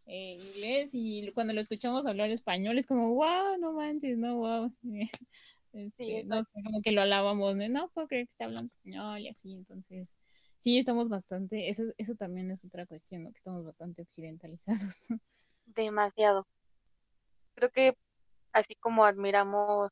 eh, 0.06 0.36
inglés 0.38 0.90
y 0.94 1.30
cuando 1.32 1.52
lo 1.52 1.60
escuchamos 1.60 2.06
hablar 2.06 2.30
español 2.30 2.78
es 2.78 2.86
como, 2.86 3.14
wow, 3.14 3.58
no 3.58 3.72
manches, 3.72 4.18
no, 4.18 4.36
wow. 4.36 4.72
Este, 5.72 6.22
no 6.24 6.44
sé, 6.44 6.62
como 6.62 6.82
que 6.82 6.92
lo 6.92 7.00
alabamos, 7.00 7.56
¿no? 7.56 7.66
no 7.66 7.88
puedo 7.88 8.06
creer 8.06 8.26
que 8.26 8.32
esté 8.32 8.44
hablando 8.44 8.66
español 8.66 9.20
y 9.20 9.28
así, 9.28 9.54
entonces 9.54 10.14
sí 10.58 10.78
estamos 10.78 11.08
bastante, 11.08 11.70
eso, 11.70 11.84
eso 11.96 12.14
también 12.14 12.50
es 12.50 12.62
otra 12.66 12.84
cuestión, 12.84 13.22
¿no? 13.22 13.30
que 13.30 13.38
estamos 13.38 13.64
bastante 13.64 14.02
occidentalizados. 14.02 15.06
Demasiado. 15.64 16.46
Creo 17.54 17.70
que 17.70 17.96
así 18.52 18.74
como 18.74 19.06
admiramos 19.06 19.90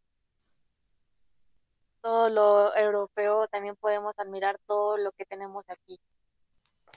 todo 2.00 2.30
lo 2.30 2.76
europeo, 2.76 3.48
también 3.48 3.76
podemos 3.76 4.14
admirar 4.18 4.58
todo 4.66 4.96
lo 4.96 5.12
que 5.12 5.24
tenemos 5.24 5.64
aquí. 5.68 6.00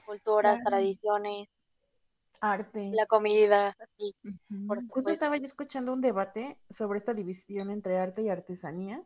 Culturas, 0.06 0.60
tradiciones, 0.64 1.48
arte, 2.42 2.92
la 2.94 3.06
comida, 3.06 3.76
así. 3.80 4.16
Justo 4.90 5.12
estaba 5.12 5.38
yo 5.38 5.46
escuchando 5.46 5.94
un 5.94 6.02
debate 6.02 6.60
sobre 6.70 6.98
esta 6.98 7.14
división 7.14 7.72
entre 7.72 7.98
arte 7.98 8.24
y 8.24 8.30
artesanía, 8.30 9.02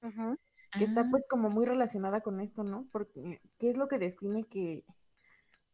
que 0.00 0.84
está 0.84 1.00
ah. 1.02 1.08
pues 1.10 1.26
como 1.28 1.50
muy 1.50 1.66
relacionada 1.66 2.20
con 2.20 2.40
esto, 2.40 2.62
¿no? 2.62 2.86
Porque, 2.92 3.40
¿qué 3.58 3.70
es 3.70 3.76
lo 3.76 3.88
que 3.88 3.98
define 3.98 4.44
que, 4.44 4.84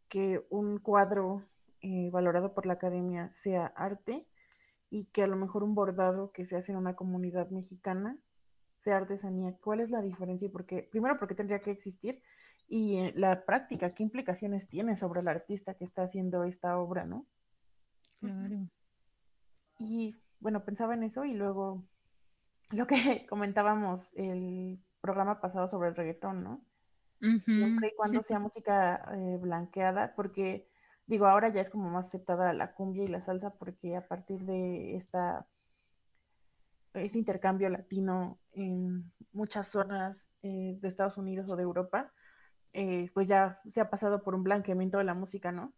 que 0.09 0.47
un 0.49 0.79
cuadro 0.79 1.43
eh, 1.83 2.09
valorado 2.11 2.55
por 2.55 2.65
la 2.65 2.75
academia 2.75 3.31
sea 3.31 3.67
arte 3.67 4.27
y 4.89 5.07
que 5.07 5.23
a 5.23 5.27
lo 5.27 5.37
mejor 5.37 5.63
un 5.63 5.75
bordado 5.75 6.33
que 6.33 6.47
se 6.47 6.57
hace 6.57 6.73
en 6.73 6.79
una 6.79 6.95
comunidad 6.95 7.51
mexicana 7.51 8.17
sea 8.85 8.99
artesanía? 8.99 9.57
¿Cuál 9.63 9.81
es 9.81 9.91
la 9.91 10.03
diferencia? 10.03 10.49
Porque, 10.53 10.83
primero, 10.83 11.19
porque 11.19 11.35
tendría 11.35 11.59
que 11.59 11.71
existir? 11.71 12.23
Y 12.69 12.99
eh, 12.99 13.13
la 13.17 13.45
práctica, 13.47 13.91
¿qué 13.91 14.03
implicaciones 14.03 14.69
tiene 14.69 14.95
sobre 14.95 15.21
el 15.21 15.29
artista 15.29 15.75
que 15.75 15.85
está 15.85 16.03
haciendo 16.03 16.45
esta 16.45 16.79
obra, 16.79 17.05
no? 17.07 17.27
Claro. 18.21 18.69
Y 19.79 20.15
bueno, 20.39 20.65
pensaba 20.65 20.95
en 20.95 21.03
eso 21.03 21.25
y 21.25 21.33
luego 21.33 21.83
lo 22.71 22.87
que 22.87 23.27
comentábamos 23.29 24.15
el 24.17 24.79
programa 25.01 25.41
pasado 25.41 25.67
sobre 25.67 25.89
el 25.89 25.97
reggaetón, 25.97 26.45
¿no? 26.45 26.65
Siempre 27.47 27.89
y 27.89 27.97
cuando 27.97 28.23
sea 28.23 28.39
música 28.39 29.03
eh, 29.15 29.39
blanqueada, 29.41 30.15
porque 30.15 30.69
digo, 31.07 31.27
ahora 31.27 31.49
ya 31.49 31.63
es 31.63 31.71
como 31.71 31.89
más 31.89 32.09
aceptada 32.09 32.53
la 32.53 32.75
cumbia 32.75 33.05
y 33.05 33.09
la 33.09 33.23
salsa, 33.23 33.55
porque 33.55 33.97
a 33.97 34.07
partir 34.07 34.45
de 34.45 34.95
esta 34.95 35.47
ese 36.95 37.19
intercambio 37.19 37.69
latino 37.69 38.39
en 38.53 39.13
muchas 39.33 39.69
zonas 39.69 40.31
eh, 40.43 40.79
de 40.81 40.89
Estados 40.89 41.19
Unidos 41.19 41.51
o 41.51 41.57
de 41.57 41.63
Europa, 41.63 42.13
eh, 42.73 43.11
pues 43.15 43.29
ya 43.29 43.61
se 43.69 43.81
ha 43.81 43.91
pasado 43.91 44.23
por 44.23 44.35
un 44.35 44.45
blanqueamiento 44.45 44.99
de 44.99 45.05
la 45.05 45.15
música, 45.15 45.53
¿no? 45.53 45.75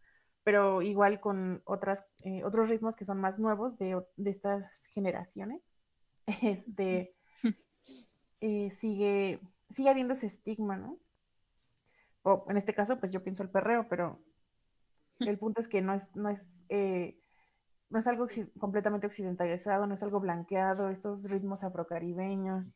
pero 0.47 0.81
igual 0.81 1.19
con 1.19 1.61
otras, 1.65 2.07
eh, 2.23 2.45
otros 2.45 2.69
ritmos 2.69 2.95
que 2.95 3.05
son 3.05 3.19
más 3.19 3.41
nuevos 3.41 3.79
de, 3.79 4.01
estas 4.27 4.87
generaciones, 4.87 5.61
este, 6.41 7.17
eh, 8.41 8.71
sigue, 8.71 9.41
sigue 9.69 9.91
habiendo 9.91 10.13
ese 10.13 10.29
estigma, 10.29 10.77
¿no? 10.77 11.01
O 12.23 12.47
en 12.49 12.59
este 12.59 12.75
caso, 12.75 13.01
pues 13.01 13.11
yo 13.11 13.25
pienso 13.25 13.43
el 13.43 13.51
perreo, 13.51 13.89
pero 13.89 14.21
el 15.19 15.37
punto 15.37 15.61
es 15.61 15.67
que 15.67 15.83
no 15.83 15.93
es, 15.93 16.15
no 16.15 16.29
es, 16.29 16.63
eh, 16.69 17.19
no 17.91 17.99
es 17.99 18.07
algo 18.07 18.27
completamente 18.59 19.07
occidentalizado, 19.07 19.87
no 19.87 19.95
es 19.95 20.03
algo 20.03 20.21
blanqueado, 20.21 20.91
estos 20.91 21.31
ritmos 21.31 21.65
afrocaribeños, 21.65 22.75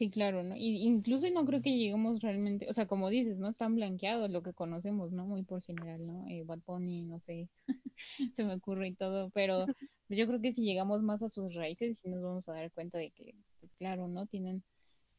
Sí, 0.00 0.08
claro, 0.10 0.42
¿no? 0.42 0.56
Y 0.56 0.82
incluso 0.82 1.28
no 1.30 1.44
creo 1.44 1.60
que 1.60 1.76
lleguemos 1.76 2.22
realmente, 2.22 2.66
o 2.70 2.72
sea, 2.72 2.86
como 2.86 3.10
dices, 3.10 3.38
¿no? 3.38 3.48
Están 3.50 3.74
blanqueados 3.74 4.30
lo 4.30 4.42
que 4.42 4.54
conocemos, 4.54 5.12
¿no? 5.12 5.26
Muy 5.26 5.42
por 5.42 5.60
general, 5.62 6.06
¿no? 6.06 6.26
Eh, 6.26 6.42
Bad 6.42 6.60
Bunny, 6.66 7.02
no 7.02 7.20
sé, 7.20 7.50
se 8.34 8.44
me 8.44 8.54
ocurre 8.54 8.88
y 8.88 8.94
todo, 8.94 9.28
pero 9.34 9.66
yo 10.08 10.26
creo 10.26 10.40
que 10.40 10.52
si 10.52 10.62
llegamos 10.62 11.02
más 11.02 11.22
a 11.22 11.28
sus 11.28 11.54
raíces, 11.54 11.98
sí 11.98 12.08
nos 12.08 12.22
vamos 12.22 12.48
a 12.48 12.54
dar 12.54 12.70
cuenta 12.72 12.96
de 12.96 13.10
que, 13.10 13.34
pues 13.60 13.74
claro, 13.74 14.08
¿no? 14.08 14.24
Tienen 14.26 14.64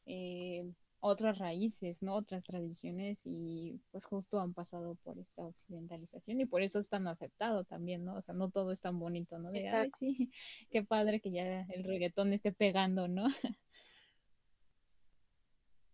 eh, 0.08 0.66
otras 1.02 1.40
raíces, 1.40 2.04
¿no? 2.04 2.16
Otras 2.16 2.46
tradiciones 2.46 3.24
y 3.26 3.82
pues 3.92 4.06
justo 4.06 4.40
han 4.40 4.54
pasado 4.54 4.96
por 5.04 5.18
esta 5.18 5.44
occidentalización 5.44 6.40
y 6.40 6.46
por 6.46 6.62
eso 6.62 6.80
es 6.80 6.90
tan 6.90 7.08
aceptado 7.08 7.64
también, 7.64 8.06
¿no? 8.06 8.16
O 8.16 8.22
sea, 8.22 8.36
no 8.36 8.50
todo 8.50 8.72
es 8.72 8.82
tan 8.82 9.00
bonito, 9.00 9.40
¿no? 9.40 9.52
De, 9.52 9.68
ay, 9.70 9.92
sí, 10.00 10.32
qué 10.72 10.84
padre 10.84 11.20
que 11.20 11.32
ya 11.32 11.66
el 11.70 11.84
reggaetón 11.84 12.34
esté 12.34 12.52
pegando, 12.52 13.08
¿no? 13.08 13.28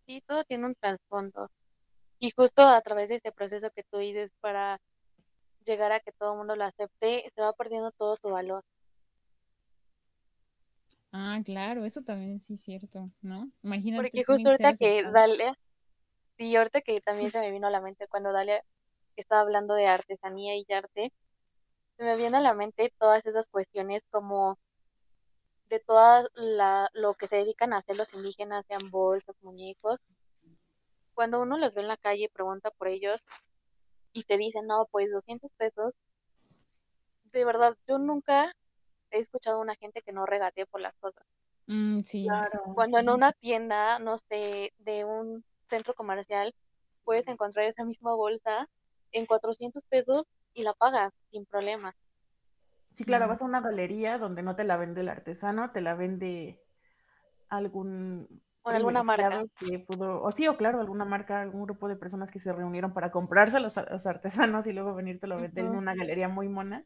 sí, 0.06 0.22
todo 0.26 0.44
tiene 0.44 0.66
un 0.66 0.74
trasfondo. 0.74 1.50
Y 2.18 2.30
justo 2.32 2.62
a 2.62 2.80
través 2.82 3.08
de 3.08 3.16
ese 3.16 3.32
proceso 3.32 3.70
que 3.70 3.84
tú 3.84 3.98
dices 3.98 4.30
para 4.40 4.78
llegar 5.64 5.92
a 5.92 6.00
que 6.00 6.12
todo 6.12 6.32
el 6.32 6.38
mundo 6.38 6.54
lo 6.54 6.64
acepte, 6.64 7.30
se 7.34 7.40
va 7.40 7.52
perdiendo 7.54 7.92
todo 7.92 8.16
su 8.20 8.28
valor. 8.28 8.62
Ah, 11.12 11.40
claro, 11.44 11.84
eso 11.84 12.02
también 12.02 12.40
sí 12.40 12.54
es 12.54 12.60
cierto, 12.62 13.06
¿no? 13.22 13.50
Imagínate. 13.62 14.02
Porque 14.02 14.24
justo 14.24 14.50
ahorita 14.50 14.74
que 14.74 15.02
Dalia, 15.02 15.58
sí, 16.36 16.54
ahorita 16.54 16.80
que 16.82 17.00
también 17.00 17.30
se 17.32 17.40
me 17.40 17.50
vino 17.50 17.66
a 17.66 17.70
la 17.70 17.80
mente 17.80 18.06
cuando 18.08 18.32
Dalia 18.32 18.62
estaba 19.16 19.40
hablando 19.40 19.74
de 19.74 19.86
artesanía 19.86 20.56
y 20.56 20.66
arte, 20.72 21.12
se 21.96 22.04
me 22.04 22.16
viene 22.16 22.36
a 22.36 22.40
la 22.40 22.54
mente 22.54 22.92
todas 22.98 23.24
esas 23.26 23.48
cuestiones 23.48 24.02
como 24.10 24.58
de 25.68 25.80
todo 25.80 26.28
lo 26.92 27.14
que 27.14 27.28
se 27.28 27.36
dedican 27.36 27.72
a 27.72 27.78
hacer 27.78 27.96
los 27.96 28.14
indígenas, 28.14 28.64
sean 28.66 28.90
bolsos, 28.90 29.36
muñecos, 29.42 29.98
cuando 31.14 31.40
uno 31.40 31.58
los 31.58 31.74
ve 31.74 31.82
en 31.82 31.88
la 31.88 31.96
calle 31.96 32.24
y 32.24 32.28
pregunta 32.28 32.70
por 32.70 32.88
ellos 32.88 33.20
y 34.12 34.24
te 34.24 34.38
dicen, 34.38 34.66
no, 34.66 34.86
pues 34.90 35.10
200 35.10 35.52
pesos, 35.52 35.94
de 37.32 37.44
verdad, 37.44 37.76
yo 37.86 37.98
nunca 37.98 38.52
he 39.10 39.18
escuchado 39.18 39.58
a 39.58 39.62
una 39.62 39.76
gente 39.76 40.02
que 40.02 40.12
no 40.12 40.26
regatee 40.26 40.66
por 40.66 40.80
las 40.80 40.94
cosas. 40.96 41.24
Mm, 41.66 42.00
sí, 42.02 42.26
Cuando 42.74 42.98
en 42.98 43.10
una 43.10 43.32
tienda, 43.32 43.98
no 43.98 44.18
sé, 44.18 44.72
de 44.78 45.04
un 45.04 45.44
centro 45.68 45.94
comercial, 45.94 46.54
puedes 47.04 47.26
encontrar 47.28 47.66
esa 47.66 47.84
misma 47.84 48.14
bolsa 48.14 48.68
en 49.12 49.26
400 49.26 49.84
pesos 49.86 50.26
y 50.54 50.62
la 50.62 50.72
pagas 50.74 51.12
sin 51.30 51.46
problema. 51.46 51.94
Sí, 52.94 53.04
claro, 53.04 53.28
vas 53.28 53.42
a 53.42 53.44
una 53.44 53.60
galería 53.60 54.18
donde 54.18 54.42
no 54.42 54.56
te 54.56 54.64
la 54.64 54.76
vende 54.76 55.02
el 55.02 55.08
artesano, 55.08 55.70
te 55.70 55.80
la 55.80 55.94
vende 55.94 56.60
algún 57.48 58.42
o 58.62 58.70
alguna 58.70 59.02
marca 59.02 59.44
que 59.58 59.78
pudo, 59.78 60.22
o 60.22 60.30
sí, 60.32 60.48
o 60.48 60.56
claro, 60.56 60.80
alguna 60.80 61.04
marca, 61.04 61.40
algún 61.40 61.62
grupo 61.62 61.88
de 61.88 61.96
personas 61.96 62.30
que 62.30 62.40
se 62.40 62.52
reunieron 62.52 62.92
para 62.92 63.10
comprarse 63.10 63.58
a 63.58 63.60
los, 63.60 63.78
artesanos 63.78 64.66
y 64.66 64.72
luego 64.72 64.94
venirte 64.94 65.26
lo 65.26 65.36
vender 65.36 65.66
en 65.66 65.76
una 65.76 65.94
galería 65.94 66.28
muy 66.28 66.48
mona. 66.48 66.84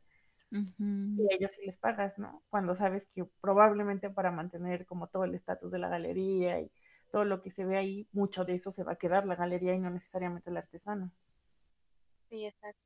Y 0.53 1.23
a 1.33 1.37
ellos 1.37 1.53
sí 1.53 1.65
les 1.65 1.79
pagas, 1.79 2.19
¿no? 2.19 2.43
Cuando 2.51 2.75
sabes 2.75 3.07
que 3.07 3.25
probablemente 3.41 4.11
para 4.11 4.31
mantener 4.31 4.85
como 4.85 5.07
todo 5.07 5.25
el 5.25 5.35
estatus 5.35 5.73
de 5.73 5.79
la 5.79 5.88
galería 5.88 6.61
y 6.61 6.71
todo 7.11 7.25
lo 7.25 7.41
que 7.41 7.51
se 7.51 7.65
ve 7.65 7.77
ahí, 7.77 8.07
mucho 8.12 8.45
de 8.45 8.55
eso 8.55 8.71
se 8.71 8.85
va 8.85 8.93
a 8.93 8.97
quedar 8.97 9.25
la 9.25 9.37
galería 9.37 9.75
y 9.75 9.81
no 9.81 9.91
necesariamente 9.91 10.51
el 10.51 10.59
artesano. 10.59 11.11
Sí, 12.29 12.45
exacto. 12.45 12.83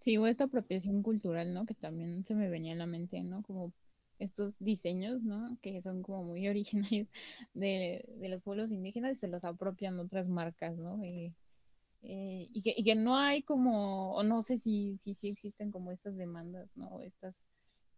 Sí, 0.00 0.16
o 0.16 0.26
esta 0.26 0.44
apropiación 0.44 1.02
cultural, 1.02 1.52
¿no? 1.52 1.66
Que 1.66 1.74
también 1.74 2.24
se 2.24 2.34
me 2.34 2.48
venía 2.48 2.72
a 2.72 2.76
la 2.76 2.86
mente, 2.86 3.22
¿no? 3.22 3.42
Como 3.42 3.72
estos 4.18 4.58
diseños, 4.58 5.22
¿no? 5.22 5.58
Que 5.60 5.82
son 5.82 6.02
como 6.02 6.24
muy 6.24 6.48
originarios 6.48 7.08
de, 7.54 8.04
los 8.20 8.42
pueblos 8.42 8.70
indígenas 8.70 9.12
y 9.18 9.20
se 9.20 9.28
los 9.28 9.44
apropian 9.44 9.98
otras 9.98 10.28
marcas, 10.28 10.76
¿no? 10.78 11.02
Eh, 11.02 11.34
eh, 12.02 12.48
y, 12.52 12.62
que, 12.62 12.74
y, 12.76 12.82
que, 12.84 12.94
no 12.94 13.16
hay 13.16 13.42
como, 13.42 14.14
o 14.14 14.22
no 14.22 14.42
sé 14.42 14.56
si, 14.56 14.96
si, 14.96 15.14
si 15.14 15.28
existen 15.28 15.70
como 15.70 15.90
estas 15.90 16.16
demandas, 16.16 16.76
¿no? 16.76 17.00
Estos 17.02 17.46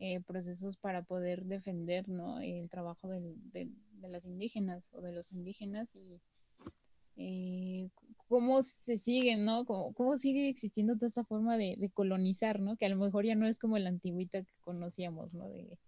eh, 0.00 0.20
procesos 0.20 0.76
para 0.76 1.02
poder 1.02 1.44
defender, 1.44 2.08
¿no? 2.08 2.40
El 2.40 2.68
trabajo 2.68 3.08
de, 3.08 3.20
de, 3.52 3.70
las 4.08 4.24
indígenas 4.24 4.92
o 4.94 5.00
de 5.00 5.12
los 5.12 5.30
indígenas 5.30 5.94
y 5.94 6.20
eh, 7.16 7.88
cómo 8.26 8.62
se 8.62 8.98
sigue, 8.98 9.36
¿no? 9.36 9.64
Cómo, 9.64 9.92
cómo, 9.94 10.18
sigue 10.18 10.48
existiendo 10.48 10.94
toda 10.94 11.06
esta 11.06 11.24
forma 11.24 11.56
de, 11.56 11.90
colonizar, 11.94 12.58
¿no? 12.60 12.76
Que 12.76 12.86
a 12.86 12.88
lo 12.88 12.96
mejor 12.96 13.24
ya 13.24 13.36
no 13.36 13.46
es 13.46 13.60
como 13.60 13.78
la 13.78 13.90
antigüita 13.90 14.42
que 14.42 14.52
conocíamos, 14.60 15.34
¿no? 15.34 15.48
De, 15.48 15.78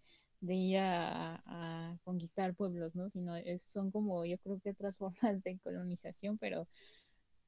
ir 0.55 0.79
a, 0.79 1.99
conquistar 2.05 2.55
pueblos, 2.55 2.95
¿no? 2.95 3.11
Sino 3.11 3.35
es, 3.35 3.63
son 3.63 3.91
como, 3.91 4.25
yo 4.27 4.39
creo 4.39 4.61
que 4.61 4.71
otras 4.71 4.97
formas 4.99 5.43
de 5.43 5.59
colonización, 5.59 6.39
pero 6.39 6.69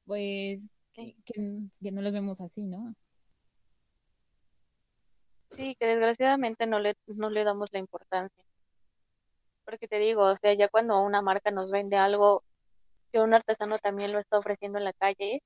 pues 0.07 0.71
que, 0.93 1.15
que, 1.25 1.91
no 1.91 2.01
las 2.01 2.13
vemos 2.13 2.41
así, 2.41 2.65
¿no? 2.65 2.95
Sí, 5.51 5.75
que 5.79 5.85
desgraciadamente 5.85 6.65
no 6.65 6.79
le, 6.79 6.95
no 7.07 7.29
le 7.29 7.43
damos 7.43 7.69
la 7.71 7.79
importancia. 7.79 8.43
Porque 9.65 9.87
te 9.87 9.99
digo, 9.99 10.23
o 10.23 10.37
sea, 10.37 10.53
ya 10.53 10.69
cuando 10.69 10.99
una 11.01 11.21
marca 11.21 11.51
nos 11.51 11.71
vende 11.71 11.97
algo 11.97 12.43
que 13.11 13.19
un 13.19 13.33
artesano 13.33 13.79
también 13.79 14.11
lo 14.13 14.19
está 14.19 14.39
ofreciendo 14.39 14.77
en 14.79 14.85
la 14.85 14.93
calle, 14.93 15.43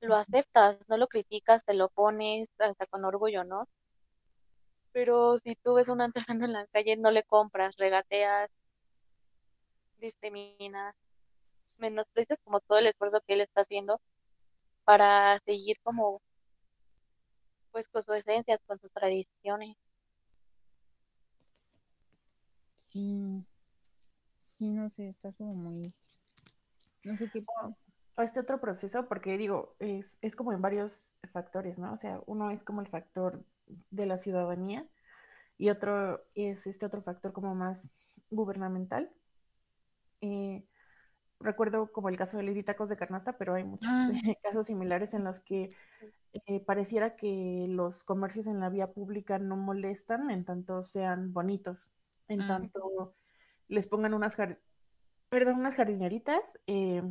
lo 0.00 0.16
aceptas, 0.16 0.78
no 0.88 0.96
lo 0.96 1.08
criticas, 1.08 1.64
te 1.64 1.74
lo 1.74 1.88
pones 1.88 2.48
hasta 2.58 2.86
con 2.86 3.04
orgullo, 3.04 3.44
¿no? 3.44 3.68
Pero 4.92 5.38
si 5.38 5.56
tú 5.56 5.74
ves 5.74 5.88
a 5.88 5.92
un 5.92 6.00
artesano 6.00 6.44
en 6.46 6.52
la 6.52 6.66
calle, 6.68 6.96
no 6.96 7.10
le 7.10 7.24
compras, 7.24 7.76
regateas, 7.76 8.50
discriminas, 9.98 10.94
menosprecias 11.78 12.38
como 12.44 12.60
todo 12.60 12.78
el 12.78 12.86
esfuerzo 12.86 13.20
que 13.26 13.34
él 13.34 13.40
está 13.40 13.62
haciendo 13.62 14.00
para 14.84 15.38
seguir 15.40 15.78
como 15.82 16.22
pues 17.72 17.88
con 17.88 18.02
su 18.02 18.12
esencia, 18.14 18.58
con 18.66 18.78
sus 18.78 18.90
tradiciones. 18.92 19.76
Sí, 22.76 23.44
sí, 24.38 24.70
no 24.70 24.88
sé, 24.88 25.08
está 25.08 25.32
como 25.32 25.54
muy 25.54 25.92
no 27.06 27.16
sé 27.16 27.30
qué. 27.30 27.44
O 28.16 28.22
este 28.22 28.40
otro 28.40 28.60
proceso, 28.60 29.06
porque 29.08 29.38
digo, 29.38 29.76
es, 29.78 30.18
es 30.22 30.34
como 30.34 30.52
en 30.52 30.60
varios 30.60 31.14
factores, 31.30 31.78
¿no? 31.78 31.92
O 31.92 31.96
sea, 31.96 32.20
uno 32.26 32.50
es 32.50 32.64
como 32.64 32.80
el 32.80 32.88
factor 32.88 33.44
de 33.90 34.06
la 34.06 34.16
ciudadanía 34.16 34.88
y 35.58 35.70
otro 35.70 36.26
es 36.34 36.66
este 36.66 36.86
otro 36.86 37.02
factor 37.02 37.32
como 37.32 37.54
más 37.54 37.88
gubernamental. 38.30 39.12
Eh, 40.20 40.66
recuerdo 41.40 41.92
como 41.92 42.08
el 42.08 42.16
caso 42.16 42.36
de 42.36 42.44
Lady 42.44 42.62
Tacos 42.62 42.88
de 42.88 42.96
Carnasta, 42.96 43.36
pero 43.36 43.54
hay 43.54 43.64
muchos 43.64 43.92
ah, 43.92 44.10
casos 44.42 44.66
similares 44.66 45.14
en 45.14 45.24
los 45.24 45.40
que 45.40 45.68
eh, 46.32 46.60
pareciera 46.60 47.16
que 47.16 47.66
los 47.68 48.04
comercios 48.04 48.46
en 48.46 48.60
la 48.60 48.68
vía 48.68 48.92
pública 48.92 49.38
no 49.38 49.56
molestan 49.56 50.30
en 50.30 50.44
tanto 50.44 50.82
sean 50.82 51.32
bonitos, 51.32 51.92
en 52.28 52.42
ah. 52.42 52.46
tanto 52.46 53.14
les 53.68 53.88
pongan 53.88 54.14
unas 54.14 54.36
perdón, 55.28 55.56
unas 55.56 55.74
jardineritas 55.74 56.58
eh, 56.66 57.02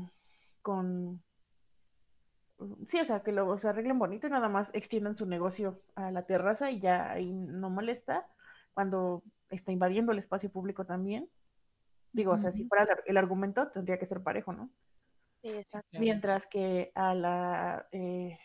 con... 0.61 1.21
Sí, 2.87 2.99
o 3.01 3.05
sea, 3.05 3.21
que 3.21 3.33
lo 3.33 3.53
arreglen 3.53 3.99
bonito 3.99 4.27
y 4.27 4.29
nada 4.29 4.47
más 4.47 4.73
extiendan 4.73 5.17
su 5.17 5.25
negocio 5.25 5.81
a 5.95 6.11
la 6.11 6.25
terraza 6.25 6.71
y 6.71 6.79
ya 6.79 7.11
ahí 7.11 7.33
no 7.33 7.69
molesta 7.69 8.25
cuando 8.73 9.23
está 9.49 9.73
invadiendo 9.73 10.13
el 10.13 10.19
espacio 10.19 10.49
público 10.49 10.85
también. 10.85 11.29
Digo, 12.15 12.31
o 12.31 12.37
sea, 12.37 12.49
si 12.49 12.63
fuera 12.63 12.87
el 13.05 13.17
argumento 13.17 13.67
tendría 13.71 13.99
que 13.99 14.05
ser 14.05 14.23
parejo, 14.23 14.53
¿no? 14.53 14.69
Sí, 15.41 15.49
exacto. 15.49 15.99
Mientras 15.99 16.47
que 16.47 16.93
a 16.95 17.13
la, 17.13 17.89
eh, 17.91 18.39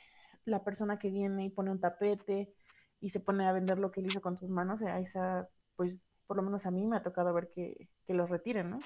la 0.44 0.64
persona 0.64 0.98
que 0.98 1.08
viene 1.08 1.44
y 1.44 1.50
pone 1.50 1.70
un 1.70 1.78
tapete 1.78 2.52
y 3.00 3.10
se 3.10 3.20
pone 3.20 3.46
a 3.46 3.52
vender 3.52 3.78
lo 3.78 3.92
que 3.92 4.00
él 4.00 4.08
hizo 4.08 4.20
con 4.20 4.36
sus 4.36 4.50
manos, 4.50 4.82
a 4.82 4.98
esa, 4.98 5.48
pues, 5.76 6.02
por 6.26 6.36
lo 6.36 6.42
menos 6.42 6.66
a 6.66 6.72
mí 6.72 6.84
me 6.84 6.96
ha 6.96 7.04
tocado 7.04 7.32
ver 7.32 7.52
que, 7.54 7.88
que 8.08 8.12
los 8.12 8.28
retiren, 8.28 8.70
¿no? 8.70 8.80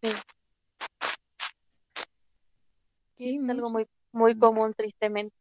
Sí. 0.00 0.10
Sí, 3.14 3.40
es 3.42 3.50
algo 3.50 3.70
muy, 3.70 3.88
muy 4.12 4.38
común, 4.38 4.74
tristemente. 4.74 5.34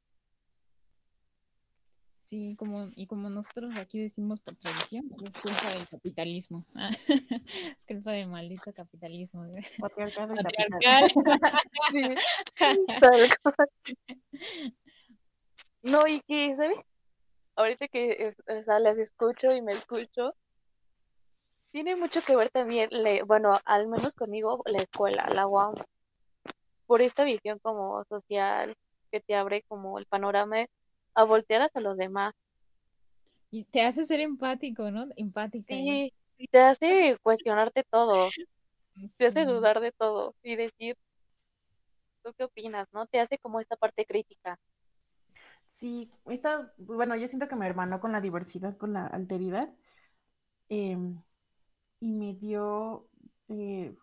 Sí, 2.27 2.55
como, 2.57 2.89
y 2.97 3.07
como 3.07 3.29
nosotros 3.29 3.71
aquí 3.77 4.01
decimos 4.01 4.41
por 4.41 4.53
tradición, 4.57 5.07
pues 5.07 5.23
es 5.23 5.39
culpa 5.39 5.69
del 5.69 5.87
capitalismo. 5.87 6.65
es 7.79 7.85
culpa 7.87 8.11
del 8.11 8.27
maldito 8.27 8.73
capitalismo. 8.73 9.45
Patriarcado 9.79 10.33
y 10.33 10.43
Patriarcal. 10.43 11.09
No, 15.83 16.05
y 16.05 16.19
que, 16.27 16.53
¿sabes? 16.57 16.77
Ahorita 17.55 17.87
que 17.87 18.11
eh, 18.11 18.35
o 18.59 18.63
sea, 18.63 18.79
las 18.79 18.97
escucho 18.97 19.55
y 19.55 19.61
me 19.61 19.71
escucho, 19.71 20.35
tiene 21.71 21.95
mucho 21.95 22.21
que 22.23 22.35
ver 22.35 22.49
también, 22.49 22.89
le, 22.91 23.23
bueno, 23.23 23.57
al 23.63 23.87
menos 23.87 24.15
conmigo, 24.15 24.61
la 24.65 24.79
escuela, 24.79 25.29
la 25.29 25.47
UAM, 25.47 25.75
por 26.87 27.01
esta 27.01 27.23
visión 27.23 27.57
como 27.59 28.03
social 28.09 28.75
que 29.11 29.21
te 29.21 29.33
abre 29.33 29.63
como 29.69 29.97
el 29.97 30.05
panorama 30.07 30.65
a 31.17 31.23
voltear 31.23 31.63
hacia 31.63 31.81
los 31.81 31.97
demás. 31.97 32.33
Y 33.49 33.63
te 33.63 33.81
hace 33.81 34.05
ser 34.05 34.19
empático, 34.19 34.91
¿no? 34.91 35.07
Empática. 35.15 35.73
Sí, 35.73 36.13
te 36.51 36.59
hace 36.59 37.17
cuestionarte 37.23 37.83
todo, 37.89 38.29
te 39.17 39.25
hace 39.25 39.45
dudar 39.45 39.79
de 39.79 39.91
todo 39.91 40.35
y 40.43 40.55
decir, 40.55 40.95
¿tú 42.23 42.33
qué 42.37 42.43
opinas, 42.43 42.87
no? 42.93 43.07
Te 43.07 43.19
hace 43.19 43.39
como 43.39 43.59
esta 43.59 43.75
parte 43.75 44.05
crítica. 44.05 44.59
Sí, 45.67 46.11
esta, 46.29 46.71
bueno, 46.77 47.15
yo 47.15 47.27
siento 47.27 47.47
que 47.47 47.55
me 47.55 47.65
hermanó 47.65 47.99
con 47.99 48.11
la 48.11 48.21
diversidad, 48.21 48.77
con 48.77 48.93
la 48.93 49.07
alteridad, 49.07 49.73
em, 50.69 51.21
y 51.99 52.13
me 52.13 52.33
dio 52.33 53.07
eh, 53.49 53.95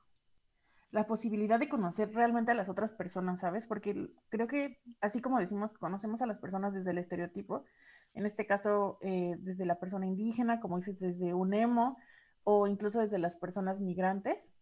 la 0.94 1.08
posibilidad 1.08 1.58
de 1.58 1.68
conocer 1.68 2.14
realmente 2.14 2.52
a 2.52 2.54
las 2.54 2.68
otras 2.68 2.92
personas, 2.92 3.40
¿sabes? 3.40 3.66
Porque 3.66 4.10
creo 4.28 4.46
que, 4.46 4.78
así 5.00 5.20
como 5.20 5.40
decimos, 5.40 5.74
conocemos 5.74 6.22
a 6.22 6.26
las 6.26 6.38
personas 6.38 6.72
desde 6.72 6.92
el 6.92 6.98
estereotipo, 6.98 7.64
en 8.14 8.26
este 8.26 8.46
caso, 8.46 8.98
eh, 9.02 9.34
desde 9.40 9.66
la 9.66 9.80
persona 9.80 10.06
indígena, 10.06 10.60
como 10.60 10.76
dices, 10.78 11.00
desde 11.00 11.34
un 11.34 11.52
emo, 11.52 11.98
o 12.44 12.68
incluso 12.68 13.00
desde 13.00 13.18
las 13.18 13.36
personas 13.36 13.80
migrantes, 13.80 14.54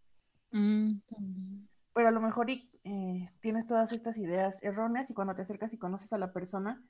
Mm, 0.52 1.00
también. 1.06 1.68
pero 1.92 2.08
a 2.08 2.12
lo 2.12 2.20
mejor 2.22 2.50
eh, 2.50 3.30
tienes 3.40 3.66
todas 3.66 3.92
estas 3.92 4.16
ideas 4.16 4.62
erróneas 4.62 5.10
y 5.10 5.14
cuando 5.14 5.34
te 5.34 5.42
acercas 5.42 5.74
y 5.74 5.78
conoces 5.78 6.12
a 6.14 6.18
la 6.18 6.32
persona, 6.32 6.82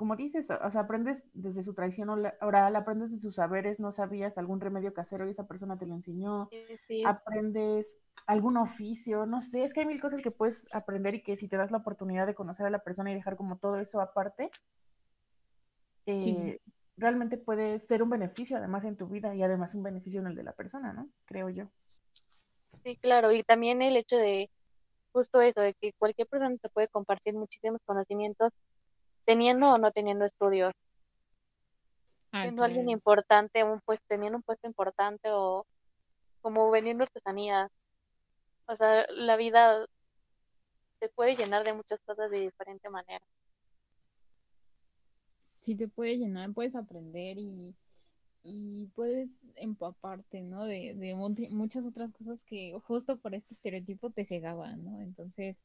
como 0.00 0.16
dices, 0.16 0.50
o 0.50 0.70
sea, 0.70 0.80
aprendes 0.80 1.26
desde 1.34 1.62
su 1.62 1.74
tradición 1.74 2.08
oral, 2.08 2.74
aprendes 2.74 3.12
de 3.12 3.20
sus 3.20 3.34
saberes, 3.34 3.80
no 3.80 3.92
sabías 3.92 4.38
algún 4.38 4.58
remedio 4.58 4.94
casero 4.94 5.26
y 5.26 5.30
esa 5.30 5.46
persona 5.46 5.76
te 5.76 5.84
lo 5.84 5.94
enseñó, 5.94 6.48
Sí, 6.50 6.64
sí, 6.88 7.04
aprendes 7.04 8.00
algún 8.26 8.56
oficio, 8.56 9.26
no 9.26 9.42
sé, 9.42 9.62
es 9.62 9.74
que 9.74 9.80
hay 9.80 9.86
mil 9.86 10.00
cosas 10.00 10.22
que 10.22 10.30
puedes 10.30 10.74
aprender 10.74 11.14
y 11.16 11.22
que 11.22 11.36
si 11.36 11.48
te 11.48 11.58
das 11.58 11.70
la 11.70 11.76
oportunidad 11.76 12.26
de 12.26 12.34
conocer 12.34 12.64
a 12.64 12.70
la 12.70 12.78
persona 12.82 13.12
y 13.12 13.14
dejar 13.14 13.36
como 13.36 13.58
todo 13.58 13.76
eso 13.76 14.00
aparte, 14.00 14.50
sí. 16.06 16.30
eh, 16.32 16.62
realmente 16.96 17.36
puede 17.36 17.78
ser 17.78 18.02
un 18.02 18.08
beneficio 18.08 18.56
además 18.56 18.86
en 18.86 18.96
tu 18.96 19.06
vida 19.06 19.34
y 19.34 19.42
además 19.42 19.74
un 19.74 19.82
beneficio 19.82 20.22
en 20.22 20.28
el 20.28 20.34
de 20.34 20.44
la 20.44 20.54
persona, 20.54 20.94
¿no? 20.94 21.10
Creo 21.26 21.50
yo. 21.50 21.70
sí, 22.84 22.96
claro. 22.96 23.32
Y 23.32 23.42
también 23.44 23.82
el 23.82 23.98
hecho 23.98 24.16
de 24.16 24.48
justo 25.12 25.40
eso, 25.42 25.60
de 25.60 25.74
que 25.74 25.92
cualquier 25.98 26.28
persona 26.28 26.56
te 26.56 26.68
puede 26.70 26.88
compartir 26.88 27.34
muchísimos 27.34 27.80
conocimientos, 27.84 28.52
teniendo 29.30 29.70
o 29.70 29.78
no 29.78 29.92
teniendo 29.92 30.24
estudios, 30.24 30.72
Ah, 32.32 32.46
siendo 32.46 32.64
alguien 32.64 32.88
importante, 32.90 33.64
un 33.64 33.80
pues 33.84 34.00
teniendo 34.08 34.38
un 34.38 34.42
puesto 34.42 34.66
importante 34.66 35.30
o 35.32 35.64
como 36.42 36.70
vendiendo 36.70 37.04
artesanías. 37.04 37.70
O 38.68 38.76
sea, 38.76 39.06
la 39.10 39.36
vida 39.36 39.86
se 41.00 41.08
puede 41.10 41.36
llenar 41.36 41.64
de 41.64 41.74
muchas 41.74 42.00
cosas 42.06 42.30
de 42.30 42.38
diferente 42.40 42.88
manera. 42.88 43.24
Sí 45.60 45.74
te 45.76 45.88
puede 45.88 46.16
llenar, 46.18 46.52
puedes 46.52 46.74
aprender 46.76 47.36
y, 47.38 47.74
y 48.44 48.86
puedes 48.96 49.48
empaparte, 49.56 50.42
¿no? 50.42 50.64
De, 50.66 50.94
de 50.94 51.14
mu- 51.14 51.34
muchas 51.50 51.86
otras 51.86 52.12
cosas 52.12 52.44
que 52.44 52.74
justo 52.84 53.18
por 53.18 53.34
este 53.34 53.54
estereotipo 53.54 54.10
te 54.10 54.24
cegaban, 54.24 54.84
¿no? 54.84 55.00
Entonces, 55.00 55.60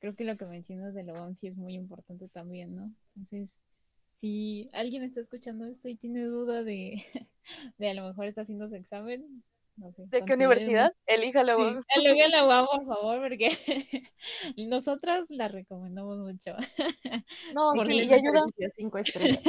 creo 0.00 0.16
que 0.16 0.24
lo 0.24 0.36
que 0.36 0.46
mencionas 0.46 0.94
de 0.94 1.04
la 1.04 1.12
UAM 1.12 1.36
sí 1.36 1.46
es 1.48 1.56
muy 1.56 1.74
importante 1.74 2.28
también, 2.28 2.74
¿no? 2.74 2.90
Entonces, 3.16 3.60
si 4.14 4.68
alguien 4.72 5.02
está 5.04 5.20
escuchando 5.20 5.66
esto 5.66 5.88
y 5.88 5.96
tiene 5.96 6.24
duda 6.24 6.64
de, 6.64 7.02
de 7.78 7.90
a 7.90 7.94
lo 7.94 8.08
mejor 8.08 8.26
está 8.26 8.40
haciendo 8.40 8.68
su 8.68 8.76
examen, 8.76 9.44
no 9.76 9.92
sé, 9.92 10.04
¿De 10.06 10.22
qué 10.22 10.34
universidad? 10.34 10.86
mucho. 10.86 10.96
Elíjalo. 11.06 11.56
Sí, 11.58 12.00
elogie 12.00 12.24
a 12.24 12.28
la 12.28 12.46
UAM, 12.46 12.66
por 12.66 12.86
favor, 12.86 13.20
porque 13.20 13.48
nosotras 14.56 15.30
la 15.30 15.48
recomendamos 15.48 16.18
mucho. 16.18 16.56
No, 17.54 17.72
Por 17.74 17.86
sí, 17.86 17.98
y 17.98 18.12
ayuda, 18.12 18.44
cinco 18.74 18.98
estrellas. 18.98 19.42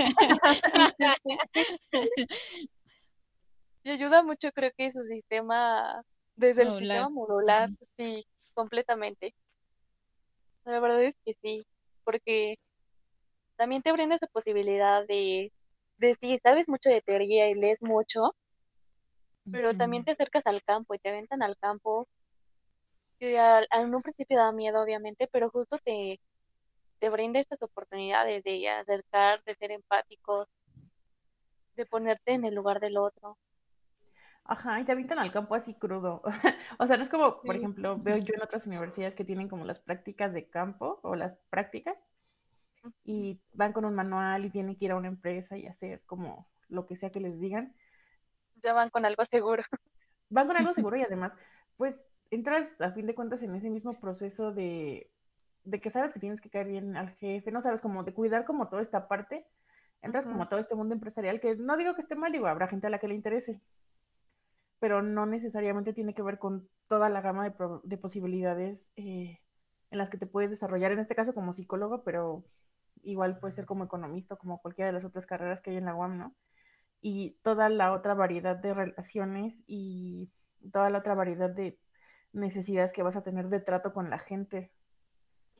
y 3.83 3.89
ayuda 3.89 4.23
mucho 4.23 4.51
creo 4.51 4.71
que 4.77 4.91
su 4.91 5.03
sistema, 5.05 6.01
desde 6.35 6.63
el 6.63 6.73
sistema 6.73 7.09
modular, 7.09 7.69
sí, 7.97 8.25
completamente. 8.53 9.33
La 10.65 10.79
verdad 10.79 11.03
es 11.03 11.15
que 11.23 11.35
sí, 11.43 11.63
porque 12.03 12.55
también 13.55 13.81
te 13.81 13.93
brinda 13.93 14.15
esa 14.17 14.27
posibilidad 14.27 15.07
de, 15.07 15.53
de 15.97 16.15
si 16.15 16.37
sabes 16.39 16.67
mucho 16.67 16.89
de 16.89 17.01
teoría 17.01 17.49
y 17.49 17.53
lees 17.55 17.81
mucho, 17.81 18.35
pero 19.49 19.73
también 19.75 20.03
te 20.03 20.11
acercas 20.11 20.45
al 20.45 20.61
campo 20.63 20.93
y 20.93 20.99
te 20.99 21.07
aventan 21.09 21.41
al 21.41 21.55
campo, 21.57 22.07
que 23.19 23.39
al, 23.39 23.67
al- 23.71 23.83
en 23.85 23.95
un 23.95 24.01
principio 24.01 24.37
da 24.37 24.51
miedo, 24.51 24.81
obviamente, 24.81 25.27
pero 25.31 25.49
justo 25.49 25.77
te, 25.83 26.19
te 26.99 27.09
brinda 27.09 27.39
estas 27.39 27.61
oportunidades 27.63 28.43
de 28.43 28.69
acercar, 28.69 29.43
de 29.45 29.55
ser 29.55 29.71
empáticos, 29.71 30.47
de 31.75 31.85
ponerte 31.85 32.31
en 32.31 32.45
el 32.45 32.55
lugar 32.55 32.79
del 32.79 32.95
otro. 32.95 33.37
Ajá, 34.51 34.81
y 34.81 34.83
te 34.83 34.91
avientan 34.91 35.17
al 35.17 35.31
campo 35.31 35.55
así 35.55 35.75
crudo. 35.75 36.21
O 36.77 36.85
sea, 36.85 36.97
no 36.97 37.03
es 37.03 37.09
como, 37.09 37.41
por 37.41 37.55
ejemplo, 37.55 37.97
veo 38.03 38.17
yo 38.17 38.33
en 38.33 38.41
otras 38.41 38.67
universidades 38.67 39.15
que 39.15 39.23
tienen 39.23 39.47
como 39.47 39.63
las 39.63 39.79
prácticas 39.79 40.33
de 40.33 40.49
campo 40.49 40.99
o 41.03 41.15
las 41.15 41.35
prácticas 41.49 42.05
y 43.05 43.39
van 43.53 43.71
con 43.71 43.85
un 43.85 43.95
manual 43.95 44.43
y 44.43 44.49
tienen 44.49 44.75
que 44.75 44.83
ir 44.83 44.91
a 44.91 44.97
una 44.97 45.07
empresa 45.07 45.57
y 45.57 45.67
hacer 45.67 46.01
como 46.05 46.49
lo 46.67 46.85
que 46.85 46.97
sea 46.97 47.11
que 47.11 47.21
les 47.21 47.39
digan. 47.39 47.73
ya 48.61 48.73
van 48.73 48.89
con 48.89 49.05
algo 49.05 49.23
seguro. 49.23 49.63
Van 50.29 50.47
con 50.47 50.57
algo 50.57 50.73
seguro 50.73 50.97
y 50.97 51.03
además, 51.03 51.33
pues 51.77 52.05
entras 52.29 52.81
a 52.81 52.91
fin 52.91 53.07
de 53.07 53.15
cuentas 53.15 53.43
en 53.43 53.55
ese 53.55 53.69
mismo 53.69 53.93
proceso 53.93 54.51
de, 54.51 55.09
de 55.63 55.79
que 55.79 55.89
sabes 55.89 56.11
que 56.11 56.19
tienes 56.19 56.41
que 56.41 56.49
caer 56.49 56.67
bien 56.67 56.97
al 56.97 57.11
jefe, 57.11 57.53
no 57.53 57.61
sabes 57.61 57.79
como 57.79 58.03
de 58.03 58.13
cuidar 58.13 58.43
como 58.43 58.67
toda 58.67 58.81
esta 58.81 59.07
parte. 59.07 59.47
Entras 60.01 60.25
como 60.25 60.43
a 60.43 60.49
todo 60.49 60.59
este 60.59 60.75
mundo 60.75 60.93
empresarial 60.93 61.39
que 61.39 61.55
no 61.55 61.77
digo 61.77 61.95
que 61.95 62.01
esté 62.01 62.15
mal, 62.15 62.33
digo, 62.33 62.47
habrá 62.47 62.67
gente 62.67 62.87
a 62.87 62.89
la 62.89 62.99
que 62.99 63.07
le 63.07 63.15
interese, 63.15 63.61
pero 64.81 65.03
no 65.03 65.27
necesariamente 65.27 65.93
tiene 65.93 66.15
que 66.15 66.23
ver 66.23 66.39
con 66.39 66.67
toda 66.87 67.07
la 67.07 67.21
gama 67.21 67.47
de, 67.47 67.53
de 67.83 67.97
posibilidades 67.97 68.91
eh, 68.95 69.39
en 69.91 69.97
las 69.99 70.09
que 70.09 70.17
te 70.17 70.25
puedes 70.25 70.49
desarrollar, 70.49 70.91
en 70.91 70.97
este 70.97 71.13
caso 71.13 71.35
como 71.35 71.53
psicólogo, 71.53 72.03
pero 72.03 72.43
igual 73.03 73.37
puede 73.37 73.53
ser 73.53 73.67
como 73.67 73.83
economista 73.83 74.33
o 74.33 74.37
como 74.39 74.59
cualquiera 74.59 74.87
de 74.87 74.93
las 74.93 75.05
otras 75.05 75.27
carreras 75.27 75.61
que 75.61 75.69
hay 75.69 75.77
en 75.77 75.85
la 75.85 75.93
UAM, 75.93 76.17
¿no? 76.17 76.35
Y 76.99 77.37
toda 77.43 77.69
la 77.69 77.93
otra 77.93 78.15
variedad 78.15 78.55
de 78.55 78.73
relaciones 78.73 79.63
y 79.67 80.31
toda 80.71 80.89
la 80.89 80.97
otra 80.97 81.13
variedad 81.13 81.51
de 81.51 81.77
necesidades 82.33 82.91
que 82.91 83.03
vas 83.03 83.15
a 83.15 83.21
tener 83.21 83.49
de 83.49 83.59
trato 83.59 83.93
con 83.93 84.09
la 84.09 84.17
gente. 84.17 84.71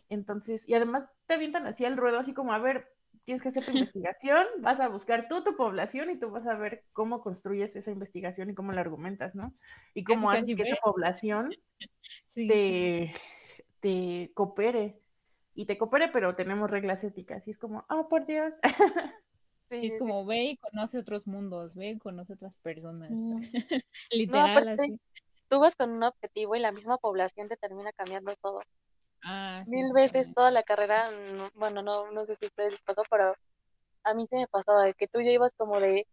Entonces, 0.10 0.68
y 0.68 0.74
además 0.74 1.08
te 1.28 1.36
avientan 1.36 1.68
así 1.68 1.86
al 1.86 1.96
ruedo, 1.96 2.18
así 2.18 2.34
como, 2.34 2.54
a 2.54 2.58
ver, 2.58 2.92
tienes 3.32 3.42
que 3.42 3.48
hacer 3.50 3.64
tu 3.64 3.72
investigación, 3.72 4.46
vas 4.60 4.80
a 4.82 4.90
buscar 4.90 5.30
tú 5.30 5.42
tu 5.42 5.56
población 5.56 6.10
y 6.10 6.20
tú 6.20 6.30
vas 6.30 6.46
a 6.48 6.56
ver 6.56 6.84
cómo 6.92 7.22
construyes 7.22 7.76
esa 7.78 7.92
investigación 7.92 8.50
y 8.50 8.56
cómo 8.56 8.74
la 8.74 8.82
argumentas, 8.82 9.36
¿no? 9.36 9.54
Y 9.94 10.04
Casi, 10.04 10.16
cómo 10.16 10.30
haces 10.32 10.42
casi 10.42 10.56
que 10.56 10.64
esa 10.64 10.76
población 10.84 11.54
Sí. 12.28 12.48
te, 12.48 13.14
te 13.80 14.32
coopere. 14.34 15.00
Y 15.54 15.66
te 15.66 15.78
coopere, 15.78 16.10
pero 16.10 16.36
tenemos 16.36 16.70
reglas 16.70 17.04
éticas. 17.04 17.48
Y 17.48 17.52
es 17.52 17.58
como, 17.58 17.86
oh, 17.90 18.08
por 18.10 18.26
Dios. 18.26 18.56
Sí, 19.70 19.76
Y 19.84 19.88
es 19.88 19.98
como 19.98 20.26
ve 20.26 20.44
y 20.44 20.58
conoce 20.58 20.98
otros 20.98 21.26
mundos, 21.28 21.76
ve 21.76 21.92
y 21.92 21.98
conoce 21.98 22.34
otras 22.34 22.58
personas. 22.58 23.10
Sí. 23.10 23.16
No, 23.16 23.40
Literal, 24.12 24.52
aparte, 24.52 24.84
así. 24.84 25.00
tú 25.48 25.60
vas 25.60 25.76
con 25.78 25.92
un 25.92 26.04
objetivo 26.04 26.56
y 26.56 26.60
la 26.60 26.74
misma 26.74 26.98
población 26.98 27.48
te 27.48 27.56
termina 27.56 27.94
cambiando 27.94 28.36
todo. 28.42 28.62
Ah, 29.24 29.64
sí, 29.68 29.76
Mil 29.76 29.86
sí, 29.88 29.94
veces 29.94 30.28
toda 30.36 30.52
la 30.52 30.64
carrera, 30.64 31.12
no- 31.12 31.50
bueno, 31.56 31.82
no, 31.82 32.12
no 32.12 32.26
sé 32.26 32.36
si 32.38 32.46
a 32.46 32.48
ustedes 32.50 32.72
les 32.74 32.82
pasó, 32.84 33.04
pero 33.10 33.34
a 34.04 34.14
mí 34.14 34.28
se 34.30 34.38
me 34.38 34.48
pasaba 34.48 34.84
de 34.86 34.94
que 34.96 35.08
tú 35.08 35.22
ya 35.22 35.32
ibas 35.32 35.54
como 35.56 35.80
de 35.80 36.08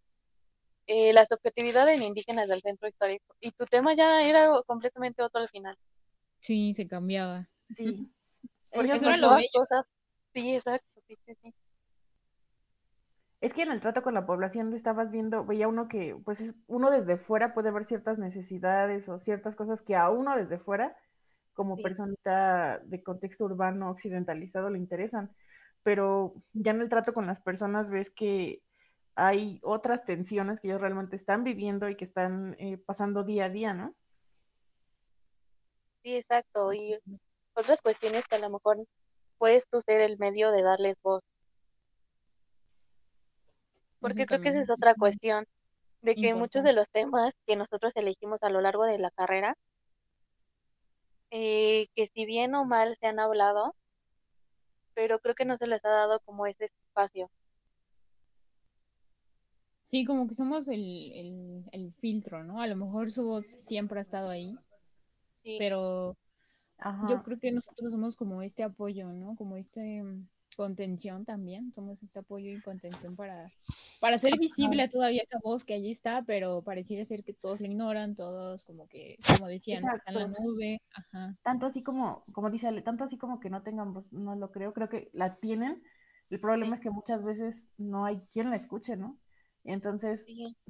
eh, 0.89 1.12
la 1.12 1.26
subjetividad 1.26 1.89
en 1.89 2.03
indígenas 2.03 2.49
del 2.49 2.62
centro 2.62 2.89
histórico 2.89 3.35
y 3.41 3.53
tu 3.53 3.66
tema 3.66 3.95
ya 3.97 4.22
era 4.22 4.51
completamente 4.66 5.22
otro 5.22 5.41
al 5.43 5.49
final, 5.51 5.76
Sí, 6.41 6.74
se 6.74 6.87
cambiaba. 6.89 7.49
Sí. 7.68 7.85
porque 8.72 8.93
Ellos 8.93 9.03
lo 9.03 9.28
cosas, 9.53 9.87
sí, 10.35 10.55
exacto, 10.55 11.01
sí, 11.07 11.16
sí, 11.26 11.35
sí. 11.43 11.55
Es 13.41 13.55
que 13.55 13.62
en 13.62 13.70
el 13.70 13.80
trato 13.80 14.03
con 14.03 14.14
la 14.14 14.26
población 14.26 14.72
estabas 14.74 15.12
viendo, 15.12 15.45
veía 15.45 15.68
uno 15.68 15.87
que, 15.89 16.16
pues 16.24 16.41
es, 16.41 16.57
uno 16.66 16.91
desde 16.91 17.16
fuera 17.16 17.55
puede 17.55 17.70
ver 17.70 17.85
ciertas 17.85 18.18
necesidades 18.18 19.09
o 19.09 19.18
ciertas 19.18 19.55
cosas 19.55 19.83
que 19.83 19.95
a 19.95 20.11
uno 20.11 20.35
desde 20.37 20.59
fuera, 20.59 20.97
como 21.59 21.75
Sí. 21.75 21.83
personita 21.83 22.79
de 22.85 23.03
contexto 23.03 23.45
urbano 23.47 23.91
occidentalizado, 23.91 24.71
le 24.71 24.79
interesan. 24.79 25.35
Pero 25.83 26.35
ya 26.53 26.71
en 26.71 26.83
el 26.83 26.89
trato 26.89 27.13
con 27.13 27.27
las 27.27 27.41
personas 27.41 27.91
ves 27.91 28.11
que 28.11 28.63
hay 29.17 29.59
otras 29.65 30.05
tensiones 30.05 30.61
que 30.61 30.69
ellos 30.69 30.81
realmente 30.81 31.17
están 31.17 31.43
viviendo 31.43 31.89
y 31.89 31.97
que 31.97 32.05
están 32.05 32.55
eh, 32.61 32.79
pasando 32.79 33.25
día 33.25 33.47
a 33.47 33.49
día, 33.49 33.75
¿no? 33.75 33.97
Sí, 36.05 36.15
exacto. 36.15 36.73
Y 36.73 36.97
otras 37.55 37.83
cuestiones 37.83 38.23
que 38.29 38.37
a 38.37 38.39
lo 38.39 38.51
mejor 38.51 38.77
puedes 39.37 39.67
tú 39.69 39.83
ser 39.83 40.01
el 40.01 40.17
medio 40.19 40.53
de 40.53 40.63
darles 40.63 40.97
voz. 41.03 41.25
Porque 43.99 44.27
creo 44.27 44.41
que 44.41 44.51
esa 44.51 44.61
es 44.61 44.71
otra 44.71 44.95
cuestión, 44.95 45.45
de 46.03 46.15
que 46.15 46.35
muchos 46.35 46.63
de 46.63 46.73
los 46.73 46.89
temas 46.89 47.35
que 47.49 47.57
nosotros 47.57 47.97
elegimos 47.97 48.45
a 48.45 48.51
lo 48.51 48.61
largo 48.61 48.85
de 48.85 48.99
la 48.99 49.11
carrera, 49.11 49.57
eh, 51.31 51.89
que 51.95 52.09
si 52.14 52.24
bien 52.24 52.55
o 52.55 52.64
mal 52.64 52.97
se 53.01 53.07
han 53.07 53.18
hablado, 53.18 53.74
pero 54.95 55.18
creo 55.20 55.35
que 55.35 55.45
no 55.45 55.57
se 55.57 55.66
les 55.66 55.85
ha 55.85 55.91
dado 55.91 56.20
como 56.20 56.47
ese 56.47 56.66
espacio. 56.66 57.31
Sí, 59.85 60.05
como 60.05 60.29
que 60.29 60.35
somos 60.35 60.68
el, 60.68 61.64
el, 61.72 61.95
filtro, 61.95 62.45
¿no? 62.45 62.61
A 62.61 62.66
lo 62.66 62.76
mejor 62.76 63.11
su 63.11 63.24
voz 63.24 63.47
siempre 63.47 63.99
ha 63.99 64.03
estado 64.03 64.29
ahí, 64.29 64.55
pero 65.59 66.14
yo 67.09 67.22
creo 67.22 67.39
que 67.39 67.53
nosotros 67.53 67.93
somos 67.93 68.14
como 68.14 68.43
este 68.43 68.62
apoyo, 68.62 69.12
¿no? 69.12 69.35
Como 69.37 69.57
este 69.57 70.03
contención 70.59 71.25
también, 71.25 71.73
somos 71.73 72.03
este 72.03 72.19
apoyo 72.19 72.51
y 72.51 72.61
contención 72.61 73.15
para, 73.15 73.49
para 74.01 74.17
hacer 74.17 74.37
visible 74.41 74.89
todavía 74.89 75.23
esa 75.23 75.39
voz 75.41 75.63
que 75.63 75.75
allí 75.75 75.93
está, 75.93 76.25
pero 76.27 76.63
pareciera 76.63 77.05
ser 77.05 77.23
que 77.23 77.33
todos 77.33 77.61
la 77.61 77.69
ignoran, 77.69 78.17
todos 78.17 78.65
como 78.65 78.89
que, 78.89 79.19
como 79.25 79.47
decían, 79.47 79.85
están 79.85 80.17
en 80.17 80.33
la 80.33 80.39
nube, 80.41 80.83
ajá. 80.93 81.37
Tanto 81.43 81.67
así 81.67 81.85
como, 81.85 82.25
como 82.33 82.51
dice 82.51 82.67
Ale, 82.67 82.83
tanto 82.83 83.05
así 83.05 83.17
como 83.17 83.39
que 83.39 83.51
no 83.51 83.63
tengan 83.63 83.95
voz, 83.95 84.13
no 84.13 84.35
lo 84.35 84.51
creo, 84.51 84.75
creo 84.75 84.89
que 84.89 85.11
la 85.13 85.37
tienen, 85.37 85.81
el 86.29 86.41
problema 86.41 86.75
es 86.75 86.81
que 86.81 86.91
muchas 86.91 87.23
veces 87.23 87.71
no 87.77 88.05
hay 88.05 88.21
quien 88.33 88.51
la 88.51 88.57
escuche, 88.57 88.97
¿no? 88.97 89.17
Entonces, 89.63 90.27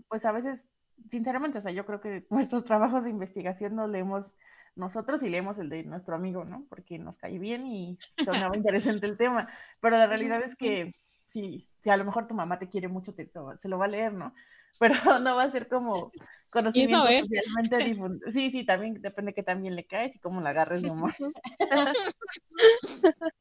pues 0.09 0.27
a 0.27 0.33
veces, 0.33 0.75
sinceramente, 1.09 1.57
o 1.57 1.63
sea, 1.63 1.73
yo 1.73 1.87
creo 1.87 2.01
que 2.01 2.27
nuestros 2.31 2.65
trabajos 2.65 3.05
de 3.05 3.11
investigación 3.11 3.75
no 3.75 3.89
leemos 3.89 4.37
nosotros 4.79 5.23
y 5.23 5.29
leemos 5.29 5.59
el 5.59 5.69
de 5.69 5.83
nuestro 5.85 6.15
amigo, 6.15 6.45
¿no? 6.45 6.65
Porque 6.69 6.99
nos 6.99 7.19
cae 7.19 7.39
bien 7.39 7.67
y 7.67 7.99
sonaba 8.53 8.57
interesante 8.57 9.07
el 9.07 9.17
tema. 9.17 9.49
Pero 9.81 9.99
la 9.99 10.07
realidad 10.07 10.43
es 10.43 10.57
que 10.57 10.95
si, 11.27 11.67
si 11.81 11.91
a 11.91 11.97
lo 11.97 12.05
mejor 12.05 12.27
tu 12.27 12.35
mamá 12.35 12.59
te 12.59 12.69
quiere 12.69 12.89
mucho, 12.89 13.15
te, 13.15 13.29
se 13.59 13.69
lo 13.69 13.79
va 13.79 13.85
a 13.85 13.89
leer, 13.89 14.13
¿no? 14.15 14.35
Pero 14.79 15.19
no 15.19 15.37
va 15.37 15.43
a 15.43 15.51
ser 15.51 15.69
como 15.69 16.13
conocimiento 16.51 17.01
socialmente 17.01 17.79
difundido. 17.79 18.31
Sí, 18.31 18.51
sí, 18.51 18.65
también 18.65 19.01
depende 19.03 19.35
que 19.35 19.43
también 19.43 19.75
le 19.75 19.87
caes 19.87 20.15
y 20.15 20.21
cómo 20.21 20.41
la 20.41 20.51
agarres 20.51 20.83
de 20.83 20.91
humor. 20.91 21.13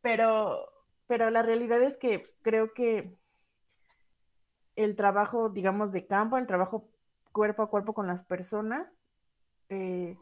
pero, 0.00 0.66
pero 1.06 1.30
la 1.30 1.42
realidad 1.42 1.82
es 1.82 1.98
que 1.98 2.34
creo 2.42 2.72
que 2.72 3.14
el 4.76 4.96
trabajo, 4.96 5.50
digamos, 5.50 5.92
de 5.92 6.06
campo, 6.06 6.38
el 6.38 6.46
trabajo 6.46 6.88
cuerpo 7.32 7.62
a 7.62 7.70
cuerpo 7.70 7.92
con 7.92 8.06
las 8.06 8.24
personas, 8.24 8.96
eh, 9.68 10.16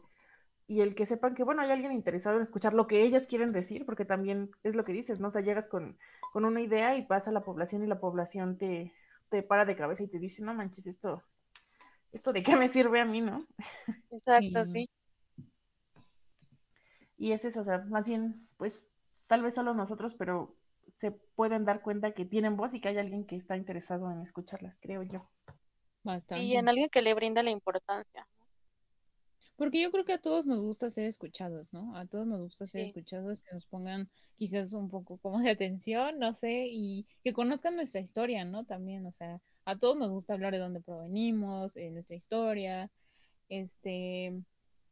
y 0.67 0.81
el 0.81 0.95
que 0.95 1.05
sepan 1.05 1.35
que, 1.35 1.43
bueno, 1.43 1.61
hay 1.61 1.71
alguien 1.71 1.91
interesado 1.91 2.37
en 2.37 2.43
escuchar 2.43 2.73
lo 2.73 2.87
que 2.87 3.03
ellas 3.03 3.27
quieren 3.27 3.51
decir, 3.51 3.85
porque 3.85 4.05
también 4.05 4.51
es 4.63 4.75
lo 4.75 4.83
que 4.83 4.93
dices, 4.93 5.19
¿no? 5.19 5.27
O 5.27 5.31
sea, 5.31 5.41
llegas 5.41 5.67
con, 5.67 5.97
una 6.33 6.61
idea 6.61 6.95
y 6.95 7.05
pasa 7.05 7.29
a 7.29 7.33
la 7.33 7.43
población 7.43 7.83
y 7.83 7.87
la 7.87 7.99
población 7.99 8.57
te, 8.57 8.93
te 9.29 9.43
para 9.43 9.65
de 9.65 9.75
cabeza 9.75 10.03
y 10.03 10.07
te 10.07 10.19
dice, 10.19 10.41
no 10.41 10.53
manches, 10.53 10.87
esto, 10.87 11.23
esto 12.11 12.31
de 12.31 12.43
qué 12.43 12.55
me 12.55 12.69
sirve 12.69 13.01
a 13.01 13.05
mí, 13.05 13.21
¿no? 13.21 13.45
Exacto, 14.09 14.65
sí. 14.65 14.89
Y 17.17 17.33
es 17.33 17.45
eso, 17.45 17.61
o 17.61 17.63
sea, 17.63 17.79
más 17.89 18.07
bien, 18.07 18.47
pues, 18.57 18.87
tal 19.27 19.43
vez 19.43 19.53
solo 19.53 19.73
nosotros, 19.73 20.15
pero 20.15 20.55
se 20.95 21.11
pueden 21.11 21.65
dar 21.65 21.81
cuenta 21.81 22.13
que 22.13 22.25
tienen 22.25 22.55
voz 22.55 22.73
y 22.73 22.81
que 22.81 22.89
hay 22.89 22.97
alguien 22.97 23.25
que 23.25 23.35
está 23.35 23.57
interesado 23.57 24.09
en 24.11 24.21
escucharlas, 24.21 24.77
creo 24.79 25.03
yo. 25.03 25.29
Bastante. 26.03 26.43
Y 26.43 26.55
en 26.55 26.67
alguien 26.67 26.89
que 26.89 27.01
le 27.01 27.13
brinda 27.13 27.43
la 27.43 27.51
importancia. 27.51 28.27
Porque 29.55 29.81
yo 29.81 29.91
creo 29.91 30.05
que 30.05 30.13
a 30.13 30.21
todos 30.21 30.45
nos 30.45 30.59
gusta 30.59 30.89
ser 30.89 31.05
escuchados, 31.05 31.71
¿no? 31.73 31.95
A 31.95 32.05
todos 32.05 32.25
nos 32.25 32.41
gusta 32.41 32.65
ser 32.65 32.81
escuchados, 32.81 33.41
que 33.41 33.53
nos 33.53 33.65
pongan 33.67 34.09
quizás 34.35 34.73
un 34.73 34.89
poco 34.89 35.17
como 35.17 35.39
de 35.39 35.51
atención, 35.51 36.17
no 36.19 36.33
sé, 36.33 36.67
y 36.67 37.05
que 37.23 37.33
conozcan 37.33 37.75
nuestra 37.75 38.01
historia, 38.01 38.43
¿no? 38.43 38.65
También, 38.65 39.05
o 39.05 39.11
sea, 39.11 39.39
a 39.65 39.77
todos 39.77 39.97
nos 39.97 40.11
gusta 40.11 40.33
hablar 40.33 40.53
de 40.53 40.59
dónde 40.59 40.81
provenimos, 40.81 41.75
de 41.75 41.91
nuestra 41.91 42.15
historia, 42.15 42.89
este, 43.49 44.41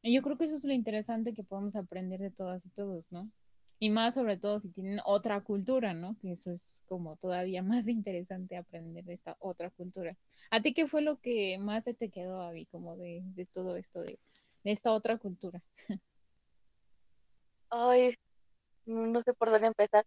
y 0.01 0.13
yo 0.13 0.21
creo 0.21 0.37
que 0.37 0.45
eso 0.45 0.55
es 0.55 0.63
lo 0.63 0.73
interesante 0.73 1.33
que 1.33 1.43
podemos 1.43 1.75
aprender 1.75 2.19
de 2.19 2.31
todas 2.31 2.65
y 2.65 2.69
todos, 2.69 3.11
¿no? 3.11 3.31
Y 3.79 3.89
más 3.89 4.15
sobre 4.15 4.37
todo 4.37 4.59
si 4.59 4.69
tienen 4.71 4.99
otra 5.05 5.41
cultura, 5.41 5.93
¿no? 5.93 6.17
Que 6.19 6.31
eso 6.31 6.51
es 6.51 6.83
como 6.87 7.15
todavía 7.17 7.63
más 7.63 7.87
interesante 7.87 8.57
aprender 8.57 9.05
de 9.05 9.13
esta 9.13 9.37
otra 9.39 9.69
cultura. 9.71 10.17
¿A 10.51 10.61
ti 10.61 10.73
qué 10.73 10.87
fue 10.87 11.01
lo 11.01 11.19
que 11.19 11.57
más 11.59 11.85
se 11.85 11.93
te 11.93 12.09
quedó, 12.09 12.41
Avi, 12.41 12.65
como 12.67 12.97
de, 12.97 13.21
de 13.35 13.45
todo 13.45 13.75
esto, 13.77 14.01
de, 14.01 14.19
de, 14.63 14.71
esta 14.71 14.91
otra 14.91 15.17
cultura? 15.17 15.61
Ay, 17.69 18.15
no 18.85 19.21
sé 19.21 19.33
por 19.33 19.51
dónde 19.51 19.67
empezar. 19.67 20.05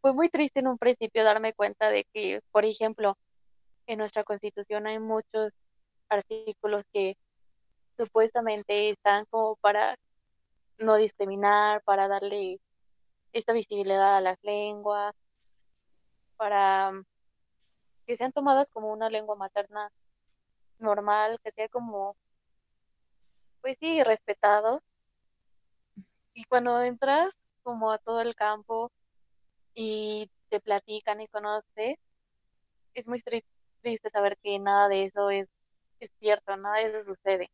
Fue 0.00 0.12
muy 0.14 0.28
triste 0.28 0.60
en 0.60 0.68
un 0.68 0.78
principio 0.78 1.24
darme 1.24 1.54
cuenta 1.54 1.90
de 1.90 2.04
que, 2.12 2.40
por 2.52 2.64
ejemplo, 2.64 3.16
en 3.86 3.98
nuestra 3.98 4.24
constitución 4.24 4.86
hay 4.86 4.98
muchos 4.98 5.52
artículos 6.08 6.84
que 6.92 7.16
supuestamente 7.96 8.90
están 8.90 9.24
como 9.26 9.56
para 9.56 9.96
no 10.78 10.96
discriminar, 10.96 11.82
para 11.84 12.08
darle 12.08 12.60
esta 13.32 13.52
visibilidad 13.52 14.16
a 14.16 14.20
las 14.20 14.38
lenguas, 14.42 15.14
para 16.36 16.92
mm, 16.92 17.04
que 18.06 18.16
sean 18.16 18.32
tomadas 18.32 18.70
como 18.70 18.92
una 18.92 19.10
lengua 19.10 19.36
materna 19.36 19.90
normal, 20.78 21.38
que 21.42 21.50
sea 21.52 21.68
como, 21.68 22.16
pues 23.64 23.78
sí, 23.80 24.02
respetado. 24.04 24.82
Y 26.34 26.44
cuando 26.44 26.82
entras 26.82 27.32
como 27.62 27.92
a 27.92 27.98
todo 27.98 28.20
el 28.20 28.34
campo 28.34 28.92
y 29.74 30.30
te 30.50 30.60
platican 30.60 31.22
y 31.22 31.28
conoces, 31.28 31.96
es 32.94 33.06
muy 33.06 33.20
triste 33.22 34.10
saber 34.10 34.36
que 34.42 34.58
nada 34.58 34.88
de 34.88 35.06
eso 35.06 35.30
es, 35.30 35.48
es 35.98 36.10
cierto, 36.20 36.54
nada 36.58 36.76
de 36.76 36.86
eso 36.88 37.04
sucede. 37.04 37.50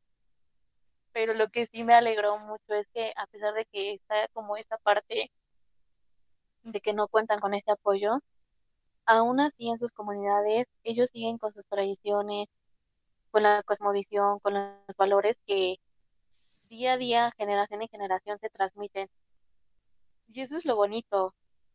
Pero 1.12 1.32
lo 1.34 1.48
que 1.48 1.66
sí 1.66 1.84
me 1.84 1.94
alegró 1.94 2.38
mucho 2.40 2.74
es 2.74 2.88
que 2.92 3.12
a 3.16 3.28
pesar 3.28 3.54
de 3.54 3.66
que 3.66 3.94
está 3.94 4.26
como 4.32 4.56
esta 4.56 4.78
parte 4.78 5.30
de 6.64 6.80
que 6.80 6.92
no 6.92 7.06
cuentan 7.06 7.38
con 7.38 7.54
este 7.54 7.70
apoyo, 7.70 8.18
aún 9.06 9.38
así 9.38 9.68
en 9.70 9.78
sus 9.78 9.92
comunidades 9.92 10.66
ellos 10.82 11.10
siguen 11.12 11.38
con 11.38 11.52
sus 11.54 11.64
tradiciones, 11.66 12.48
con 13.30 13.44
la 13.44 13.62
cosmovisión, 13.62 14.40
con 14.40 14.54
los 14.54 14.96
valores 14.96 15.38
que 15.46 15.78
día 16.70 16.94
a 16.94 16.96
día, 16.96 17.32
generación 17.36 17.82
en 17.82 17.88
generación 17.88 18.38
se 18.40 18.48
transmiten. 18.50 19.08
Y 20.28 20.42
eso 20.42 20.56
es 20.58 20.64
lo 20.64 20.76
bonito, 20.76 21.34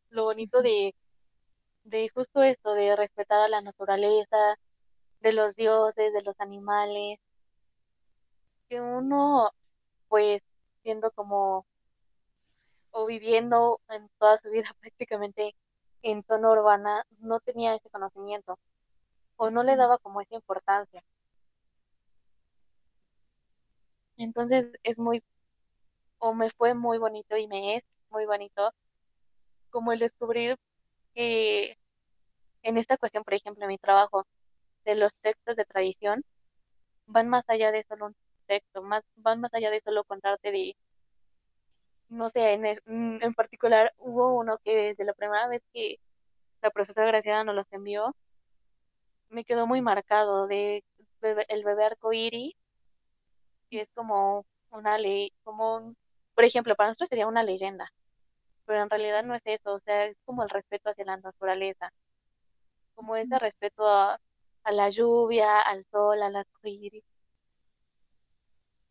lo 0.09 0.23
bonito 0.25 0.61
de, 0.61 0.95
de 1.83 2.09
justo 2.13 2.43
esto, 2.43 2.73
de 2.73 2.95
respetar 2.95 3.41
a 3.41 3.49
la 3.49 3.61
naturaleza, 3.61 4.37
de 5.21 5.33
los 5.33 5.55
dioses, 5.55 6.13
de 6.13 6.21
los 6.23 6.39
animales, 6.39 7.19
que 8.69 8.81
uno, 8.81 9.49
pues, 10.07 10.41
siendo 10.83 11.11
como 11.11 11.65
o 12.91 13.05
viviendo 13.05 13.79
en 13.89 14.09
toda 14.19 14.37
su 14.37 14.49
vida 14.49 14.69
prácticamente 14.79 15.55
en 16.01 16.23
zona 16.23 16.51
urbana, 16.51 17.03
no 17.19 17.39
tenía 17.41 17.75
ese 17.75 17.89
conocimiento 17.89 18.57
o 19.37 19.49
no 19.51 19.63
le 19.63 19.75
daba 19.75 19.97
como 19.99 20.21
esa 20.21 20.35
importancia. 20.35 21.03
Entonces 24.17 24.67
es 24.83 24.99
muy, 24.99 25.23
o 26.19 26.33
me 26.33 26.49
fue 26.51 26.73
muy 26.73 26.97
bonito 26.97 27.37
y 27.37 27.47
me 27.47 27.77
es 27.77 27.83
muy 28.09 28.25
bonito 28.25 28.71
como 29.69 29.91
el 29.93 29.99
descubrir 29.99 30.57
que 31.15 31.77
en 32.63 32.77
esta 32.77 32.97
cuestión, 32.97 33.23
por 33.23 33.33
ejemplo, 33.35 33.63
en 33.65 33.69
mi 33.69 33.77
trabajo, 33.77 34.25
de 34.85 34.95
los 34.95 35.11
textos 35.21 35.55
de 35.55 35.65
tradición, 35.65 36.23
van 37.07 37.29
más 37.29 37.45
allá 37.49 37.71
de 37.71 37.83
solo 37.85 38.07
un 38.07 38.15
texto, 38.47 38.81
más, 38.83 39.03
van 39.17 39.41
más 39.41 39.53
allá 39.53 39.71
de 39.71 39.81
solo 39.81 40.03
contarte 40.05 40.51
de 40.51 40.75
no 42.09 42.29
sé, 42.29 42.53
en, 42.53 42.61
mm, 42.85 43.23
en 43.23 43.33
particular 43.33 43.93
hubo 43.97 44.35
uno 44.35 44.57
que 44.63 44.75
desde 44.75 45.05
la 45.05 45.13
primera 45.13 45.47
vez 45.47 45.61
que 45.73 45.97
la 46.61 46.71
profesora 46.71 47.07
Graciana 47.07 47.43
nos 47.45 47.55
los 47.55 47.67
envió, 47.73 48.15
me 49.29 49.43
quedó 49.45 49.67
muy 49.67 49.81
marcado 49.81 50.47
de 50.47 50.83
el 51.49 51.63
bebé 51.63 51.85
arcoíris, 51.85 52.53
que 53.69 53.81
es 53.81 53.89
como 53.93 54.45
una 54.71 54.97
ley, 54.97 55.31
como 55.43 55.95
por 56.35 56.43
ejemplo, 56.45 56.75
para 56.75 56.89
nosotros 56.89 57.09
sería 57.09 57.27
una 57.27 57.43
leyenda, 57.43 57.91
pero 58.65 58.83
en 58.83 58.89
realidad 58.89 59.23
no 59.23 59.35
es 59.35 59.41
eso, 59.45 59.75
o 59.75 59.79
sea, 59.79 60.05
es 60.05 60.17
como 60.25 60.43
el 60.43 60.49
respeto 60.49 60.89
hacia 60.89 61.05
la 61.05 61.17
naturaleza, 61.17 61.91
como 62.93 63.15
ese 63.15 63.39
respeto 63.39 63.87
a, 63.87 64.19
a 64.63 64.71
la 64.71 64.89
lluvia, 64.89 65.61
al 65.61 65.85
sol, 65.85 66.21
al 66.21 66.35
arcoíris. 66.35 67.03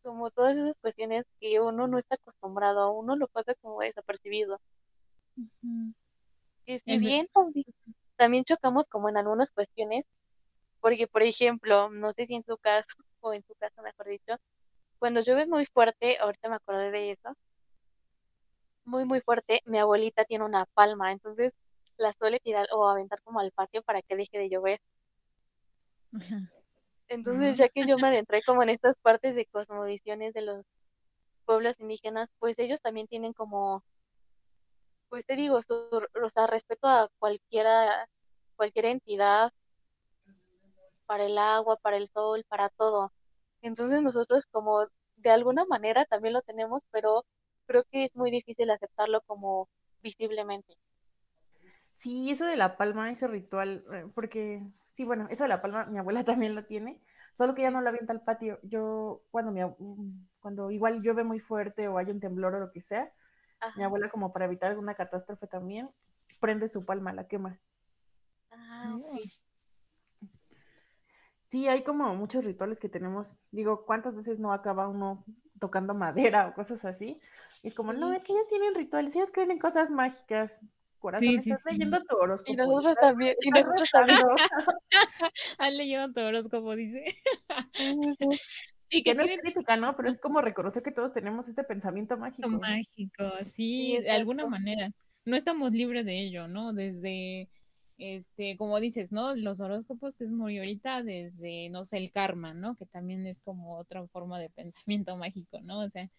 Como 0.01 0.29
todas 0.31 0.55
esas 0.55 0.75
cuestiones 0.81 1.25
que 1.39 1.59
uno 1.59 1.87
no 1.87 1.97
está 1.99 2.15
acostumbrado, 2.15 2.81
a 2.81 2.91
uno 2.91 3.15
lo 3.15 3.27
pasa 3.27 3.53
como 3.55 3.81
desapercibido. 3.81 4.59
Y 6.65 6.79
si 6.79 6.97
bien 6.97 7.27
también 8.15 8.43
chocamos 8.43 8.87
como 8.87 9.09
en 9.09 9.17
algunas 9.17 9.51
cuestiones, 9.51 10.05
porque 10.79 11.07
por 11.07 11.23
ejemplo, 11.23 11.89
no 11.89 12.13
sé 12.13 12.27
si 12.27 12.35
en 12.35 12.43
su 12.43 12.57
caso, 12.57 12.87
o 13.21 13.33
en 13.33 13.43
su 13.43 13.55
caso 13.55 13.81
mejor 13.81 14.07
dicho, 14.07 14.35
cuando 14.99 15.21
llueve 15.21 15.45
muy 15.45 15.65
fuerte, 15.65 16.17
ahorita 16.19 16.49
me 16.49 16.55
acordé 16.55 16.91
de 16.91 17.11
eso, 17.11 17.35
muy 18.85 19.05
muy 19.05 19.21
fuerte, 19.21 19.61
mi 19.65 19.79
abuelita 19.79 20.25
tiene 20.25 20.45
una 20.45 20.65
palma, 20.67 21.11
entonces 21.11 21.53
la 21.97 22.13
suele 22.13 22.39
tirar 22.39 22.67
o 22.71 22.87
aventar 22.87 23.21
como 23.23 23.39
al 23.39 23.51
patio 23.51 23.81
para 23.83 24.01
que 24.01 24.15
deje 24.15 24.37
de 24.37 24.49
llover. 24.49 24.79
Entonces, 27.07 27.57
ya 27.57 27.69
que 27.69 27.85
yo 27.87 27.97
me 27.97 28.07
adentré 28.07 28.41
como 28.45 28.63
en 28.63 28.69
estas 28.69 28.95
partes 29.01 29.35
de 29.35 29.45
cosmovisiones 29.45 30.33
de 30.33 30.41
los 30.41 30.65
pueblos 31.45 31.79
indígenas, 31.79 32.29
pues 32.39 32.57
ellos 32.59 32.81
también 32.81 33.07
tienen 33.07 33.33
como, 33.33 33.83
pues 35.09 35.25
te 35.25 35.35
digo, 35.35 35.61
su, 35.61 35.75
o 35.75 36.29
sea, 36.29 36.47
respeto 36.47 36.87
a 36.87 37.09
cualquiera, 37.19 38.07
cualquier 38.55 38.85
entidad, 38.85 39.51
para 41.05 41.25
el 41.25 41.37
agua, 41.37 41.77
para 41.77 41.97
el 41.97 42.09
sol, 42.09 42.43
para 42.47 42.69
todo. 42.69 43.11
Entonces 43.65 44.01
nosotros 44.01 44.45
como 44.51 44.87
de 45.17 45.29
alguna 45.31 45.65
manera 45.65 46.05
también 46.05 46.33
lo 46.33 46.41
tenemos, 46.41 46.83
pero 46.91 47.25
creo 47.65 47.83
que 47.91 48.05
es 48.05 48.15
muy 48.15 48.31
difícil 48.31 48.69
aceptarlo 48.71 49.21
como 49.27 49.67
visiblemente. 50.01 50.75
Sí, 51.95 52.29
eso 52.31 52.45
de 52.45 52.57
la 52.57 52.77
palma, 52.77 53.09
ese 53.09 53.27
ritual, 53.27 53.85
eh, 53.93 54.05
porque, 54.13 54.61
sí, 54.93 55.05
bueno, 55.05 55.27
eso 55.29 55.43
de 55.43 55.49
la 55.49 55.61
palma, 55.61 55.85
mi 55.85 55.97
abuela 55.97 56.23
también 56.45 56.55
lo 56.55 56.65
tiene, 56.65 57.01
solo 57.33 57.55
que 57.55 57.61
ya 57.63 57.71
no 57.71 57.81
la 57.81 57.89
avienta 57.89 58.13
al 58.13 58.21
patio. 58.23 58.59
Yo, 58.63 59.23
cuando, 59.31 59.51
mi, 59.51 59.61
cuando 60.39 60.71
igual 60.71 61.01
llueve 61.01 61.23
muy 61.23 61.39
fuerte 61.39 61.87
o 61.87 61.97
hay 61.97 62.07
un 62.11 62.19
temblor 62.19 62.55
o 62.55 62.59
lo 62.59 62.71
que 62.71 62.81
sea, 62.81 63.11
mi 63.75 63.83
abuela, 63.83 64.09
como 64.09 64.33
para 64.33 64.45
evitar 64.45 64.71
alguna 64.71 64.95
catástrofe 64.95 65.47
también, 65.47 65.89
prende 66.39 66.67
su 66.67 66.85
palma, 66.85 67.13
la 67.13 67.27
quema. 67.27 67.59
Ah, 68.51 68.95
ok. 68.95 69.44
Sí, 71.55 71.67
hay 71.69 71.83
como 71.83 72.13
muchos 72.15 72.43
rituales 72.43 72.79
que 72.81 72.89
tenemos. 72.89 73.37
Digo, 73.51 73.85
¿cuántas 73.85 74.13
veces 74.15 74.39
no 74.39 74.51
acaba 74.51 74.89
uno 74.89 75.23
tocando 75.59 75.93
madera 75.93 76.47
o 76.49 76.53
cosas 76.53 76.83
así? 76.83 77.21
Y 77.63 77.67
es 77.69 77.75
como, 77.75 77.93
no, 77.93 78.11
es 78.13 78.23
que 78.25 78.33
ellos 78.33 78.47
tienen 78.49 78.75
rituales, 78.75 79.15
ellos 79.15 79.31
creen 79.31 79.51
en 79.51 79.59
cosas 79.59 79.89
mágicas. 79.91 80.65
Corazón, 80.99 81.37
Sí, 81.37 81.39
sí, 81.39 81.51
estás 81.51 81.61
sí. 81.61 81.69
leyendo 81.71 82.03
tu 82.03 82.15
horóscopo. 82.17 82.51
Y 82.51 82.55
nosotros 82.57 82.95
también, 82.99 83.35
y 83.41 83.51
nosotros 83.51 83.89
también. 83.91 84.19
¿Has 85.57 85.73
leído 85.73 86.11
tu 86.11 86.21
horóscopo, 86.21 86.75
dice? 86.75 87.05
Sí, 88.89 89.03
Que 89.03 89.03
que 89.03 89.15
no 89.15 89.23
es 89.23 89.27
tiene 89.27 89.41
crítica, 89.41 89.77
¿no? 89.77 89.95
Pero 89.95 90.09
es 90.09 90.19
como 90.19 90.41
reconocer 90.41 90.83
que 90.83 90.91
todos 90.91 91.11
tenemos 91.13 91.47
este 91.47 91.63
pensamiento 91.63 92.17
mágico. 92.17 92.49
mágico, 92.49 93.23
sí, 93.45 93.97
Sí, 93.97 93.97
de 93.99 94.11
alguna 94.11 94.45
manera. 94.45 94.91
No 95.25 95.35
estamos 95.35 95.71
libres 95.71 96.05
de 96.05 96.21
ello, 96.21 96.47
¿no? 96.47 96.73
Desde, 96.73 97.49
este, 97.97 98.57
como 98.57 98.79
dices, 98.79 99.11
¿no? 99.11 99.35
Los 99.35 99.61
horóscopos 99.61 100.17
que 100.17 100.25
es 100.25 100.31
muy 100.31 100.57
ahorita, 100.57 101.03
desde, 101.03 101.69
no 101.69 101.85
sé, 101.85 101.97
el 101.97 102.11
karma, 102.11 102.53
¿no? 102.53 102.75
Que 102.75 102.85
también 102.85 103.25
es 103.25 103.41
como 103.41 103.77
otra 103.77 104.05
forma 104.07 104.39
de 104.39 104.49
pensamiento 104.55 105.15
mágico, 105.17 105.61
¿no? 105.61 105.79
O 105.79 105.89
sea, 105.89 106.09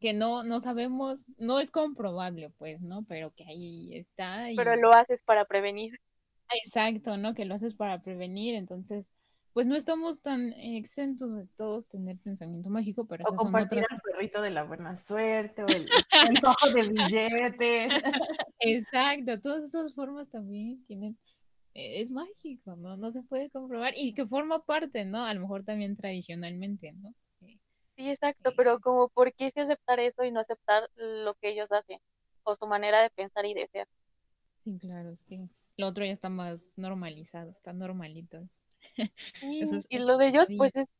que 0.00 0.12
no, 0.12 0.44
no 0.44 0.60
sabemos, 0.60 1.26
no 1.38 1.58
es 1.60 1.70
comprobable, 1.70 2.50
pues, 2.58 2.80
¿no? 2.80 3.04
Pero 3.04 3.32
que 3.34 3.44
ahí 3.44 3.94
está 3.94 4.50
y... 4.50 4.56
Pero 4.56 4.76
lo 4.76 4.92
haces 4.94 5.22
para 5.22 5.44
prevenir. 5.46 5.98
Exacto, 6.64 7.16
¿no? 7.16 7.34
Que 7.34 7.44
lo 7.44 7.54
haces 7.54 7.74
para 7.74 8.00
prevenir, 8.02 8.54
entonces, 8.54 9.10
pues 9.52 9.66
no 9.66 9.74
estamos 9.74 10.22
tan 10.22 10.52
exentos 10.52 11.34
de 11.34 11.46
todos 11.56 11.88
tener 11.88 12.18
pensamiento 12.18 12.68
mágico, 12.70 13.06
pero 13.06 13.24
O 13.24 13.28
esas 13.28 13.40
son 13.40 13.52
compartir 13.52 13.78
otras. 13.78 13.90
al 13.90 14.00
perrito 14.02 14.42
de 14.42 14.50
la 14.50 14.62
buena 14.64 14.96
suerte, 14.96 15.64
o 15.64 15.66
el, 15.66 15.88
el 16.28 16.38
ojo 16.44 16.70
de 16.70 16.82
billetes. 16.88 17.92
Exacto, 18.60 19.40
todas 19.40 19.64
esas 19.64 19.94
formas 19.94 20.30
también 20.30 20.84
tienen, 20.86 21.18
eh, 21.74 22.00
es 22.02 22.10
mágico, 22.10 22.76
¿no? 22.76 22.96
No 22.96 23.12
se 23.12 23.22
puede 23.22 23.50
comprobar 23.50 23.94
y 23.96 24.14
que 24.14 24.26
forma 24.26 24.64
parte, 24.64 25.04
¿no? 25.04 25.24
A 25.24 25.34
lo 25.34 25.40
mejor 25.42 25.64
también 25.64 25.96
tradicionalmente, 25.96 26.92
¿no? 26.92 27.14
Eh, 27.42 27.58
Sí, 27.96 28.10
exacto, 28.10 28.52
pero 28.56 28.78
como, 28.80 29.08
¿por 29.10 29.32
qué 29.34 29.50
sí 29.50 29.60
aceptar 29.60 30.00
eso 30.00 30.24
y 30.24 30.30
no 30.30 30.40
aceptar 30.40 30.88
lo 30.96 31.34
que 31.34 31.48
ellos 31.50 31.72
hacen? 31.72 31.98
O 32.44 32.54
su 32.54 32.66
manera 32.66 33.02
de 33.02 33.10
pensar 33.10 33.44
y 33.46 33.54
de 33.54 33.68
ser. 33.68 33.86
sí, 34.64 34.78
claro, 34.78 35.10
es 35.12 35.22
que 35.22 35.48
lo 35.76 35.86
otro 35.88 36.04
ya 36.04 36.12
está 36.12 36.28
más 36.28 36.74
normalizado, 36.76 37.50
está 37.50 37.72
normalito. 37.72 38.48
Sí, 39.40 39.62
es 39.62 39.86
y 39.90 39.98
lo 39.98 40.16
de 40.18 40.28
ellos, 40.28 40.48
pues, 40.56 40.74
es, 40.76 40.94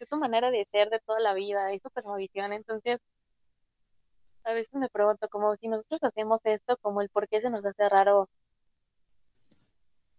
es 0.00 0.08
su 0.08 0.16
manera 0.16 0.50
de 0.50 0.66
ser 0.72 0.90
de 0.90 1.00
toda 1.00 1.20
la 1.20 1.34
vida, 1.34 1.72
es 1.72 1.82
su 1.82 1.90
cosmovisión. 1.90 2.52
Entonces, 2.52 2.98
a 4.48 4.54
veces 4.54 4.74
me 4.76 4.88
pregunto, 4.88 5.28
como 5.28 5.54
si 5.56 5.68
nosotros 5.68 6.02
hacemos 6.02 6.40
esto, 6.44 6.76
como 6.78 7.02
el 7.02 7.10
por 7.10 7.28
qué 7.28 7.40
se 7.40 7.50
nos 7.50 7.64
hace 7.64 7.88
raro 7.88 8.28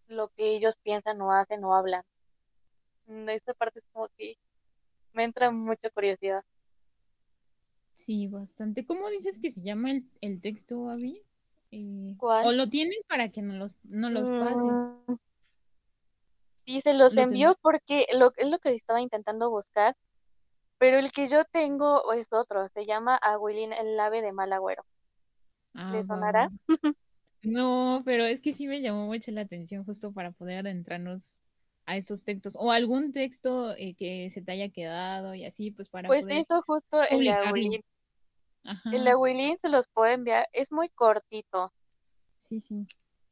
lo 0.08 0.30
que 0.30 0.56
ellos 0.56 0.76
piensan 0.84 1.20
o 1.22 1.32
hacen 1.32 1.64
o 1.64 1.76
hablan. 1.76 2.04
Mm, 3.08 3.30
Esta 3.30 3.54
parte 3.56 3.80
es 3.80 3.86
como 3.92 4.08
que 4.18 4.36
me 5.14 5.24
entra 5.24 5.50
mucha 5.52 5.90
curiosidad. 5.90 6.44
Sí, 7.96 8.28
bastante. 8.28 8.86
¿Cómo 8.86 9.10
dices 9.10 9.40
que 9.40 9.50
se 9.50 9.62
llama 9.62 9.92
el, 9.92 10.06
el 10.22 10.40
texto, 10.42 10.90
Abby? 10.90 11.22
Eh, 11.72 12.16
¿Cuál? 12.18 12.46
o 12.48 12.52
lo 12.52 12.70
tienes 12.70 13.04
para 13.08 13.30
que 13.30 13.42
nos 13.42 13.58
los, 13.58 13.76
no 13.84 14.10
los 14.10 14.30
pases. 14.30 14.94
Mm, 15.08 15.14
Sí, 16.66 16.82
se 16.82 16.94
los 16.94 17.16
Lo 17.16 17.22
envió 17.22 17.58
porque 17.64 18.06
lo, 18.14 18.32
es 18.38 18.48
lo 18.48 18.60
que 18.60 18.76
estaba 18.76 19.02
intentando 19.02 19.50
buscar, 19.50 19.96
pero 20.80 20.98
el 21.00 21.12
que 21.12 21.28
yo 21.28 21.46
tengo 21.46 22.12
es 22.14 22.28
otro, 22.32 22.68
se 22.70 22.86
llama 22.88 23.16
Agüilín 23.18 23.74
el 23.74 24.00
ave 24.00 24.22
de 24.24 24.32
mal 24.34 24.54
agüero. 24.54 24.84
Ah, 25.76 25.94
¿Le 25.94 26.04
va, 26.04 26.06
sonará? 26.06 26.50
No, 27.42 28.02
pero 28.06 28.26
es 28.26 28.42
que 28.42 28.54
sí 28.54 28.68
me 28.68 28.82
llamó 28.82 29.06
mucho 29.08 29.32
la 29.32 29.42
atención 29.42 29.86
justo 29.86 30.12
para 30.14 30.32
poder 30.32 30.60
adentrarnos 30.60 31.42
a 31.86 31.98
esos 31.98 32.26
textos 32.26 32.56
o 32.60 32.72
algún 32.72 33.12
texto 33.14 33.74
eh, 33.78 33.96
que 33.96 34.30
se 34.32 34.42
te 34.42 34.52
haya 34.52 34.70
quedado 34.70 35.34
y 35.36 35.46
así, 35.46 35.72
pues 35.72 35.90
para 35.90 36.12
Pues 36.12 36.26
poder 36.26 36.46
eso 36.46 36.62
justo 36.64 37.02
el 37.04 37.24
de. 37.24 37.32
Agüilín. 37.32 37.82
El 38.92 39.04
de 39.04 39.10
Ajá, 39.10 39.14
Agüilín 39.14 39.58
se 39.58 39.68
los 39.68 39.88
puedo 39.88 40.14
enviar, 40.14 40.48
es 40.54 40.72
muy 40.72 40.90
cortito. 40.90 41.74
sí, 42.38 42.60
sí. 42.60 42.88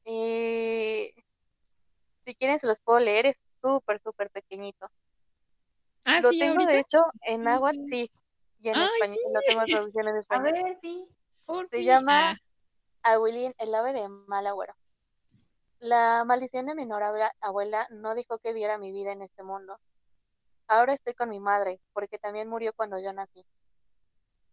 Eh, 0.05 1.13
si 2.25 2.35
quieren 2.35 2.59
se 2.59 2.67
los 2.67 2.79
puedo 2.79 2.99
leer, 2.99 3.25
es 3.25 3.43
súper, 3.61 3.99
súper 4.03 4.29
pequeñito. 4.29 4.87
Ah, 6.07 6.21
Lo 6.21 6.29
sí, 6.29 6.39
tengo 6.39 6.53
ahorita. 6.53 6.71
de 6.71 6.79
hecho 6.79 7.03
en 7.21 7.41
Sí. 7.41 7.45
náhuatl, 7.45 7.85
sí, 7.87 8.11
y 8.61 8.69
en 8.69 8.75
Ay, 8.77 8.85
español, 8.85 9.17
sí. 9.17 9.33
lo 9.33 9.41
tengo 9.41 9.61
en 9.61 9.67
traducciones 9.67 10.13
de 10.13 10.19
A 10.19 10.21
español. 10.21 10.53
ver, 10.53 10.75
sí. 10.81 11.07
Por 11.45 11.69
Se 11.69 11.77
fin. 11.77 11.85
llama 11.85 12.31
Ah, 13.03 13.17
el 13.59 13.75
ave 13.75 13.93
de 13.93 14.09
mal 14.09 14.47
agüero. 14.47 14.73
La 15.79 16.23
maldición 16.25 16.65
de 16.65 16.75
mi 16.75 16.87
abuela 17.41 17.87
no 17.91 18.15
dejó 18.15 18.39
que 18.39 18.53
viera 18.53 18.77
mi 18.77 18.91
vida 18.91 19.11
en 19.11 19.21
este 19.21 19.43
mundo. 19.43 19.77
Ahora 20.67 20.93
estoy 20.93 21.13
con 21.13 21.29
mi 21.29 21.39
madre, 21.39 21.79
porque 21.93 22.17
también 22.19 22.49
murió 22.49 22.73
cuando 22.73 22.99
yo 22.99 23.13
nací. 23.13 23.45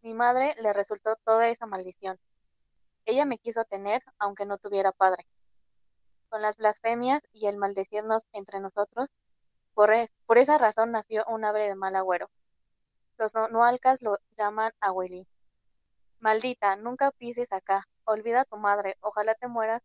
Mi 0.03 0.13
madre 0.15 0.55
le 0.61 0.73
resultó 0.73 1.17
toda 1.25 1.49
esa 1.49 1.67
maldición. 1.67 2.19
Ella 3.07 3.25
me 3.25 3.39
quiso 3.39 3.65
tener, 3.65 4.03
aunque 4.19 4.45
no 4.45 4.59
tuviera 4.59 4.93
padre. 4.93 5.27
Con 6.29 6.43
las 6.43 6.57
blasfemias 6.57 7.23
y 7.33 7.47
el 7.47 7.57
maldecirnos 7.57 8.25
entre 8.33 8.61
nosotros, 8.61 9.09
por, 9.75 9.93
e- 9.93 10.11
por 10.27 10.39
esa 10.39 10.59
razón 10.59 10.93
nació 10.93 11.25
un 11.29 11.45
ave 11.45 11.65
de 11.69 11.75
mal 11.75 11.97
agüero. 11.97 12.31
Los 13.19 13.35
no- 13.35 13.49
noalcas 13.49 14.03
lo 14.03 14.19
llaman 14.37 14.73
abuelín. 14.81 15.27
Maldita, 16.21 16.77
nunca 16.77 17.11
pises 17.13 17.53
acá. 17.53 17.85
Olvida 18.05 18.43
a 18.43 18.45
tu 18.45 18.57
madre. 18.57 18.97
Ojalá 19.01 19.35
te 19.35 19.47
mueras 19.49 19.83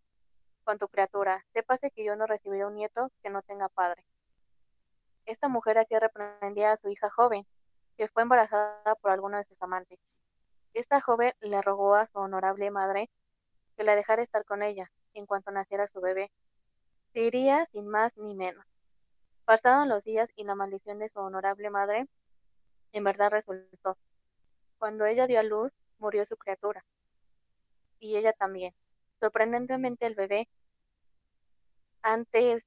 con 0.63 0.77
tu 0.77 0.87
criatura. 0.87 1.45
Sépase 1.53 1.91
que 1.91 2.03
yo 2.03 2.15
no 2.15 2.25
recibiré 2.27 2.65
un 2.65 2.75
nieto 2.75 3.11
que 3.21 3.29
no 3.29 3.41
tenga 3.41 3.69
padre. 3.69 4.05
Esta 5.25 5.47
mujer 5.47 5.77
así 5.77 5.97
reprendía 5.97 6.71
a 6.71 6.77
su 6.77 6.89
hija 6.89 7.09
joven, 7.09 7.45
que 7.97 8.07
fue 8.07 8.23
embarazada 8.23 8.95
por 9.01 9.11
alguno 9.11 9.37
de 9.37 9.43
sus 9.43 9.61
amantes. 9.61 9.99
Esta 10.73 11.01
joven 11.01 11.33
le 11.41 11.61
rogó 11.61 11.95
a 11.95 12.07
su 12.07 12.17
honorable 12.19 12.71
madre 12.71 13.09
que 13.75 13.83
la 13.83 13.95
dejara 13.95 14.21
estar 14.21 14.45
con 14.45 14.63
ella 14.63 14.91
en 15.13 15.25
cuanto 15.25 15.51
naciera 15.51 15.87
su 15.87 15.99
bebé. 16.01 16.31
Se 17.13 17.21
iría 17.21 17.65
sin 17.67 17.87
más 17.87 18.17
ni 18.17 18.35
menos. 18.35 18.65
Pasaron 19.49 19.89
los 19.89 20.03
días 20.03 20.29
y 20.35 20.43
la 20.43 20.53
maldición 20.53 20.99
de 20.99 21.09
su 21.09 21.17
honorable 21.17 21.71
madre 21.71 22.05
en 22.91 23.03
verdad 23.03 23.31
resultó. 23.31 23.97
Cuando 24.77 25.05
ella 25.07 25.25
dio 25.25 25.39
a 25.39 25.43
luz, 25.43 25.71
murió 25.97 26.23
su 26.27 26.37
criatura. 26.37 26.85
Y 27.99 28.15
ella 28.17 28.31
también. 28.31 28.75
Sorprendentemente 29.19 30.05
el 30.05 30.13
bebé, 30.13 30.47
antes, 32.03 32.63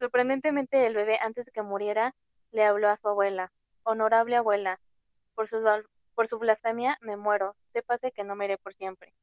sorprendentemente 0.00 0.84
el 0.84 0.96
bebé 0.96 1.16
antes 1.22 1.46
de 1.46 1.52
que 1.52 1.62
muriera, 1.62 2.16
le 2.50 2.64
habló 2.64 2.88
a 2.88 2.96
su 2.96 3.06
abuela. 3.06 3.52
Honorable 3.84 4.34
abuela, 4.34 4.80
por 5.36 5.48
su, 5.48 5.62
por 6.16 6.26
su 6.26 6.40
blasfemia 6.40 6.98
me 7.02 7.16
muero. 7.16 7.54
Sépase 7.72 8.10
que 8.10 8.24
no 8.24 8.34
me 8.34 8.46
iré 8.46 8.58
por 8.58 8.74
siempre. 8.74 9.14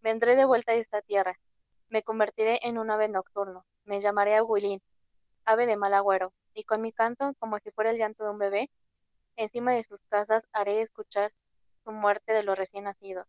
Vendré 0.00 0.34
de 0.34 0.46
vuelta 0.46 0.72
a 0.72 0.76
esta 0.76 1.02
tierra. 1.02 1.38
Me 1.90 2.02
convertiré 2.02 2.60
en 2.62 2.78
un 2.78 2.90
ave 2.90 3.08
nocturno. 3.08 3.64
Me 3.84 4.00
llamaré 4.00 4.36
Agüilín, 4.36 4.82
ave 5.46 5.66
de 5.66 5.76
mal 5.76 5.94
agüero, 5.94 6.34
y 6.52 6.64
con 6.64 6.82
mi 6.82 6.92
canto, 6.92 7.32
como 7.38 7.58
si 7.60 7.70
fuera 7.70 7.90
el 7.90 7.96
llanto 7.96 8.24
de 8.24 8.30
un 8.30 8.38
bebé, 8.38 8.70
encima 9.36 9.72
de 9.72 9.84
sus 9.84 10.00
casas 10.10 10.44
haré 10.52 10.82
escuchar 10.82 11.32
su 11.84 11.92
muerte 11.92 12.32
de 12.32 12.42
los 12.42 12.58
recién 12.58 12.84
nacidos, 12.84 13.26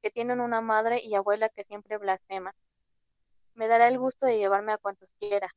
que 0.00 0.10
tienen 0.10 0.40
una 0.40 0.62
madre 0.62 1.00
y 1.02 1.14
abuela 1.14 1.50
que 1.50 1.64
siempre 1.64 1.98
blasfema. 1.98 2.54
me 3.54 3.68
dará 3.68 3.88
el 3.88 3.98
gusto 3.98 4.26
de 4.26 4.38
llevarme 4.38 4.72
a 4.72 4.78
cuantos 4.78 5.10
quiera. 5.18 5.54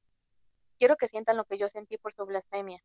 Quiero 0.78 0.98
que 0.98 1.08
sientan 1.08 1.38
lo 1.38 1.46
que 1.46 1.58
yo 1.58 1.70
sentí 1.70 1.98
por 1.98 2.14
su 2.14 2.26
blasfemia. 2.26 2.82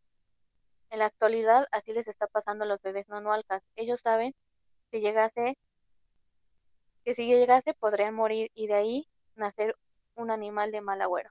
En 0.91 1.01
la 1.01 1.07
actualidad 1.07 1.67
así 1.73 1.93
les 1.93 2.09
está 2.09 2.27
pasando 2.29 2.65
a 2.65 2.69
los 2.69 2.83
bebés 2.83 3.09
nonualcas. 3.09 3.63
Ellos 3.77 4.01
saben 4.01 4.35
que 4.91 5.01
llegase, 5.01 5.57
que 7.05 7.15
si 7.15 7.27
llegase 7.27 7.75
podrían 7.75 8.15
morir 8.15 8.51
y 8.55 8.67
de 8.69 8.75
ahí 8.75 9.09
nacer 9.37 9.77
un 10.15 10.31
animal 10.31 10.71
de 10.73 10.81
mal 10.81 11.01
agüero. 11.03 11.31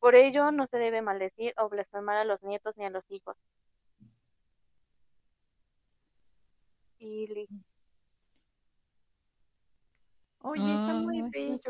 Por 0.00 0.14
ello 0.14 0.50
no 0.52 0.66
se 0.66 0.78
debe 0.78 1.02
maldecir 1.02 1.54
o 1.58 1.68
blasfemar 1.68 2.16
a 2.18 2.24
los 2.24 2.42
nietos 2.42 2.78
ni 2.78 2.84
a 2.86 2.90
los 2.90 3.04
hijos. 3.10 3.36
Y 6.98 7.48
Oye, 10.42 10.74
está 10.74 10.94
muy 10.94 11.22
bello. 11.30 11.60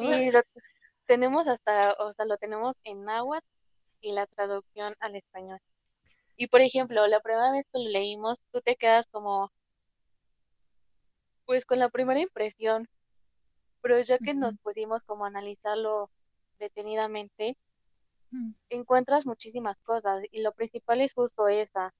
Sí, 0.00 0.30
lo, 0.30 0.42
tenemos 1.06 1.48
hasta, 1.48 1.92
o 1.98 2.12
sea, 2.12 2.24
lo 2.26 2.36
tenemos 2.36 2.76
en 2.84 3.04
náhuatl 3.04 3.46
y 4.00 4.12
la 4.12 4.26
traducción 4.26 4.92
al 5.00 5.16
español. 5.16 5.58
Y 6.36 6.48
por 6.48 6.60
ejemplo, 6.60 7.06
la 7.06 7.20
primera 7.20 7.50
vez 7.52 7.64
que 7.72 7.78
lo 7.78 7.88
leímos, 7.90 8.40
tú 8.52 8.60
te 8.60 8.76
quedas 8.76 9.06
como, 9.10 9.52
pues 11.46 11.64
con 11.64 11.78
la 11.78 11.88
primera 11.88 12.20
impresión, 12.20 12.88
pero 13.80 14.00
ya 14.00 14.18
que 14.18 14.34
nos 14.34 14.58
pudimos 14.58 15.04
como 15.04 15.24
analizarlo 15.24 16.10
detenidamente, 16.58 17.56
encuentras 18.68 19.24
muchísimas 19.24 19.78
cosas 19.78 20.24
y 20.30 20.42
lo 20.42 20.52
principal 20.52 21.00
es 21.00 21.14
justo 21.14 21.48
esa, 21.48 21.94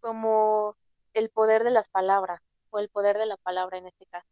como 0.00 0.76
el 1.12 1.30
poder 1.30 1.62
de 1.64 1.70
las 1.70 1.88
palabras 1.88 2.40
o 2.70 2.78
el 2.78 2.88
poder 2.88 3.18
de 3.18 3.26
la 3.26 3.36
palabra 3.36 3.78
en 3.78 3.86
este 3.86 4.06
caso. 4.06 4.28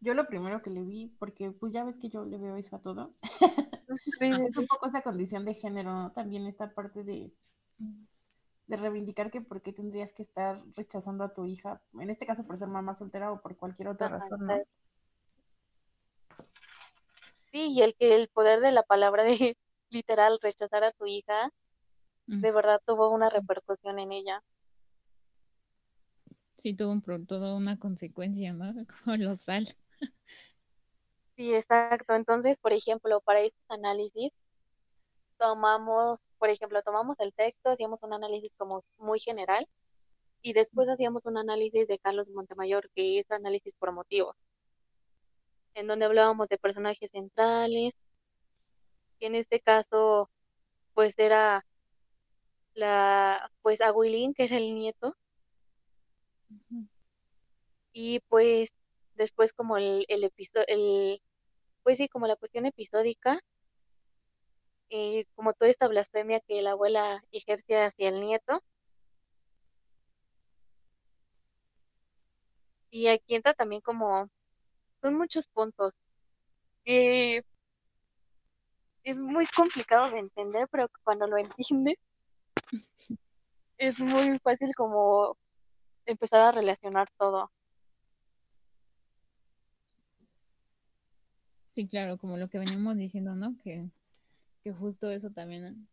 Yo 0.00 0.14
lo 0.14 0.28
primero 0.28 0.62
que 0.62 0.70
le 0.70 0.84
vi, 0.84 1.08
porque 1.18 1.50
pues 1.50 1.72
ya 1.72 1.84
ves 1.84 1.98
que 1.98 2.08
yo 2.08 2.24
le 2.24 2.38
veo 2.38 2.56
eso 2.56 2.76
a 2.76 2.80
todo, 2.80 3.14
es 4.20 4.20
un 4.56 4.66
poco 4.68 4.86
esa 4.86 5.02
condición 5.02 5.44
de 5.44 5.54
género, 5.54 5.92
¿no? 5.92 6.12
También 6.12 6.46
esta 6.46 6.72
parte 6.72 7.02
de, 7.02 7.32
de 8.68 8.76
reivindicar 8.76 9.30
que 9.30 9.40
por 9.40 9.62
qué 9.62 9.72
tendrías 9.72 10.12
que 10.12 10.22
estar 10.22 10.62
rechazando 10.76 11.24
a 11.24 11.32
tu 11.32 11.46
hija, 11.46 11.80
en 11.94 12.10
este 12.10 12.26
caso 12.26 12.46
por 12.46 12.58
ser 12.58 12.68
mamá 12.68 12.94
soltera 12.94 13.32
o 13.32 13.40
por 13.40 13.56
cualquier 13.56 13.88
otra 13.88 14.08
razón, 14.08 14.40
¿no? 14.44 14.62
Sí, 17.50 17.72
y 17.72 17.82
el 17.82 17.94
que 17.94 18.14
el 18.14 18.28
poder 18.28 18.60
de 18.60 18.72
la 18.72 18.82
palabra 18.82 19.24
de 19.24 19.56
literal 19.90 20.38
rechazar 20.42 20.84
a 20.84 20.90
tu 20.92 21.06
hija, 21.06 21.50
de 22.26 22.52
verdad 22.52 22.78
tuvo 22.86 23.08
una 23.08 23.30
repercusión 23.30 23.98
en 23.98 24.12
ella. 24.12 24.42
Sí, 26.56 26.74
tuvo 26.74 26.92
un, 26.92 27.26
toda 27.26 27.56
una 27.56 27.78
consecuencia, 27.78 28.52
¿no? 28.52 28.74
Colosal. 29.06 29.66
Sí, 31.36 31.54
exacto. 31.54 32.14
Entonces, 32.14 32.58
por 32.58 32.74
ejemplo, 32.74 33.22
para 33.22 33.40
este 33.40 33.58
análisis, 33.68 34.30
tomamos, 35.38 36.20
por 36.38 36.50
ejemplo, 36.50 36.82
tomamos 36.82 37.18
el 37.20 37.32
texto, 37.32 37.70
hacíamos 37.70 38.02
un 38.02 38.12
análisis 38.12 38.52
como 38.56 38.84
muy 38.98 39.20
general 39.20 39.66
y 40.42 40.52
después 40.52 40.88
hacíamos 40.88 41.26
un 41.26 41.38
análisis 41.38 41.86
de 41.88 41.98
Carlos 41.98 42.30
Montemayor, 42.30 42.90
que 42.94 43.20
es 43.20 43.30
análisis 43.30 43.74
por 43.74 43.92
motivos, 43.92 44.36
en 45.74 45.86
donde 45.86 46.04
hablábamos 46.06 46.48
de 46.48 46.58
personajes 46.58 47.10
centrales, 47.10 47.94
que 49.18 49.26
en 49.26 49.34
este 49.34 49.60
caso, 49.60 50.30
pues 50.94 51.18
era 51.18 51.64
la, 52.74 53.50
pues 53.62 53.80
Aguilín, 53.80 54.34
que 54.34 54.44
es 54.44 54.52
el 54.52 54.74
nieto, 54.74 55.16
y 57.92 58.20
pues 58.28 58.70
después 59.16 59.52
como 59.52 59.76
el, 59.76 60.04
el 60.08 60.24
episodio, 60.24 60.64
el, 60.68 61.20
pues 61.82 61.98
sí, 61.98 62.08
como 62.08 62.26
la 62.26 62.36
cuestión 62.36 62.66
episódica, 62.66 63.40
eh, 64.90 65.24
como 65.34 65.52
toda 65.54 65.70
esta 65.70 65.88
blasfemia 65.88 66.40
que 66.40 66.62
la 66.62 66.72
abuela 66.72 67.22
ejerce 67.32 67.76
hacia 67.76 68.08
el 68.08 68.20
nieto. 68.20 68.62
Y 72.90 73.08
aquí 73.08 73.34
entra 73.34 73.54
también 73.54 73.82
como, 73.82 74.28
son 75.02 75.14
muchos 75.16 75.46
puntos. 75.48 75.92
Eh, 76.84 77.42
es 79.04 79.20
muy 79.20 79.46
complicado 79.46 80.10
de 80.10 80.18
entender, 80.20 80.68
pero 80.70 80.88
cuando 81.04 81.26
lo 81.26 81.38
entiendes, 81.38 81.96
es 83.78 84.00
muy 84.00 84.38
fácil 84.40 84.70
como 84.76 85.36
empezar 86.06 86.40
a 86.40 86.52
relacionar 86.52 87.08
todo. 87.18 87.50
Sí, 91.72 91.86
claro, 91.86 92.18
como 92.18 92.36
lo 92.36 92.48
que 92.48 92.58
veníamos 92.58 92.96
diciendo, 92.96 93.34
¿no? 93.34 93.56
Que, 93.62 93.88
que 94.62 94.72
justo 94.72 95.10
eso 95.10 95.30
también 95.30 95.88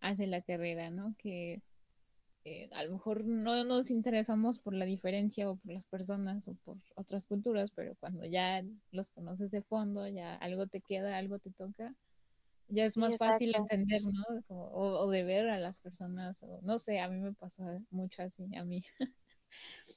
hace 0.00 0.26
la 0.26 0.42
carrera, 0.42 0.90
¿no? 0.90 1.14
Que 1.18 1.62
eh, 2.44 2.68
a 2.72 2.84
lo 2.84 2.92
mejor 2.92 3.24
no 3.24 3.64
nos 3.64 3.90
interesamos 3.90 4.58
por 4.58 4.74
la 4.74 4.84
diferencia 4.84 5.50
o 5.50 5.56
por 5.56 5.72
las 5.72 5.84
personas 5.86 6.46
o 6.46 6.54
por 6.64 6.76
otras 6.94 7.26
culturas, 7.26 7.70
pero 7.70 7.94
cuando 8.00 8.24
ya 8.26 8.62
los 8.90 9.10
conoces 9.10 9.50
de 9.50 9.62
fondo, 9.62 10.06
ya 10.08 10.34
algo 10.36 10.66
te 10.66 10.80
queda, 10.80 11.16
algo 11.16 11.38
te 11.38 11.50
toca, 11.50 11.94
ya 12.68 12.84
es 12.84 12.96
más 12.96 13.16
fácil 13.16 13.54
entender, 13.54 14.02
¿no? 14.02 14.22
o, 14.48 14.98
o, 14.98 15.10
de 15.10 15.22
ver 15.22 15.48
a 15.48 15.58
las 15.58 15.76
personas, 15.78 16.42
o 16.42 16.60
no 16.62 16.78
sé, 16.78 17.00
a 17.00 17.08
mí 17.08 17.18
me 17.18 17.32
pasó 17.32 17.64
mucho 17.90 18.22
así, 18.22 18.54
a 18.56 18.64
mí. 18.64 18.82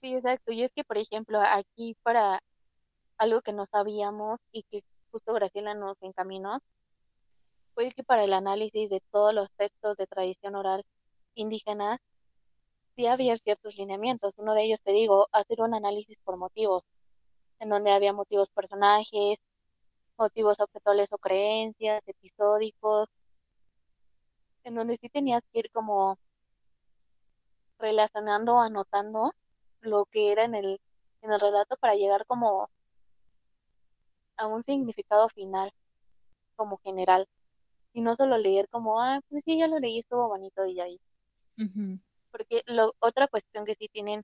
Sí, 0.02 0.14
exacto. 0.14 0.52
Y 0.52 0.64
es 0.64 0.72
que, 0.74 0.84
por 0.84 0.98
ejemplo, 0.98 1.40
aquí 1.42 1.98
para 2.04 2.42
algo 3.18 3.42
que 3.42 3.54
no 3.54 3.66
sabíamos 3.66 4.40
y 4.52 4.64
que 4.64 4.84
justo 5.12 5.34
Graciela 5.34 5.74
nos 5.74 5.98
encaminó, 6.02 6.62
fue 7.78 7.92
que 7.92 8.04
para 8.04 8.24
el 8.24 8.34
análisis 8.34 8.90
de 8.90 9.02
todos 9.12 9.36
los 9.36 9.52
textos 9.52 9.98
de 9.98 10.08
tradición 10.08 10.56
oral 10.56 10.84
indígena, 11.36 12.02
sí 12.96 13.06
había 13.06 13.38
ciertos 13.38 13.78
lineamientos. 13.78 14.34
Uno 14.38 14.56
de 14.56 14.64
ellos, 14.64 14.82
te 14.82 14.92
digo, 14.92 15.28
hacer 15.32 15.62
un 15.62 15.76
análisis 15.76 16.18
por 16.24 16.38
motivos, 16.38 16.84
en 17.60 17.70
donde 17.70 17.92
había 17.92 18.14
motivos 18.14 18.50
personajes, 18.50 19.38
motivos 20.18 20.60
objetuales 20.60 21.14
o 21.14 21.20
creencias, 21.20 22.02
episódicos, 22.08 23.10
en 24.64 24.74
donde 24.74 24.98
sí 24.98 25.10
tenías 25.10 25.44
que 25.54 25.60
ir 25.60 25.72
como 25.72 26.18
relacionando, 27.78 28.60
anotando 28.60 29.36
lo 29.82 30.06
que 30.06 30.32
era 30.32 30.46
en 30.46 30.56
el, 30.56 30.82
en 31.22 31.32
el 31.32 31.40
relato 31.40 31.78
para 31.78 31.94
llegar 31.94 32.26
como 32.26 32.72
a 34.38 34.48
un 34.48 34.64
significado 34.64 35.30
final, 35.30 35.72
como 36.56 36.78
general, 36.80 37.28
y 37.94 38.02
no 38.02 38.16
solo 38.16 38.38
leer 38.38 38.68
como, 38.70 39.02
ah, 39.02 39.20
pues 39.30 39.44
sí, 39.44 39.58
ya 39.58 39.68
lo 39.68 39.80
leí, 39.80 40.00
estuvo 40.00 40.28
bonito 40.28 40.66
y 40.66 40.80
ahí. 40.80 41.00
Porque 42.32 42.62
lo, 42.68 42.94
otra 43.00 43.28
cuestión 43.28 43.66
que 43.66 43.76
sí 43.76 43.88
tienen 43.92 44.24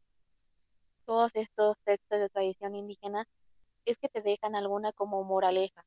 todos 1.05 1.32
estos 1.36 1.78
textos 1.84 2.20
de 2.20 2.30
tradición 2.30 2.76
indígena 2.76 3.26
es 3.86 3.97
que 3.97 4.09
te 4.09 4.22
dejan 4.22 4.55
alguna 4.55 4.91
como 4.93 5.24
moraleja. 5.24 5.84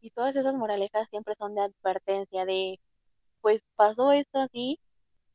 Y 0.00 0.10
todas 0.10 0.34
esas 0.36 0.54
moralejas 0.54 1.08
siempre 1.10 1.34
son 1.38 1.54
de 1.54 1.62
advertencia, 1.62 2.44
de, 2.44 2.78
pues 3.40 3.62
pasó 3.76 4.12
esto 4.12 4.38
así, 4.40 4.78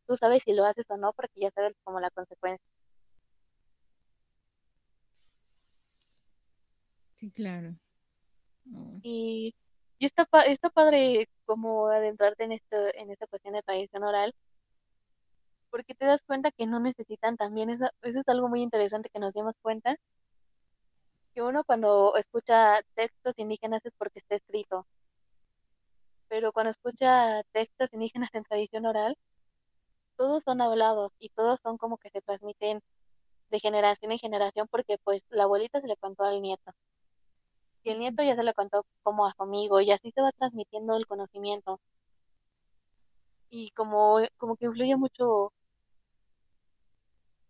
tú 0.08 0.18
sabes 0.18 0.44
si 0.44 0.54
lo 0.54 0.66
haces 0.66 0.86
o 0.90 0.98
no, 0.98 1.14
porque 1.14 1.42
ya 1.42 1.52
sabes 1.52 1.76
como 1.84 2.00
la 2.00 2.10
consecuencia. 2.12 2.68
Sí, 7.16 7.32
claro. 7.32 7.76
Y, 9.04 9.54
y 10.00 10.06
está, 10.08 10.28
está 10.46 10.70
padre 10.70 11.30
como 11.46 11.88
adentrarte 11.88 12.44
en, 12.44 12.54
esto, 12.54 12.76
en 12.96 13.12
esta 13.12 13.28
cuestión 13.28 13.54
de 13.54 13.64
tradición 13.64 14.04
oral, 14.04 14.34
porque 15.70 15.96
te 15.96 16.06
das 16.06 16.24
cuenta 16.24 16.52
que 16.52 16.66
no 16.68 16.80
necesitan 16.80 17.38
también, 17.38 17.70
eso, 17.70 17.86
eso 18.02 18.20
es 18.20 18.30
algo 18.30 18.50
muy 18.50 18.62
interesante 18.62 19.10
que 19.10 19.20
nos 19.20 19.34
dimos 19.34 19.56
cuenta, 19.62 19.96
que 21.34 21.42
uno 21.42 21.64
cuando 21.66 22.16
escucha 22.18 22.82
textos 22.96 23.34
indígenas 23.38 23.86
es 23.86 23.94
porque 23.98 24.20
está 24.20 24.36
escrito, 24.36 24.88
pero 26.30 26.52
cuando 26.54 26.72
escucha 26.72 27.44
textos 27.52 27.90
indígenas 27.94 28.30
en 28.34 28.44
tradición 28.44 28.86
oral, 28.86 29.18
todos 30.18 30.44
son 30.44 30.62
hablados 30.62 31.12
y 31.20 31.30
todos 31.30 31.60
son 31.62 31.78
como 31.78 31.98
que 31.98 32.10
se 32.10 32.22
transmiten 32.22 32.82
de 33.50 33.60
generación 33.60 34.12
en 34.12 34.20
generación 34.20 34.68
porque 34.70 34.98
pues 34.98 35.26
la 35.30 35.44
abuelita 35.44 35.82
se 35.82 35.88
le 35.88 35.98
contó 35.98 36.24
al 36.24 36.42
nieto 36.42 36.74
y 37.86 37.92
el 37.92 38.00
nieto 38.00 38.24
ya 38.24 38.36
se 38.36 38.44
lo 38.44 38.54
contó 38.54 38.86
como 39.04 39.28
a 39.28 39.34
su 39.36 39.44
amigo 39.44 39.80
y 39.80 39.92
así 39.92 40.12
se 40.12 40.22
va 40.22 40.32
transmitiendo 40.32 40.98
el 40.98 41.06
conocimiento. 41.08 41.80
Y 43.50 43.72
como, 43.72 44.20
como 44.38 44.58
que 44.58 44.66
influye 44.66 44.96
mucho 44.98 45.54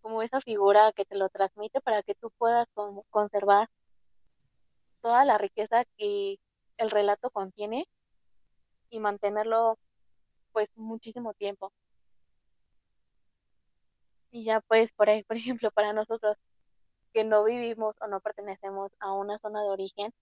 como 0.01 0.21
esa 0.21 0.41
figura 0.41 0.91
que 0.93 1.05
te 1.05 1.15
lo 1.17 1.29
transmite 1.29 1.81
para 1.81 2.03
que 2.03 2.15
tú 2.15 2.31
puedas 2.37 2.67
conservar 3.09 3.69
toda 5.01 5.25
la 5.25 5.37
riqueza 5.37 5.85
que 5.97 6.37
el 6.77 6.91
relato 6.91 7.29
contiene 7.31 7.87
y 8.89 8.99
mantenerlo 8.99 9.77
pues 10.51 10.69
muchísimo 10.75 11.33
tiempo. 11.33 11.71
Y 14.31 14.43
ya 14.43 14.61
pues, 14.61 14.91
por, 14.93 15.09
ahí, 15.09 15.23
por 15.23 15.37
ejemplo, 15.37 15.71
para 15.71 15.93
nosotros 15.93 16.37
que 17.15 17.23
no 17.23 17.45
vivimos 17.45 17.95
o 18.01 18.07
no 18.07 18.19
pertenecemos 18.19 18.91
a 18.99 19.13
una 19.13 19.37
zona 19.37 19.63
de 19.63 19.69
origen, 19.69 20.13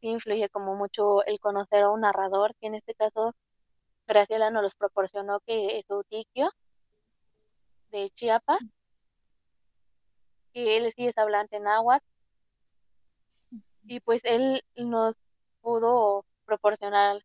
influye 0.00 0.48
como 0.48 0.74
mucho 0.74 1.24
el 1.24 1.38
conocer 1.38 1.84
a 1.84 1.90
un 1.90 2.00
narrador, 2.00 2.56
que 2.56 2.66
en 2.66 2.74
este 2.74 2.94
caso 2.96 3.36
Graciela 4.08 4.50
nos 4.50 4.64
los 4.64 4.74
proporcionó, 4.74 5.38
que 5.46 5.78
es 5.78 5.88
Utiquio, 5.88 6.50
de 7.92 8.10
Chiapas, 8.10 8.58
que 10.52 10.78
él 10.78 10.92
sí 10.96 11.06
es 11.06 11.16
hablante 11.16 11.60
náhuatl, 11.60 12.04
y 13.84 14.00
pues 14.00 14.22
él 14.24 14.64
nos 14.74 15.16
pudo 15.60 16.24
proporcionar 16.44 17.24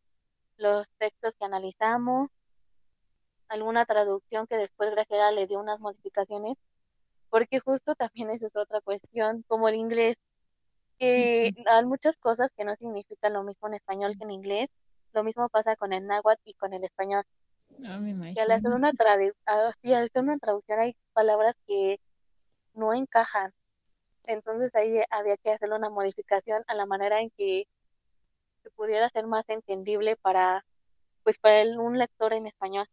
los 0.58 0.86
textos 0.98 1.34
que 1.34 1.44
analizamos, 1.44 2.30
alguna 3.48 3.84
traducción 3.84 4.46
que 4.46 4.56
después 4.56 4.92
Graciela 4.92 5.32
le 5.32 5.48
dio 5.48 5.58
unas 5.58 5.80
modificaciones, 5.80 6.56
porque 7.30 7.60
justo 7.60 7.94
también 7.94 8.30
esa 8.30 8.46
es 8.46 8.56
otra 8.56 8.80
cuestión, 8.80 9.44
como 9.48 9.68
el 9.68 9.74
inglés, 9.74 10.16
que 10.98 11.52
hay 11.66 11.84
muchas 11.84 12.16
cosas 12.16 12.50
que 12.56 12.64
no 12.64 12.74
significan 12.76 13.34
lo 13.34 13.42
mismo 13.42 13.68
en 13.68 13.74
español 13.74 14.14
que 14.16 14.24
en 14.24 14.30
inglés, 14.30 14.70
lo 15.12 15.24
mismo 15.24 15.48
pasa 15.48 15.76
con 15.76 15.92
el 15.92 16.06
náhuatl 16.06 16.42
y 16.44 16.54
con 16.54 16.72
el 16.72 16.84
español. 16.84 17.24
Ah, 17.84 17.98
me 17.98 18.34
que 18.34 18.40
al 18.40 18.50
hacer 18.50 18.70
una, 18.72 18.92
ah, 19.46 19.72
al 19.84 20.04
hacer 20.04 20.22
una 20.22 20.38
traducción 20.38 20.78
hay 20.78 20.96
palabras 21.12 21.54
que 21.66 22.00
no 22.74 22.94
encajan. 22.94 23.52
Entonces 24.24 24.74
ahí 24.74 25.02
había 25.10 25.36
que 25.36 25.52
hacerle 25.52 25.76
una 25.76 25.90
modificación 25.90 26.62
a 26.66 26.74
la 26.74 26.86
manera 26.86 27.20
en 27.20 27.30
que 27.30 27.66
se 28.62 28.70
pudiera 28.70 29.08
ser 29.10 29.26
más 29.26 29.48
entendible 29.48 30.16
para 30.16 30.64
pues 31.22 31.38
para 31.38 31.60
el, 31.60 31.78
un 31.78 31.98
lector 31.98 32.32
en 32.32 32.46
español. 32.46 32.86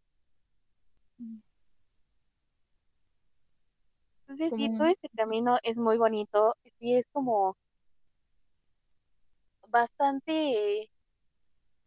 Entonces 4.33 4.57
sí, 4.57 4.77
todo 4.79 4.87
este 4.87 5.09
camino 5.09 5.59
es 5.61 5.77
muy 5.77 5.95
bonito, 5.99 6.55
sí 6.79 6.95
es 6.95 7.05
como 7.11 7.55
bastante, 9.67 10.89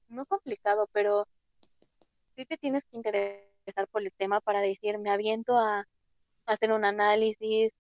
no 0.09 0.25
complicado, 0.27 0.89
pero 0.93 1.27
sí 2.37 2.47
te 2.47 2.57
tienes 2.57 2.85
que 2.85 2.99
interesar 2.99 3.89
por 3.91 4.03
el 4.03 4.13
tema 4.13 4.41
para 4.41 4.61
decir, 4.61 4.97
me 4.99 5.11
aviento 5.11 5.59
a, 5.59 5.87
hacer 6.47 6.71
un 6.71 6.85
análisis, 6.85 7.73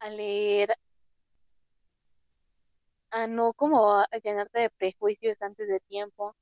a 0.00 0.10
leer, 0.10 0.76
a 3.10 3.28
no 3.28 3.52
como 3.52 3.92
a 3.92 4.08
llenarte 4.24 4.58
de 4.58 4.70
prejuicios 4.70 5.40
antes 5.40 5.68
de 5.68 5.78
tiempo. 5.78 6.34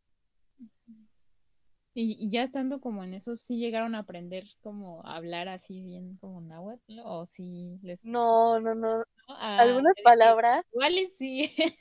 Y, 1.96 2.28
ya 2.28 2.42
estando 2.42 2.80
como 2.80 3.04
en 3.04 3.14
eso, 3.14 3.36
¿sí 3.36 3.56
llegaron 3.56 3.94
a 3.94 4.00
aprender 4.00 4.44
como 4.62 5.06
a 5.06 5.14
hablar 5.14 5.48
así 5.48 5.80
bien 5.80 6.16
como 6.20 6.40
náhuatl? 6.40 6.98
¿O 7.04 7.24
sí 7.24 7.78
les...? 7.82 8.04
No, 8.04 8.58
no, 8.58 8.74
no. 8.74 9.04
Ah, 9.28 9.58
Algunas 9.58 9.94
palabras. 10.02 10.64
Igual 10.72 11.06
sí. 11.06 11.54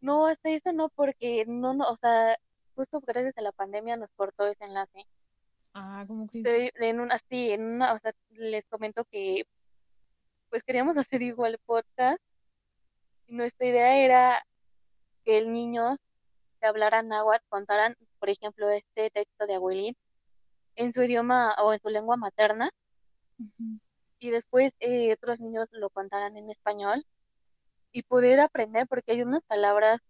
no, 0.00 0.26
hasta 0.26 0.50
eso 0.50 0.72
no, 0.72 0.90
porque 0.90 1.44
no, 1.46 1.74
no, 1.74 1.88
o 1.88 1.96
sea, 1.96 2.36
justo 2.76 3.00
gracias 3.00 3.36
a 3.36 3.42
la 3.42 3.52
pandemia 3.52 3.96
nos 3.96 4.10
cortó 4.12 4.46
ese 4.46 4.64
enlace. 4.64 5.06
Ah, 5.74 6.04
¿cómo 6.06 6.28
que? 6.28 6.70
En 6.76 7.00
una, 7.00 7.18
sí, 7.28 7.50
en 7.50 7.64
una, 7.64 7.94
o 7.94 7.98
sea, 7.98 8.12
les 8.30 8.64
comento 8.66 9.04
que 9.06 9.44
pues 10.50 10.62
queríamos 10.62 10.96
hacer 10.98 11.20
igual 11.20 11.58
podcast 11.66 12.22
y 13.26 13.34
nuestra 13.34 13.66
idea 13.66 13.96
era 13.96 14.46
que 15.24 15.38
el 15.38 15.52
niño 15.52 15.96
se 16.60 16.66
hablara 16.66 17.02
náhuatl, 17.02 17.44
contaran, 17.48 17.96
por 18.24 18.30
ejemplo, 18.30 18.70
este 18.70 19.10
texto 19.10 19.46
de 19.46 19.56
Abuelín 19.56 19.94
en 20.76 20.94
su 20.94 21.02
idioma 21.02 21.54
o 21.62 21.74
en 21.74 21.80
su 21.80 21.90
lengua 21.90 22.16
materna 22.16 22.70
y 24.18 24.30
después 24.30 24.72
eh, 24.80 25.12
otros 25.12 25.40
niños 25.40 25.68
lo 25.72 25.90
contaran 25.90 26.34
en 26.38 26.48
español 26.48 27.04
y 27.92 28.02
poder 28.02 28.40
aprender 28.40 28.86
porque 28.88 29.12
hay 29.12 29.20
unas 29.20 29.44
palabras 29.44 30.00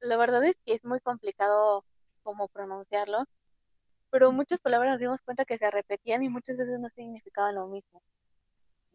la 0.00 0.16
verdad 0.16 0.42
es 0.44 0.56
que 0.64 0.74
es 0.74 0.84
muy 0.84 0.98
complicado 0.98 1.84
como 2.24 2.48
pronunciarlo, 2.48 3.22
pero 4.10 4.32
muchas 4.32 4.60
palabras 4.60 4.94
nos 4.94 4.98
dimos 4.98 5.22
cuenta 5.22 5.44
que 5.44 5.58
se 5.58 5.70
repetían 5.70 6.24
y 6.24 6.28
muchas 6.28 6.56
veces 6.56 6.80
no 6.80 6.88
significaban 6.88 7.54
lo 7.54 7.68
mismo. 7.68 8.02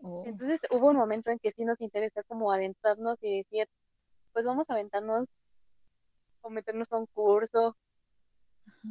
Oh. 0.01 0.23
Entonces 0.25 0.59
hubo 0.69 0.89
un 0.89 0.97
momento 0.97 1.31
en 1.31 1.39
que 1.39 1.53
sí 1.53 1.63
nos 1.63 1.79
interesó 1.79 2.21
como 2.27 2.51
adentrarnos 2.51 3.17
y 3.21 3.37
decir, 3.37 3.69
pues 4.33 4.43
vamos 4.43 4.69
a 4.69 4.73
aventarnos 4.73 5.29
o 6.45 6.49
meternos 6.49 6.91
a 6.91 6.97
un 6.97 7.07
curso, 7.07 7.75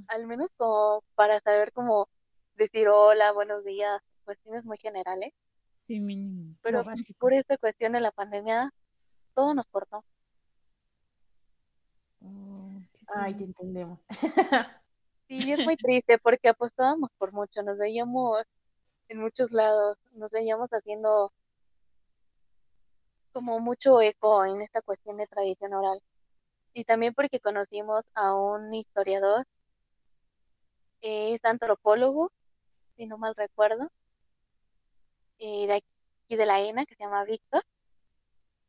al 0.09 0.27
menos 0.27 0.51
como 0.57 1.03
para 1.15 1.41
saber 1.41 1.73
cómo 1.73 2.09
decir 2.57 2.89
hola, 2.89 3.33
buenos 3.33 3.65
días, 3.65 4.03
cuestiones 4.25 4.65
muy 4.65 4.79
generales. 4.79 5.33
Sí, 5.77 6.01
mínimo. 6.01 6.57
Pero 6.63 6.81
por 7.19 7.35
esta 7.35 7.59
cuestión 7.59 7.93
de 7.93 8.01
la 8.01 8.11
pandemia, 8.11 8.73
todo 9.35 9.55
nos 9.55 9.67
cortó. 9.67 10.05
Oh, 12.23 12.71
Ay, 13.15 13.35
te 13.35 13.45
entendemos. 13.45 14.01
Sí, 15.27 15.51
es 15.51 15.65
muy 15.65 15.77
triste 15.77 16.19
porque 16.19 16.51
apostábamos 16.51 17.11
por 17.17 17.33
mucho, 17.33 17.63
nos 17.63 17.79
veíamos 17.79 18.43
en 19.09 19.21
muchos 19.21 19.53
lados, 19.53 19.97
nos 20.13 20.31
veíamos 20.31 20.69
haciendo 20.71 21.33
como 23.33 23.59
mucho 23.59 24.01
eco 24.01 24.45
en 24.45 24.63
esta 24.63 24.83
cuestión 24.83 25.17
de 25.17 25.27
tradición 25.27 25.75
oral. 25.75 26.01
Y 26.75 26.85
también 26.85 27.15
porque 27.15 27.41
conocimos 27.41 28.05
a 28.15 28.35
un 28.35 28.73
historiador, 28.75 29.47
es 31.05 31.45
antropólogo, 31.45 32.33
si 32.97 33.07
no 33.07 33.19
mal 33.19 33.35
recuerdo, 33.37 33.91
eh, 35.39 35.67
de 35.67 35.75
aquí 35.75 36.37
de 36.37 36.47
la 36.47 36.61
ENA, 36.61 36.87
que 36.87 36.95
se 36.97 37.05
llama 37.05 37.25
Víctor, 37.25 37.63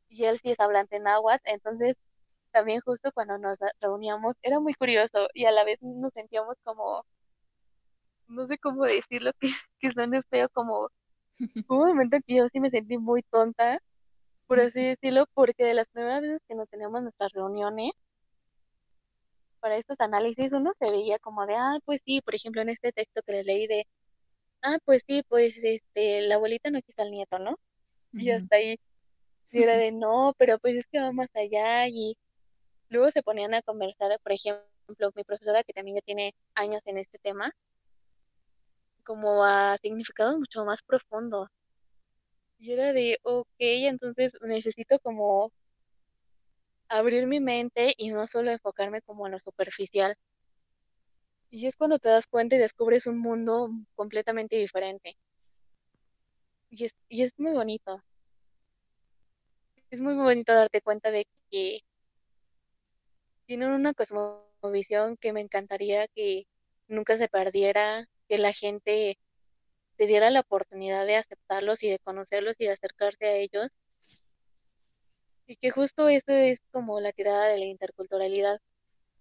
y 0.10 0.26
él 0.26 0.40
sí 0.40 0.52
es 0.52 0.60
hablante 0.60 1.00
náhuatl, 1.00 1.44
entonces 1.46 1.96
también 2.52 2.82
justo 2.82 3.12
cuando 3.14 3.38
nos 3.38 3.58
reuníamos 3.82 4.36
era 4.42 4.60
muy 4.60 4.74
curioso 4.76 5.28
y 5.34 5.46
a 5.46 5.52
la 5.52 5.64
vez 5.66 5.82
nos 5.82 6.14
sentíamos 6.14 6.58
como, 6.64 7.06
no 8.28 8.46
sé 8.48 8.58
cómo 8.58 8.84
decirlo, 8.86 9.32
que, 9.40 9.50
que 9.80 9.92
suene 9.94 10.22
feo, 10.24 10.50
como 10.50 10.90
un 11.70 11.78
momento 11.80 12.18
que 12.26 12.36
yo 12.36 12.50
sí 12.50 12.60
me 12.60 12.70
sentí 12.72 12.98
muy 12.98 13.24
tonta, 13.24 13.80
por 14.48 14.60
así 14.60 14.82
decirlo, 14.84 15.26
porque 15.34 15.66
de 15.66 15.74
las 15.74 15.88
primeras 15.90 16.22
veces 16.22 16.42
que 16.48 16.56
nos 16.56 16.70
teníamos 16.70 17.02
nuestras 17.04 17.32
reuniones, 17.34 17.92
para 19.66 19.78
estos 19.78 20.00
análisis 20.02 20.52
uno 20.54 20.72
se 20.80 20.92
veía 20.92 21.20
como 21.20 21.48
de, 21.48 21.56
ah, 21.56 21.80
pues 21.86 22.02
sí, 22.06 22.22
por 22.22 22.36
ejemplo, 22.36 22.62
en 22.62 22.70
este 22.70 22.92
texto 22.94 23.22
que 23.26 23.34
le 23.34 23.44
leí 23.44 23.68
de, 23.68 23.88
ah, 24.64 24.78
pues 24.86 25.04
sí, 25.08 25.24
pues 25.30 25.58
este, 25.64 26.22
la 26.24 26.36
abuelita 26.36 26.72
no 26.72 26.82
quiso 26.82 27.02
al 27.02 27.12
nieto, 27.12 27.40
¿no? 27.40 27.58
Y 28.14 28.32
hasta 28.32 28.58
ahí, 28.58 28.80
y 29.52 29.64
era 29.64 29.78
de, 29.78 29.92
no, 29.92 30.34
pero 30.38 30.60
pues 30.60 30.76
es 30.76 30.88
que 30.88 31.00
va 31.02 31.12
más 31.12 31.30
allá 31.36 31.88
y 31.88 32.18
Luego 32.90 33.12
se 33.12 33.24
ponían 33.24 33.54
a 33.54 33.62
conversar, 33.62 34.20
por 34.22 34.32
ejemplo, 34.32 35.12
mi 35.16 35.24
profesora, 35.24 35.64
que 35.64 35.74
también 35.74 35.98
ya 35.98 36.02
tiene 36.02 36.34
años 36.56 36.82
en 36.86 36.98
este 36.98 37.18
tema, 37.20 37.52
como 39.04 39.44
a 39.46 39.78
significados 39.82 40.38
mucho 40.38 40.66
más 40.66 40.82
profundos. 40.84 41.48
Y 42.60 42.72
era 42.74 42.94
de, 42.94 43.18
ok, 43.24 43.48
entonces 43.60 44.34
necesito 44.42 45.00
como 45.00 45.52
abrir 46.90 47.28
mi 47.28 47.40
mente 47.40 47.94
y 47.98 48.12
no 48.12 48.28
solo 48.28 48.52
enfocarme 48.52 49.02
como 49.02 49.26
en 49.26 49.34
lo 49.34 49.40
superficial. 49.40 50.16
Y 51.50 51.68
es 51.68 51.76
cuando 51.78 52.00
te 52.00 52.10
das 52.10 52.28
cuenta 52.28 52.56
y 52.56 52.60
descubres 52.60 53.08
un 53.08 53.18
mundo 53.20 53.70
completamente 53.96 54.56
diferente. 54.58 55.18
Y 56.70 56.86
es, 56.86 56.96
y 57.10 57.24
es 57.24 57.32
muy 57.38 57.54
bonito. 57.54 58.04
Es 59.90 60.02
muy, 60.02 60.16
bonito 60.16 60.54
darte 60.54 60.82
cuenta 60.82 61.12
de 61.12 61.26
que 61.50 61.80
tienen 63.46 63.72
una 63.72 63.94
cosmovisión 63.94 65.16
que 65.18 65.32
me 65.32 65.42
encantaría 65.42 66.08
que 66.10 66.48
nunca 66.88 67.18
se 67.18 67.30
perdiera, 67.30 68.06
que 68.28 68.38
la 68.38 68.52
gente 68.52 69.18
te 69.98 70.08
diera 70.08 70.30
la 70.32 70.42
oportunidad 70.42 71.06
de 71.06 71.16
aceptarlos 71.18 71.84
y 71.84 71.90
de 71.90 72.00
conocerlos 72.00 72.56
y 72.60 72.66
de 72.66 72.72
acercarse 72.72 73.26
a 73.26 73.36
ellos. 73.38 73.72
Y 75.48 75.58
que 75.58 75.72
justo 75.72 76.08
eso 76.08 76.32
es 76.32 76.60
como 76.72 77.00
la 77.00 77.12
tirada 77.12 77.46
de 77.48 77.60
la 77.60 77.66
interculturalidad, 77.66 78.60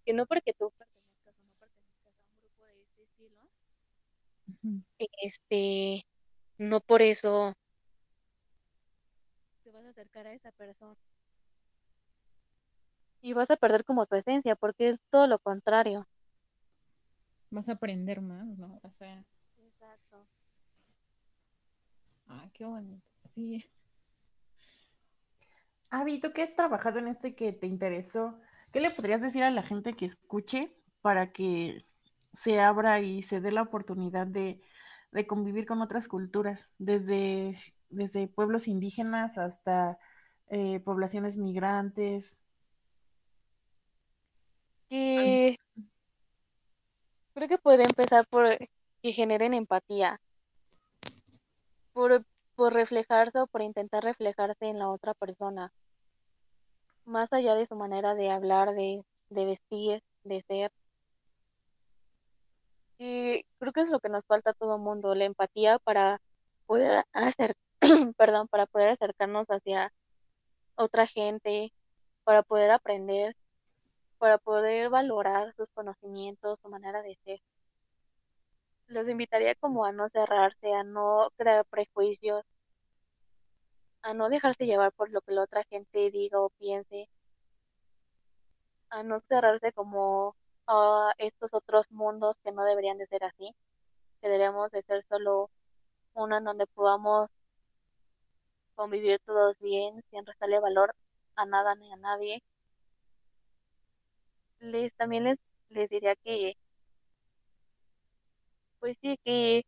que 0.05 0.13
no 0.15 0.27
porque 0.27 0.55
tú 0.55 0.71
pertenezcas 0.71 1.35
o 1.39 1.45
no 1.45 1.53
pertenezcas 1.59 2.15
a 2.19 2.23
un 2.23 2.41
grupo 2.41 2.65
de 2.65 2.83
este 2.83 3.03
estilo, 3.03 3.41
este, 5.23 6.07
no 6.59 6.81
por 6.81 7.03
eso 7.03 7.53
te 9.65 9.71
vas 9.71 9.85
a 9.85 9.91
acercar 9.91 10.27
a 10.27 10.35
esa 10.35 10.51
persona 10.53 10.97
y 13.25 13.33
vas 13.33 13.51
a 13.51 13.57
perder 13.57 13.85
como 13.85 14.05
tu 14.05 14.17
esencia, 14.17 14.55
porque 14.55 14.91
es 14.91 15.01
todo 15.11 15.27
lo 15.27 15.39
contrario. 15.39 16.07
Vas 17.51 17.71
a 17.71 17.73
aprender 17.73 18.21
más, 18.21 18.47
¿no? 18.59 18.81
O 18.83 18.91
sea. 18.99 19.25
Exacto. 19.57 20.27
Ah, 22.29 22.49
qué 22.53 22.67
bonito, 22.67 23.03
sí. 23.31 23.65
Avi, 26.01 26.21
tú 26.21 26.33
que 26.33 26.43
has 26.43 26.55
trabajado 26.57 26.99
en 26.99 27.07
esto 27.07 27.29
y 27.29 27.35
que 27.35 27.53
te 27.53 27.69
interesó, 27.69 28.41
¿qué 28.73 28.81
le 28.81 28.91
podrías 28.91 29.23
decir 29.23 29.45
a 29.45 29.51
la 29.51 29.63
gente 29.63 29.95
que 29.95 30.07
escuche 30.07 30.73
para 31.03 31.31
que 31.31 31.87
se 32.33 32.61
abra 32.61 33.01
y 33.01 33.23
se 33.23 33.41
dé 33.41 33.53
la 33.53 33.63
oportunidad 33.63 34.27
de, 34.27 34.61
de 35.13 35.27
convivir 35.29 35.67
con 35.67 35.83
otras 35.83 36.09
culturas, 36.09 36.73
desde, 36.79 37.57
desde 37.91 38.27
pueblos 38.27 38.67
indígenas 38.67 39.39
hasta 39.39 39.97
eh, 40.49 40.81
poblaciones 40.81 41.37
migrantes. 41.37 42.41
Y 44.89 45.57
creo 47.35 47.49
que 47.49 47.59
podría 47.59 47.87
empezar 47.87 48.27
por 48.27 48.59
que 49.01 49.13
generen 49.13 49.55
empatía, 49.55 50.21
por, 51.93 52.25
por 52.57 52.73
reflejarse 52.73 53.39
o 53.39 53.47
por 53.47 53.63
intentar 53.63 54.03
reflejarse 54.03 54.67
en 54.67 54.81
la 54.81 54.91
otra 54.91 55.15
persona, 55.15 55.73
más 57.07 57.33
allá 57.33 57.55
de 57.55 57.67
su 57.67 57.77
manera 57.77 58.15
de 58.15 58.31
hablar, 58.31 58.75
de, 58.75 59.05
vestir, 59.31 60.03
de 60.25 60.41
ser. 60.43 60.73
Y 62.99 63.45
creo 63.59 63.73
que 63.73 63.81
es 63.83 63.91
lo 63.91 64.01
que 64.01 64.09
nos 64.09 64.25
falta 64.25 64.51
a 64.51 64.55
todo 64.55 64.79
mundo, 64.79 65.15
la 65.15 65.25
empatía 65.25 65.79
para 65.79 66.21
poder 66.67 67.05
hacer, 67.13 67.57
perdón, 68.17 68.49
para 68.49 68.67
poder 68.67 68.91
acercarnos 68.91 69.49
hacia 69.49 69.93
otra 70.77 71.07
gente, 71.07 71.73
para 72.25 72.43
poder 72.43 72.71
aprender, 72.71 73.37
para 74.19 74.39
poder 74.39 74.89
valorar 74.91 75.55
sus 75.57 75.71
conocimientos, 75.71 76.59
su 76.61 76.69
manera 76.69 77.03
de 77.03 77.17
ser. 77.25 77.41
Los 78.87 79.09
invitaría 79.09 79.55
como 79.57 79.85
a 79.85 79.93
no 79.93 80.09
cerrarse, 80.09 80.73
a 80.73 80.85
no 80.85 81.31
crear 81.37 81.65
prejuicios, 81.67 82.45
a 84.05 84.13
no 84.15 84.29
dejarse 84.29 84.67
llevar 84.67 84.93
por 84.93 85.11
lo 85.11 85.23
que 85.23 85.33
la 85.33 85.43
otra 85.45 85.65
gente 85.65 86.11
diga 86.11 86.39
o 86.41 86.51
piense, 86.51 87.09
a 88.91 89.03
no 89.03 89.19
cerrarse 89.19 89.73
como 89.73 90.37
a 90.67 91.13
estos 91.19 91.55
otros 91.55 91.91
mundos 91.91 92.39
que 92.45 92.53
no 92.53 92.65
deberían 92.65 92.99
de 92.99 93.07
ser 93.07 93.25
así, 93.25 93.55
que 94.21 94.29
deberíamos 94.29 94.71
de 94.73 94.83
ser 94.83 95.05
solo 95.09 95.51
uno 96.15 96.37
en 96.37 96.45
donde 96.45 96.67
podamos 96.67 97.31
convivir 98.75 99.21
todos 99.25 99.59
bien, 99.59 100.03
sin 100.11 100.27
restarle 100.27 100.61
valor 100.61 100.95
a 101.37 101.47
nada 101.47 101.75
ni 101.75 101.91
a 101.93 101.97
nadie. 101.97 102.43
Les 104.61 104.93
también 104.97 105.25
les, 105.25 105.39
les 105.71 105.89
diría 105.89 106.15
que 106.17 106.57
pues 108.81 108.99
sí 109.01 109.19
que 109.25 109.65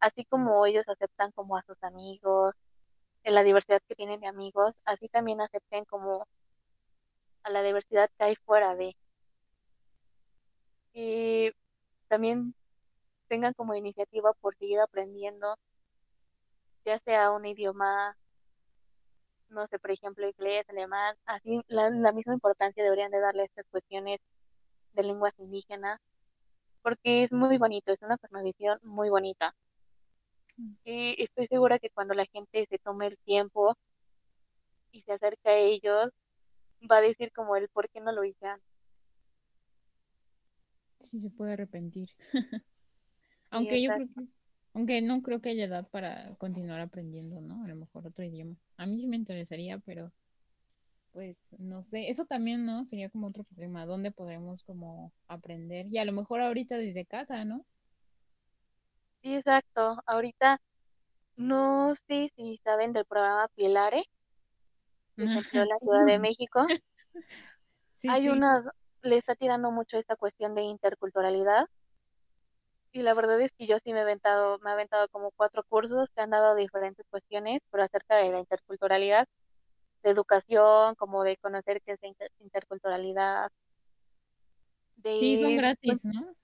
así 0.00 0.24
como 0.24 0.66
ellos 0.66 0.88
aceptan 0.88 1.30
como 1.32 1.56
a 1.56 1.62
sus 1.62 1.82
amigos, 1.84 2.54
en 3.26 3.34
la 3.34 3.42
diversidad 3.42 3.82
que 3.88 3.96
tienen 3.96 4.20
de 4.20 4.28
amigos, 4.28 4.76
así 4.84 5.08
también 5.08 5.40
acepten 5.40 5.84
como 5.86 6.28
a 7.42 7.50
la 7.50 7.62
diversidad 7.62 8.08
que 8.16 8.24
hay 8.24 8.36
fuera 8.36 8.76
de. 8.76 8.96
Y 10.92 11.50
también 12.08 12.54
tengan 13.28 13.52
como 13.54 13.74
iniciativa 13.74 14.32
por 14.34 14.56
seguir 14.56 14.78
aprendiendo, 14.80 15.56
ya 16.84 16.98
sea 16.98 17.32
un 17.32 17.46
idioma, 17.46 18.16
no 19.48 19.66
sé, 19.66 19.80
por 19.80 19.90
ejemplo, 19.90 20.28
inglés, 20.28 20.64
alemán, 20.68 21.16
así 21.26 21.60
la, 21.66 21.90
la 21.90 22.12
misma 22.12 22.34
importancia 22.34 22.84
deberían 22.84 23.10
de 23.10 23.18
darle 23.20 23.42
a 23.42 23.46
estas 23.46 23.66
cuestiones 23.72 24.20
de 24.92 25.02
lenguas 25.02 25.34
indígenas, 25.38 26.00
porque 26.82 27.24
es 27.24 27.32
muy 27.32 27.58
bonito, 27.58 27.92
es 27.92 28.02
una 28.02 28.18
cosmovisión 28.18 28.78
muy 28.84 29.10
bonita. 29.10 29.52
Y 30.84 31.22
estoy 31.22 31.46
segura 31.46 31.78
que 31.78 31.90
cuando 31.90 32.14
la 32.14 32.24
gente 32.26 32.66
se 32.68 32.78
tome 32.78 33.08
el 33.08 33.18
tiempo 33.18 33.76
y 34.90 35.02
se 35.02 35.12
acerca 35.12 35.50
a 35.50 35.56
ellos, 35.56 36.10
va 36.90 36.98
a 36.98 37.02
decir 37.02 37.32
como 37.32 37.56
el 37.56 37.68
por 37.68 37.88
qué 37.90 38.00
no 38.00 38.12
lo 38.12 38.24
hice 38.24 38.46
antes. 38.46 38.66
Sí, 40.98 41.20
se 41.20 41.30
puede 41.30 41.52
arrepentir. 41.52 42.08
aunque 43.50 43.82
yo 43.82 43.92
creo 43.92 44.08
que, 44.08 44.26
aunque 44.74 45.02
no 45.02 45.22
creo 45.22 45.40
que 45.40 45.50
haya 45.50 45.64
edad 45.64 45.88
para 45.90 46.34
continuar 46.36 46.80
aprendiendo, 46.80 47.40
¿no? 47.40 47.64
A 47.64 47.68
lo 47.68 47.76
mejor 47.76 48.06
otro 48.06 48.24
idioma. 48.24 48.56
A 48.76 48.86
mí 48.86 48.98
sí 48.98 49.06
me 49.06 49.16
interesaría, 49.16 49.78
pero 49.78 50.12
pues 51.12 51.46
no 51.58 51.82
sé, 51.82 52.10
eso 52.10 52.26
también, 52.26 52.66
¿no? 52.66 52.84
Sería 52.84 53.08
como 53.08 53.28
otro 53.28 53.44
problema, 53.44 53.86
¿dónde 53.86 54.10
podremos 54.10 54.62
como 54.64 55.12
aprender? 55.28 55.86
Y 55.86 55.96
a 55.96 56.04
lo 56.04 56.12
mejor 56.12 56.42
ahorita 56.42 56.76
desde 56.76 57.06
casa, 57.06 57.44
¿no? 57.46 57.64
Sí, 59.22 59.34
exacto. 59.34 60.02
Ahorita 60.06 60.60
no 61.36 61.94
sé 61.94 62.30
si 62.34 62.56
saben 62.64 62.92
del 62.92 63.04
programa 63.04 63.48
Pilare, 63.54 64.04
que 65.16 65.42
se 65.42 65.58
en 65.58 65.68
la 65.68 65.78
Ciudad 65.78 66.06
de 66.06 66.18
México. 66.18 66.64
Hay 68.08 68.28
una, 68.28 68.62
le 69.02 69.16
está 69.16 69.34
tirando 69.34 69.70
mucho 69.70 69.96
esta 69.96 70.16
cuestión 70.16 70.54
de 70.54 70.62
interculturalidad. 70.62 71.66
Y 72.92 73.02
la 73.02 73.12
verdad 73.12 73.40
es 73.40 73.52
que 73.52 73.66
yo 73.66 73.78
sí 73.78 73.92
me 73.92 73.98
he 73.98 74.02
aventado, 74.02 74.58
me 74.60 74.70
he 74.70 74.72
aventado 74.72 75.08
como 75.08 75.30
cuatro 75.32 75.62
cursos 75.64 76.10
que 76.10 76.22
han 76.22 76.30
dado 76.30 76.54
diferentes 76.54 77.04
cuestiones, 77.10 77.60
pero 77.70 77.84
acerca 77.84 78.16
de 78.16 78.30
la 78.30 78.38
interculturalidad 78.38 79.28
de 80.02 80.10
educación, 80.10 80.94
como 80.94 81.22
de 81.24 81.36
conocer 81.36 81.82
qué 81.82 81.92
es 81.92 82.00
interculturalidad. 82.40 83.50
sí, 85.02 85.36
son 85.36 85.56
gratis, 85.56 86.04
¿no? 86.06 86.34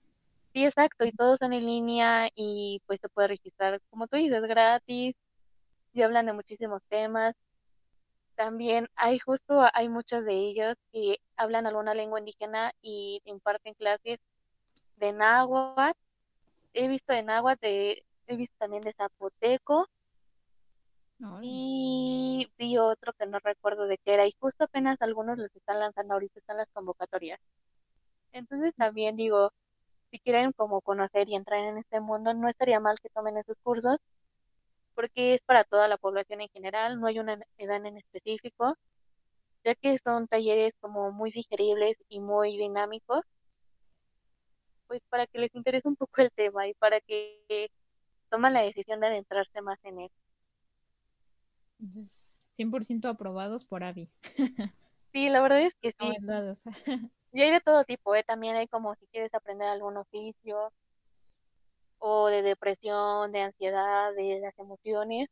Sí, 0.53 0.65
exacto, 0.65 1.05
y 1.05 1.11
todos 1.11 1.39
son 1.39 1.53
en 1.53 1.65
línea 1.65 2.29
y 2.35 2.81
pues 2.85 2.99
se 3.01 3.09
puede 3.09 3.27
registrar, 3.29 3.79
como 3.89 4.07
tú 4.07 4.17
dices, 4.17 4.41
gratis, 4.43 5.15
y 5.93 6.01
hablan 6.03 6.27
de 6.27 6.33
muchísimos 6.33 6.81
temas. 6.89 7.35
También 8.35 8.87
hay 8.95 9.19
justo, 9.19 9.63
hay 9.73 9.89
muchos 9.89 10.23
de 10.25 10.33
ellos 10.35 10.75
que 10.91 11.17
hablan 11.37 11.65
alguna 11.67 11.93
lengua 11.93 12.19
indígena 12.19 12.71
y 12.81 13.21
imparten 13.25 13.73
clases 13.75 14.19
de 14.97 15.13
náhuatl. 15.13 15.97
He 16.73 16.87
visto 16.89 17.13
de 17.13 17.23
náhuatl, 17.23 17.65
he 17.65 18.35
visto 18.37 18.55
también 18.59 18.83
de 18.83 18.93
zapoteco, 18.93 19.87
y 21.41 22.51
vi 22.57 22.77
otro 22.77 23.13
que 23.13 23.25
no 23.25 23.39
recuerdo 23.39 23.85
de 23.87 23.97
qué 23.97 24.13
era, 24.15 24.27
y 24.27 24.33
justo 24.39 24.65
apenas 24.65 25.01
algunos 25.01 25.37
los 25.37 25.53
están 25.55 25.79
lanzando 25.79 26.13
ahorita, 26.13 26.39
están 26.39 26.57
las 26.57 26.69
convocatorias. 26.73 27.39
Entonces 28.33 28.73
también 28.75 29.15
digo, 29.17 29.51
si 30.13 30.19
quieren 30.19 30.51
como 30.51 30.81
conocer 30.81 31.27
y 31.27 31.35
entrar 31.35 31.59
en 31.59 31.79
este 31.79 31.99
mundo, 31.99 32.35
no 32.35 32.47
estaría 32.47 32.79
mal 32.79 32.99
que 32.99 33.09
tomen 33.09 33.35
esos 33.35 33.57
cursos, 33.63 33.97
porque 34.93 35.33
es 35.33 35.41
para 35.41 35.63
toda 35.63 35.87
la 35.87 35.97
población 35.97 36.39
en 36.41 36.49
general, 36.49 37.01
no 37.01 37.07
hay 37.07 37.17
una 37.17 37.39
edad 37.57 37.83
en 37.83 37.97
específico, 37.97 38.77
ya 39.65 39.73
que 39.73 39.97
son 39.97 40.27
talleres 40.27 40.75
como 40.81 41.11
muy 41.11 41.31
digeribles 41.31 41.97
y 42.09 42.19
muy 42.19 42.55
dinámicos, 42.59 43.21
pues 44.85 45.01
para 45.09 45.25
que 45.25 45.39
les 45.39 45.55
interese 45.55 45.87
un 45.87 45.95
poco 45.95 46.21
el 46.21 46.29
tema 46.29 46.67
y 46.67 46.75
para 46.75 47.01
que 47.01 47.71
tomen 48.29 48.53
la 48.53 48.61
decisión 48.61 48.99
de 48.99 49.07
adentrarse 49.07 49.61
más 49.63 49.79
en 49.83 49.99
él. 49.99 50.11
100% 52.55 53.09
aprobados 53.09 53.65
por 53.65 53.83
Avi. 53.83 54.07
Sí, 55.13 55.29
la 55.29 55.41
verdad 55.41 55.61
es 55.61 55.75
que 55.75 55.91
sí. 55.91 56.17
Y 57.35 57.41
hay 57.41 57.51
de 57.51 57.61
todo 57.61 57.83
tipo, 57.83 58.13
¿eh? 58.15 58.23
También 58.23 58.55
hay 58.55 58.67
como 58.67 58.93
si 58.95 59.07
quieres 59.07 59.33
aprender 59.33 59.67
algún 59.67 59.97
oficio 59.97 60.71
o 61.97 62.27
de 62.27 62.43
depresión, 62.43 63.31
de 63.31 63.41
ansiedad, 63.41 64.13
de 64.13 64.39
las 64.39 64.57
emociones. 64.59 65.29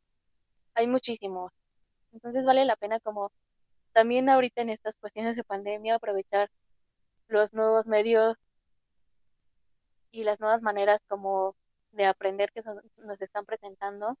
Hay 0.74 0.88
muchísimos. 0.88 1.52
Entonces 2.12 2.44
vale 2.44 2.64
la 2.64 2.76
pena 2.76 2.98
como 3.00 3.30
también 3.92 4.28
ahorita 4.28 4.62
en 4.62 4.70
estas 4.70 4.96
cuestiones 4.96 5.36
de 5.36 5.44
pandemia 5.44 5.96
aprovechar 5.96 6.50
los 7.28 7.52
nuevos 7.52 7.86
medios 7.86 8.36
y 10.10 10.24
las 10.24 10.40
nuevas 10.40 10.62
maneras 10.62 11.00
como 11.08 11.54
de 11.92 12.06
aprender 12.06 12.50
que 12.52 12.62
nos 12.96 13.20
están 13.20 13.44
presentando 13.46 14.16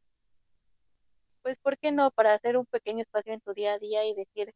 pues, 1.42 1.58
¿por 1.58 1.78
qué 1.78 1.92
no? 1.92 2.10
Para 2.10 2.34
hacer 2.34 2.56
un 2.56 2.66
pequeño 2.66 3.02
espacio 3.02 3.32
en 3.34 3.40
tu 3.40 3.52
día 3.52 3.74
a 3.74 3.78
día 3.78 4.04
y 4.04 4.14
decir, 4.14 4.54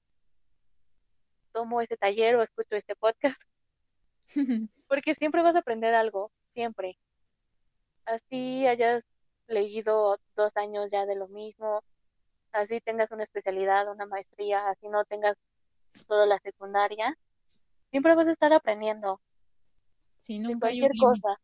tomo 1.56 1.80
ese 1.80 1.96
taller 1.96 2.36
o 2.36 2.42
escucho 2.42 2.76
este 2.76 2.94
podcast. 2.94 3.40
Porque 4.88 5.14
siempre 5.14 5.42
vas 5.42 5.56
a 5.56 5.60
aprender 5.60 5.94
algo, 5.94 6.30
siempre. 6.50 6.98
Así 8.04 8.66
hayas 8.66 9.02
leído 9.46 10.18
dos 10.36 10.54
años 10.58 10.90
ya 10.90 11.06
de 11.06 11.16
lo 11.16 11.28
mismo, 11.28 11.82
así 12.52 12.80
tengas 12.82 13.10
una 13.10 13.22
especialidad, 13.22 13.90
una 13.90 14.04
maestría, 14.04 14.68
así 14.68 14.88
no 14.88 15.04
tengas 15.06 15.36
solo 16.06 16.26
la 16.26 16.38
secundaria, 16.40 17.16
siempre 17.90 18.14
vas 18.14 18.28
a 18.28 18.32
estar 18.32 18.52
aprendiendo. 18.52 19.20
Sí, 20.18 20.38
de 20.42 20.58
cualquier 20.58 20.92
cosa. 21.00 21.40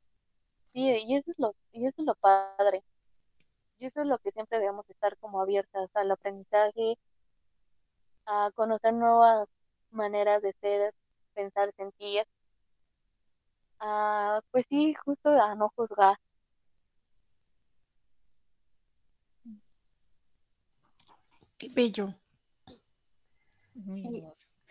Sí, 0.73 0.91
y 1.07 1.17
eso 1.17 1.31
es 1.31 1.39
lo, 1.39 1.55
y 1.73 1.87
eso 1.87 2.03
es 2.03 2.07
lo 2.07 2.15
padre. 2.17 2.83
Y 3.79 3.87
eso 3.87 4.03
es 4.03 4.07
lo 4.07 4.19
que 4.19 4.31
siempre 4.31 4.59
debemos 4.59 4.89
estar 4.91 5.17
como 5.19 5.41
abiertas 5.41 5.89
al 5.95 6.11
aprendizaje, 6.11 6.99
a 8.27 8.51
conocer 8.55 8.93
nuevas 8.93 9.49
maneras 9.93 10.43
de 10.43 10.53
ser, 10.61 10.95
pensar, 11.35 11.73
sentir. 11.77 12.25
A, 13.81 14.41
pues 14.51 14.67
sí, 14.69 14.95
justo 15.05 15.29
a 15.31 15.55
no 15.55 15.71
juzgar. 15.75 16.17
Qué 21.59 21.69
bello. 21.69 22.15
Muy 23.75 24.03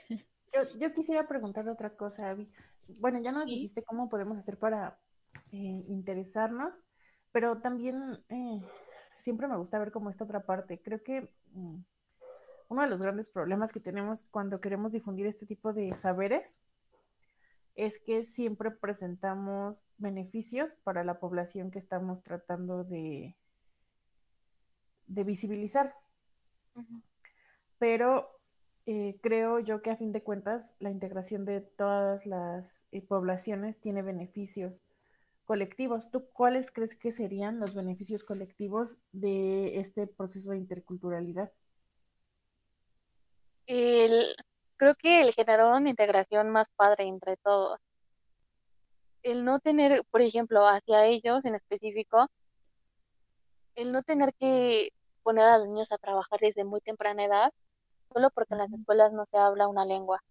Yo, 0.53 0.61
yo, 0.77 0.93
quisiera 0.93 1.25
preguntar 1.27 1.67
otra 1.69 1.95
cosa, 1.95 2.29
Abby. 2.29 2.51
Bueno, 2.99 3.19
ya 3.21 3.31
nos 3.31 3.45
dijiste 3.45 3.85
cómo 3.85 4.09
podemos 4.09 4.37
hacer 4.37 4.59
para 4.59 4.99
eh, 5.53 5.85
interesarnos, 5.87 6.83
pero 7.31 7.61
también 7.61 8.21
eh, 8.27 8.61
siempre 9.15 9.47
me 9.47 9.55
gusta 9.55 9.79
ver 9.79 9.93
como 9.93 10.09
esta 10.09 10.25
otra 10.25 10.45
parte. 10.45 10.81
Creo 10.81 11.01
que 11.01 11.33
mm, 11.53 11.77
uno 12.71 12.83
de 12.83 12.87
los 12.87 13.01
grandes 13.01 13.29
problemas 13.29 13.73
que 13.73 13.81
tenemos 13.81 14.23
cuando 14.31 14.61
queremos 14.61 14.93
difundir 14.93 15.25
este 15.25 15.45
tipo 15.45 15.73
de 15.73 15.93
saberes 15.93 16.57
es 17.75 17.99
que 17.99 18.23
siempre 18.23 18.71
presentamos 18.71 19.83
beneficios 19.97 20.75
para 20.85 21.03
la 21.03 21.19
población 21.19 21.69
que 21.69 21.79
estamos 21.79 22.23
tratando 22.23 22.85
de, 22.85 23.35
de 25.05 25.23
visibilizar. 25.25 25.93
Pero 27.77 28.39
eh, 28.85 29.19
creo 29.21 29.59
yo 29.59 29.81
que 29.81 29.91
a 29.91 29.97
fin 29.97 30.13
de 30.13 30.23
cuentas 30.23 30.73
la 30.79 30.91
integración 30.91 31.43
de 31.43 31.59
todas 31.59 32.25
las 32.25 32.85
eh, 32.93 33.01
poblaciones 33.01 33.81
tiene 33.81 34.01
beneficios 34.01 34.85
colectivos. 35.43 36.09
¿Tú 36.09 36.25
cuáles 36.31 36.71
crees 36.71 36.95
que 36.95 37.11
serían 37.11 37.59
los 37.59 37.75
beneficios 37.75 38.23
colectivos 38.23 38.97
de 39.11 39.77
este 39.81 40.07
proceso 40.07 40.51
de 40.51 40.57
interculturalidad? 40.57 41.51
Creo 44.77 44.95
que 44.95 45.21
el 45.21 45.33
generar 45.33 45.73
una 45.73 45.89
integración 45.89 46.49
más 46.49 46.71
padre 46.75 47.05
entre 47.05 47.37
todos. 47.37 47.79
El 49.23 49.45
no 49.45 49.59
tener, 49.59 50.03
por 50.11 50.21
ejemplo, 50.21 50.67
hacia 50.67 51.05
ellos 51.05 51.45
en 51.45 51.55
específico, 51.55 52.27
el 53.75 53.91
no 53.91 54.03
tener 54.03 54.33
que 54.33 54.89
poner 55.23 55.45
a 55.45 55.57
los 55.59 55.67
niños 55.67 55.91
a 55.91 55.97
trabajar 55.97 56.39
desde 56.39 56.63
muy 56.65 56.81
temprana 56.81 57.23
edad, 57.23 57.53
solo 58.11 58.29
porque 58.31 58.55
en 58.55 58.59
las 58.59 58.73
escuelas 58.73 59.13
no 59.13 59.25
se 59.31 59.37
habla 59.37 59.67
una 59.67 59.85
lengua. 59.85 60.21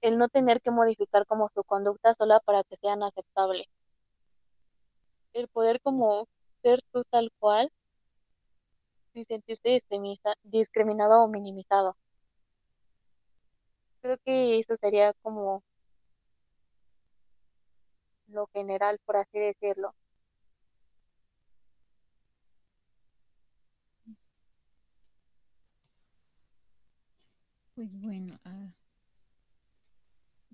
El 0.00 0.16
no 0.16 0.28
tener 0.28 0.60
que 0.62 0.70
modificar 0.70 1.26
como 1.26 1.50
su 1.54 1.64
conducta 1.64 2.14
sola 2.14 2.40
para 2.40 2.62
que 2.64 2.76
sean 2.76 3.02
aceptables. 3.02 3.66
El 5.34 5.48
poder 5.48 5.80
como 5.82 6.28
ser 6.62 6.80
tú 6.92 7.02
tal 7.10 7.30
cual 7.38 7.70
sin 9.14 9.24
sentirte 9.26 9.80
discriminado 10.42 11.22
o 11.24 11.28
minimizado. 11.28 11.96
Creo 14.02 14.18
que 14.24 14.58
eso 14.58 14.76
sería 14.76 15.12
como 15.22 15.62
lo 18.28 18.46
general, 18.48 18.98
por 19.06 19.16
así 19.16 19.38
decirlo. 19.38 19.94
Pues 27.74 27.92
bueno, 28.00 28.38
ah, 28.44 28.68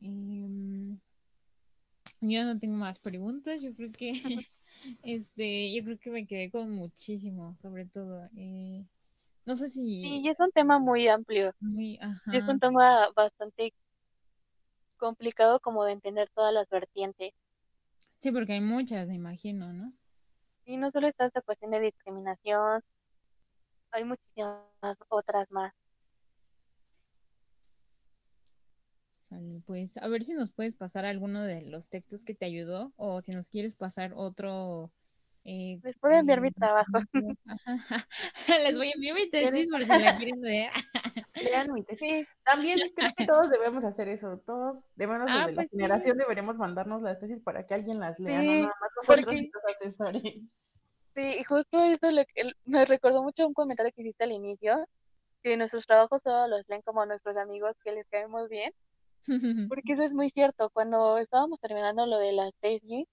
em, 0.02 0.98
yo 2.20 2.44
no 2.44 2.58
tengo 2.58 2.76
más 2.76 2.98
preguntas. 2.98 3.62
Yo 3.62 3.74
creo 3.74 3.92
que 3.92 4.12
este, 5.02 5.72
yo 5.72 5.84
creo 5.84 5.98
que 5.98 6.10
me 6.10 6.26
quedé 6.26 6.50
con 6.50 6.70
muchísimo, 6.70 7.56
sobre 7.60 7.86
todo. 7.86 8.28
Eh, 8.36 8.84
no 9.44 9.56
sé 9.56 9.68
si. 9.68 10.02
Sí, 10.02 10.28
es 10.28 10.40
un 10.40 10.50
tema 10.52 10.78
muy 10.78 11.08
amplio. 11.08 11.54
Muy, 11.60 11.98
es 12.32 12.46
un 12.46 12.60
tema 12.60 13.08
bastante 13.14 13.72
complicado 14.96 15.60
como 15.60 15.84
de 15.84 15.92
entender 15.92 16.30
todas 16.34 16.52
las 16.52 16.68
vertientes. 16.68 17.32
Sí, 18.18 18.30
porque 18.30 18.52
hay 18.52 18.60
muchas, 18.60 19.08
me 19.08 19.14
imagino, 19.14 19.72
¿no? 19.72 19.92
Sí, 20.64 20.76
no 20.76 20.90
solo 20.90 21.08
está 21.08 21.26
esta 21.26 21.40
cuestión 21.40 21.70
de 21.70 21.80
discriminación, 21.80 22.82
hay 23.92 24.04
muchísimas 24.04 24.62
otras 25.08 25.50
más. 25.50 25.72
Pues 29.66 29.96
a 29.96 30.08
ver 30.08 30.22
si 30.22 30.34
nos 30.34 30.50
puedes 30.50 30.74
pasar 30.74 31.04
alguno 31.04 31.42
de 31.42 31.62
los 31.62 31.88
textos 31.88 32.24
que 32.24 32.34
te 32.34 32.46
ayudó 32.46 32.92
o 32.96 33.20
si 33.20 33.32
nos 33.32 33.48
quieres 33.50 33.74
pasar 33.74 34.12
otro. 34.14 34.90
Eh, 35.44 35.80
Les 35.82 35.98
puedo 35.98 36.14
enviar 36.14 36.40
mi 36.40 36.48
eh, 36.48 36.52
trabajo. 36.52 36.92
Les 38.64 38.76
voy 38.76 38.88
a 38.88 38.92
enviar 38.92 39.14
mi 39.14 39.30
tesis 39.30 39.70
por 39.70 39.82
si 39.82 39.88
la 39.88 40.16
quieren 40.16 40.40
leer. 40.40 40.70
Lean 41.34 41.72
mi 41.72 41.82
tesis. 41.84 42.26
También 42.44 42.78
creo 42.94 43.10
que 43.16 43.26
todos 43.26 43.50
debemos 43.50 43.84
hacer 43.84 44.08
eso. 44.08 44.38
Todos, 44.44 44.86
de 44.96 45.06
menos 45.06 45.28
ah, 45.30 45.46
de 45.46 45.52
la 45.52 45.62
pues 45.62 45.70
generación, 45.70 46.18
deberíamos 46.18 46.58
mandarnos 46.58 47.02
las 47.02 47.18
tesis 47.18 47.40
para 47.40 47.66
que 47.66 47.74
alguien 47.74 48.00
las 48.00 48.18
lea, 48.18 48.42
no 48.42 48.52
nada 48.52 48.74
más 48.80 48.90
nosotros 48.96 49.36
porque... 49.96 50.42
Sí, 51.14 51.36
y 51.40 51.44
justo 51.44 51.84
eso 51.84 52.08
me 52.66 52.84
recordó 52.84 53.22
mucho 53.22 53.46
un 53.46 53.52
comentario 53.52 53.92
que 53.92 54.02
hiciste 54.02 54.24
al 54.24 54.32
inicio, 54.32 54.86
que 55.42 55.56
nuestros 55.56 55.86
trabajos 55.86 56.22
solo 56.22 56.46
los 56.46 56.68
leen 56.68 56.82
como 56.82 57.04
nuestros 57.04 57.36
amigos 57.36 57.76
que 57.82 57.92
les 57.92 58.06
caemos 58.08 58.48
bien. 58.48 58.72
Porque 59.68 59.92
eso 59.92 60.02
es 60.02 60.14
muy 60.14 60.30
cierto. 60.30 60.70
Cuando 60.70 61.18
estábamos 61.18 61.60
terminando 61.60 62.06
lo 62.06 62.18
de 62.18 62.32
la 62.32 62.50
tesis, 62.60 63.06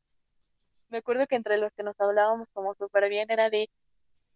me 0.89 0.99
acuerdo 0.99 1.27
que 1.27 1.35
entre 1.35 1.57
los 1.57 1.71
que 1.73 1.83
nos 1.83 1.99
hablábamos 1.99 2.47
como 2.53 2.73
súper 2.75 3.09
bien 3.09 3.29
era 3.31 3.49
de, 3.49 3.69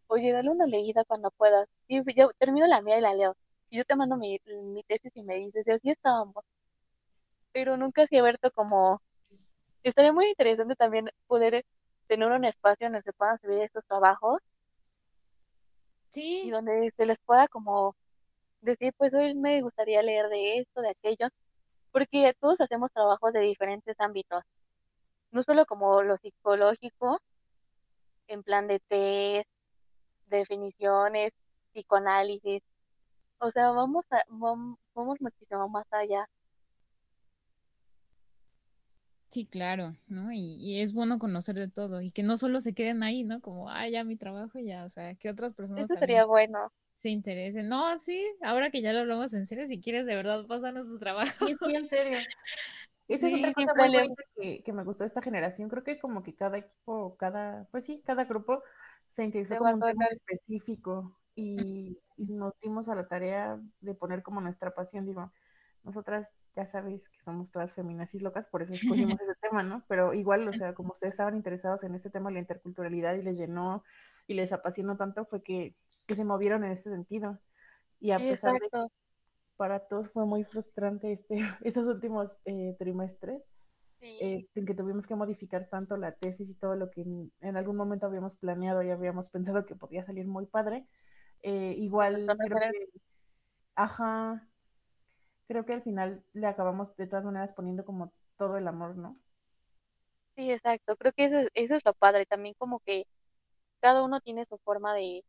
oye, 0.07 0.31
dale 0.33 0.49
una 0.49 0.65
leída 0.67 1.03
cuando 1.05 1.31
puedas. 1.31 1.67
Y 1.87 2.01
yo 2.15 2.31
termino 2.37 2.67
la 2.67 2.81
mía 2.81 2.97
y 2.97 3.01
la 3.01 3.13
leo. 3.13 3.35
Y 3.69 3.77
yo 3.77 3.83
te 3.85 3.95
mando 3.95 4.17
mi, 4.17 4.39
mi 4.45 4.83
tesis 4.83 5.11
y 5.15 5.23
me 5.23 5.35
dices, 5.35 5.65
y 5.67 5.71
así 5.71 5.89
estábamos. 5.91 6.43
Pero 7.53 7.77
nunca 7.77 8.07
se 8.07 8.17
ha 8.17 8.21
abierto 8.21 8.51
como... 8.51 9.01
Estaría 9.83 10.13
muy 10.13 10.27
interesante 10.29 10.75
también 10.75 11.09
poder 11.27 11.65
tener 12.07 12.29
un 12.31 12.45
espacio 12.45 12.87
en 12.87 12.95
el 12.95 13.03
que 13.03 13.13
puedan 13.13 13.39
subir 13.39 13.61
estos 13.63 13.85
trabajos. 13.85 14.41
Sí. 16.11 16.41
Y 16.45 16.51
donde 16.51 16.91
se 16.97 17.05
les 17.05 17.17
pueda 17.19 17.47
como 17.47 17.95
decir, 18.61 18.93
pues 18.97 19.13
hoy 19.13 19.33
me 19.35 19.61
gustaría 19.61 20.01
leer 20.01 20.27
de 20.27 20.59
esto, 20.59 20.81
de 20.81 20.89
aquello 20.89 21.29
porque 21.91 22.33
todos 22.39 22.61
hacemos 22.61 22.91
trabajos 22.91 23.33
de 23.33 23.41
diferentes 23.41 23.99
ámbitos, 23.99 24.43
no 25.31 25.43
solo 25.43 25.65
como 25.65 26.01
lo 26.03 26.17
psicológico, 26.17 27.19
en 28.27 28.43
plan 28.43 28.67
de 28.67 28.79
test, 28.79 29.49
definiciones, 30.27 31.33
psicoanálisis, 31.73 32.63
o 33.39 33.51
sea, 33.51 33.71
vamos, 33.71 34.05
a, 34.11 34.23
vamos, 34.29 35.19
muchísimo 35.19 35.67
más 35.67 35.85
allá. 35.91 36.27
Sí, 39.29 39.45
claro, 39.45 39.95
¿no? 40.07 40.31
Y, 40.33 40.81
es 40.81 40.93
bueno 40.93 41.17
conocer 41.17 41.55
de 41.55 41.69
todo 41.69 42.01
y 42.01 42.11
que 42.11 42.21
no 42.21 42.37
solo 42.37 42.59
se 42.61 42.73
queden 42.73 43.01
ahí, 43.01 43.23
¿no? 43.23 43.41
Como, 43.41 43.69
ah, 43.69 43.87
ya 43.87 44.03
mi 44.03 44.17
trabajo, 44.17 44.59
ya, 44.59 44.83
o 44.83 44.89
sea, 44.89 45.15
que 45.15 45.29
otras 45.29 45.53
personas 45.53 45.85
Eso 45.85 45.95
sería 45.97 46.25
bueno 46.25 46.71
se 47.01 47.09
interesen. 47.09 47.67
No, 47.67 47.97
sí, 47.97 48.23
ahora 48.43 48.69
que 48.69 48.83
ya 48.83 48.93
lo 48.93 48.99
hablamos 48.99 49.33
en 49.33 49.47
serio, 49.47 49.65
si 49.65 49.81
quieres 49.81 50.05
de 50.05 50.15
verdad 50.15 50.45
pásanos 50.45 50.87
su 50.87 50.99
trabajo. 50.99 51.47
Sí, 51.47 51.55
sí, 51.65 51.75
en 51.75 51.87
serio. 51.87 52.19
Esa 53.07 53.27
es 53.27 53.33
otra 53.33 53.53
cosa 53.53 53.73
muy 53.75 54.15
que, 54.35 54.63
que, 54.63 54.71
me 54.71 54.83
gustó 54.83 55.03
de 55.03 55.07
esta 55.07 55.21
generación. 55.23 55.67
Creo 55.67 55.83
que 55.83 55.99
como 55.99 56.21
que 56.21 56.35
cada 56.35 56.59
equipo, 56.59 57.17
cada, 57.17 57.67
pues 57.71 57.85
sí, 57.85 58.03
cada 58.05 58.25
grupo 58.25 58.61
se 59.09 59.23
interesó 59.23 59.57
como 59.57 59.73
un 59.73 59.79
tema 59.79 60.05
específico 60.11 61.17
y, 61.35 61.97
nos 62.17 62.53
dimos 62.61 62.87
a 62.87 62.93
la 62.93 63.07
tarea 63.07 63.59
de 63.79 63.95
poner 63.95 64.21
como 64.21 64.39
nuestra 64.39 64.75
pasión. 64.75 65.07
Digo, 65.07 65.31
nosotras 65.83 66.31
ya 66.55 66.67
sabéis 66.67 67.09
que 67.09 67.19
somos 67.19 67.49
todas 67.49 67.73
feminazis 67.73 68.21
locas, 68.21 68.45
por 68.45 68.61
eso 68.61 68.73
escogimos 68.73 69.19
ese 69.21 69.33
tema, 69.41 69.63
¿no? 69.63 69.83
Pero 69.87 70.13
igual, 70.13 70.47
o 70.47 70.53
sea, 70.53 70.75
como 70.75 70.91
ustedes 70.91 71.15
estaban 71.15 71.35
interesados 71.35 71.83
en 71.83 71.95
este 71.95 72.11
tema 72.11 72.29
de 72.29 72.35
la 72.35 72.41
interculturalidad 72.41 73.15
y 73.15 73.23
les 73.23 73.39
llenó 73.39 73.83
y 74.27 74.35
les 74.35 74.53
apasionó 74.53 74.97
tanto, 74.97 75.25
fue 75.25 75.41
que 75.41 75.75
que 76.11 76.15
se 76.17 76.25
movieron 76.25 76.65
en 76.65 76.71
ese 76.71 76.89
sentido. 76.89 77.39
Y 78.01 78.11
a 78.11 78.17
pesar 78.17 78.51
de 78.51 78.69
que 78.69 78.87
para 79.55 79.79
todos 79.79 80.09
fue 80.09 80.25
muy 80.25 80.43
frustrante 80.43 81.13
este, 81.13 81.37
esos 81.63 81.87
últimos 81.87 82.41
eh, 82.43 82.75
trimestres, 82.77 83.47
eh, 84.01 84.45
en 84.55 84.65
que 84.65 84.73
tuvimos 84.73 85.07
que 85.07 85.15
modificar 85.15 85.69
tanto 85.69 85.95
la 85.95 86.11
tesis 86.11 86.49
y 86.49 86.55
todo 86.55 86.75
lo 86.75 86.91
que 86.91 87.01
en, 87.01 87.55
algún 87.55 87.77
momento 87.77 88.07
habíamos 88.07 88.35
planeado 88.35 88.83
y 88.83 88.89
habíamos 88.89 89.29
pensado 89.29 89.65
que 89.65 89.75
podía 89.75 90.03
salir 90.03 90.27
muy 90.27 90.47
padre. 90.47 90.85
Eh, 91.43 91.75
igual 91.77 92.25
creo 92.25 92.59
que, 92.59 92.89
ajá, 93.75 94.49
creo 95.47 95.65
que 95.65 95.73
al 95.73 95.81
final 95.81 96.25
le 96.33 96.47
acabamos 96.47 96.93
de 96.97 97.07
todas 97.07 97.23
maneras 97.23 97.53
poniendo 97.53 97.85
como 97.85 98.11
todo 98.37 98.57
el 98.57 98.67
amor, 98.67 98.97
¿no? 98.97 99.13
Sí, 100.35 100.51
exacto. 100.51 100.97
Creo 100.97 101.13
que 101.13 101.25
eso, 101.25 101.49
eso 101.53 101.75
es 101.75 101.85
lo 101.85 101.93
padre. 101.93 102.25
También 102.25 102.55
como 102.57 102.79
que 102.79 103.05
cada 103.79 104.03
uno 104.03 104.19
tiene 104.19 104.45
su 104.45 104.57
forma 104.57 104.93
de, 104.93 105.23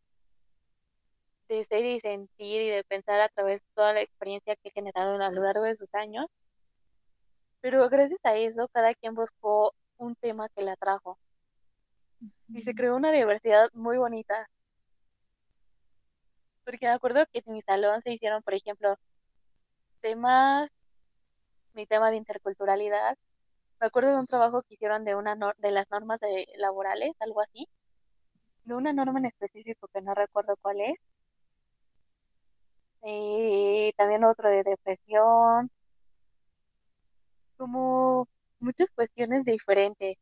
de 1.52 1.64
ser 1.66 1.84
y 1.84 2.00
sentir 2.00 2.62
y 2.62 2.68
de 2.70 2.84
pensar 2.84 3.20
a 3.20 3.28
través 3.28 3.60
de 3.60 3.66
toda 3.74 3.92
la 3.92 4.00
experiencia 4.00 4.56
que 4.56 4.70
generaron 4.70 5.20
a 5.22 5.30
lo 5.30 5.42
largo 5.42 5.64
de 5.64 5.76
sus 5.76 5.94
años. 5.94 6.26
Pero 7.60 7.88
gracias 7.88 8.20
a 8.24 8.34
eso, 8.36 8.68
cada 8.72 8.94
quien 8.94 9.14
buscó 9.14 9.74
un 9.98 10.16
tema 10.16 10.48
que 10.50 10.62
le 10.62 10.72
atrajo. 10.72 11.18
Y 12.48 12.62
se 12.62 12.74
creó 12.74 12.96
una 12.96 13.12
diversidad 13.12 13.68
muy 13.74 13.98
bonita. 13.98 14.48
Porque 16.64 16.86
me 16.86 16.92
acuerdo 16.92 17.24
que 17.32 17.42
en 17.44 17.52
mi 17.52 17.62
salón 17.62 18.00
se 18.02 18.12
hicieron, 18.12 18.42
por 18.42 18.54
ejemplo, 18.54 18.96
temas, 20.00 20.70
mi 21.74 21.86
tema 21.86 22.10
de 22.10 22.16
interculturalidad. 22.16 23.16
Me 23.80 23.86
acuerdo 23.88 24.10
de 24.10 24.20
un 24.20 24.26
trabajo 24.26 24.62
que 24.62 24.74
hicieron 24.74 25.04
de 25.04 25.14
una 25.16 25.36
de 25.58 25.70
las 25.72 25.90
normas 25.90 26.20
de, 26.20 26.46
laborales, 26.56 27.12
algo 27.20 27.40
así. 27.42 27.68
De 28.64 28.74
una 28.74 28.92
norma 28.92 29.18
en 29.18 29.26
específico 29.26 29.88
que 29.92 30.02
no 30.02 30.14
recuerdo 30.14 30.56
cuál 30.62 30.80
es 30.80 30.98
y 33.04 33.92
también 33.96 34.24
otro 34.24 34.48
de 34.48 34.62
depresión, 34.64 35.70
como 37.56 38.28
muchas 38.60 38.90
cuestiones 38.90 39.44
diferentes, 39.44 40.16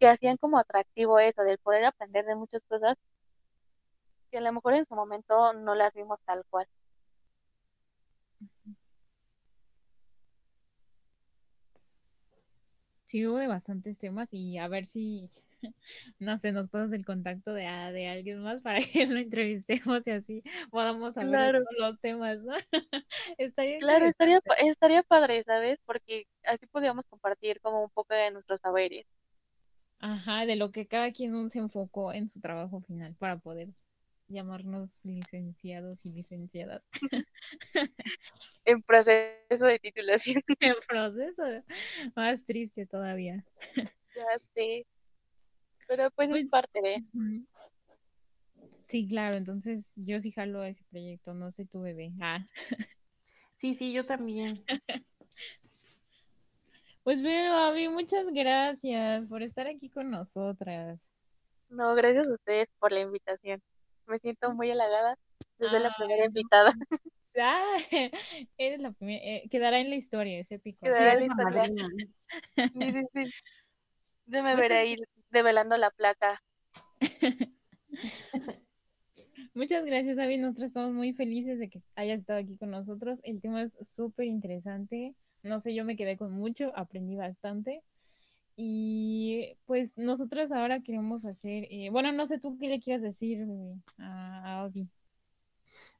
que 0.00 0.08
hacían 0.08 0.36
como 0.38 0.58
atractivo 0.58 1.18
eso, 1.18 1.42
del 1.42 1.58
poder 1.58 1.84
aprender 1.86 2.24
de 2.26 2.36
muchas 2.36 2.64
cosas 2.64 2.96
que 4.30 4.38
a 4.38 4.40
lo 4.40 4.52
mejor 4.52 4.74
en 4.74 4.86
su 4.86 4.94
momento 4.94 5.52
no 5.54 5.74
las 5.74 5.94
vimos 5.94 6.18
tal 6.26 6.44
cual. 6.50 6.66
Sí, 13.04 13.26
hubo 13.26 13.36
bastantes 13.46 13.98
temas 13.98 14.32
y 14.32 14.58
a 14.58 14.66
ver 14.66 14.86
si, 14.86 15.30
no 16.18 16.38
sé, 16.38 16.52
nos 16.52 16.68
pasas 16.68 16.92
el 16.92 17.04
contacto 17.04 17.52
de, 17.52 17.66
ah, 17.66 17.92
de 17.92 18.08
alguien 18.08 18.40
más 18.40 18.62
para 18.62 18.78
que 18.92 19.06
lo 19.06 19.18
entrevistemos 19.18 20.06
y 20.06 20.10
así 20.10 20.42
podamos 20.70 21.16
hablar 21.16 21.54
de 21.54 21.64
los 21.78 22.00
temas, 22.00 22.38
¿no? 22.42 22.54
estaría 23.38 23.78
claro, 23.78 24.06
estaría, 24.06 24.40
estaría 24.58 25.02
padre, 25.02 25.42
¿sabes? 25.44 25.78
Porque 25.84 26.26
así 26.44 26.66
podríamos 26.66 27.06
compartir 27.08 27.60
como 27.60 27.82
un 27.82 27.90
poco 27.90 28.14
de 28.14 28.30
nuestros 28.30 28.60
saberes. 28.60 29.06
Ajá, 29.98 30.44
de 30.44 30.56
lo 30.56 30.70
que 30.70 30.86
cada 30.86 31.12
quien 31.12 31.48
se 31.48 31.58
enfocó 31.58 32.12
en 32.12 32.28
su 32.28 32.40
trabajo 32.40 32.80
final 32.80 33.14
para 33.14 33.38
poder 33.38 33.68
llamarnos 34.28 35.04
licenciados 35.04 36.04
y 36.04 36.10
licenciadas. 36.10 36.84
en 38.64 38.82
proceso 38.82 39.64
de 39.64 39.78
titulación. 39.78 40.42
en 40.60 40.74
proceso, 40.86 41.42
más 42.14 42.44
triste 42.44 42.86
todavía. 42.86 43.44
ya 43.76 44.38
sé. 44.54 44.86
Pero 45.88 46.10
pues, 46.10 46.28
es 46.28 46.34
pues, 46.34 46.50
parte 46.50 46.80
de. 46.80 47.04
Sí, 48.86 49.06
claro, 49.06 49.36
entonces 49.36 49.94
yo 49.96 50.20
sí 50.20 50.30
jalo 50.30 50.60
a 50.60 50.68
ese 50.68 50.84
proyecto, 50.90 51.34
no 51.34 51.50
sé 51.50 51.66
tu 51.66 51.80
bebé. 51.80 52.12
Ah. 52.20 52.44
Sí, 53.56 53.74
sí, 53.74 53.92
yo 53.92 54.04
también. 54.04 54.64
Pues 57.02 57.22
bueno, 57.22 57.54
Abby, 57.58 57.90
muchas 57.90 58.24
gracias 58.32 59.26
por 59.26 59.42
estar 59.42 59.66
aquí 59.66 59.90
con 59.90 60.10
nosotras. 60.10 61.10
No, 61.68 61.94
gracias 61.94 62.26
a 62.26 62.32
ustedes 62.32 62.68
por 62.78 62.92
la 62.92 63.00
invitación 63.00 63.62
me 64.06 64.18
siento 64.18 64.52
muy 64.54 64.70
halagada 64.70 65.18
desde 65.58 65.80
la 65.80 65.94
primera 65.96 66.24
invitada. 66.24 66.72
Ah, 67.36 67.76
eres 68.58 68.78
la 68.78 68.92
primera, 68.92 69.20
eh, 69.24 69.48
quedará 69.50 69.80
en 69.80 69.90
la 69.90 69.96
historia 69.96 70.38
ese 70.38 70.60
pico. 70.60 70.86
Quedará 70.86 71.14
en 71.14 71.18
la 71.18 71.26
historia. 71.26 71.64
Sí, 71.64 72.92
sí, 72.92 73.02
sí. 73.12 73.30
Déjame 74.26 74.54
ver 74.54 74.72
ahí 74.72 74.96
develando 75.34 75.76
la 75.76 75.90
placa. 75.90 76.42
Muchas 79.54 79.84
gracias, 79.84 80.18
Avi. 80.18 80.38
Nosotros 80.38 80.66
estamos 80.66 80.92
muy 80.92 81.12
felices 81.12 81.58
de 81.58 81.70
que 81.70 81.82
hayas 81.96 82.20
estado 82.20 82.40
aquí 82.40 82.56
con 82.56 82.70
nosotros. 82.70 83.20
El 83.22 83.40
tema 83.40 83.62
es 83.62 83.76
súper 83.82 84.26
interesante. 84.26 85.14
No 85.42 85.60
sé, 85.60 85.74
yo 85.74 85.84
me 85.84 85.96
quedé 85.96 86.16
con 86.16 86.32
mucho, 86.32 86.72
aprendí 86.76 87.16
bastante. 87.16 87.82
Y 88.56 89.56
pues 89.66 89.98
nosotros 89.98 90.52
ahora 90.52 90.80
queremos 90.82 91.24
hacer, 91.24 91.66
eh, 91.70 91.90
bueno, 91.90 92.12
no 92.12 92.26
sé 92.26 92.38
tú 92.38 92.56
qué 92.58 92.68
le 92.68 92.80
quieras 92.80 93.02
decir 93.02 93.40
eh, 93.42 93.74
a, 93.98 94.64
a 94.64 94.70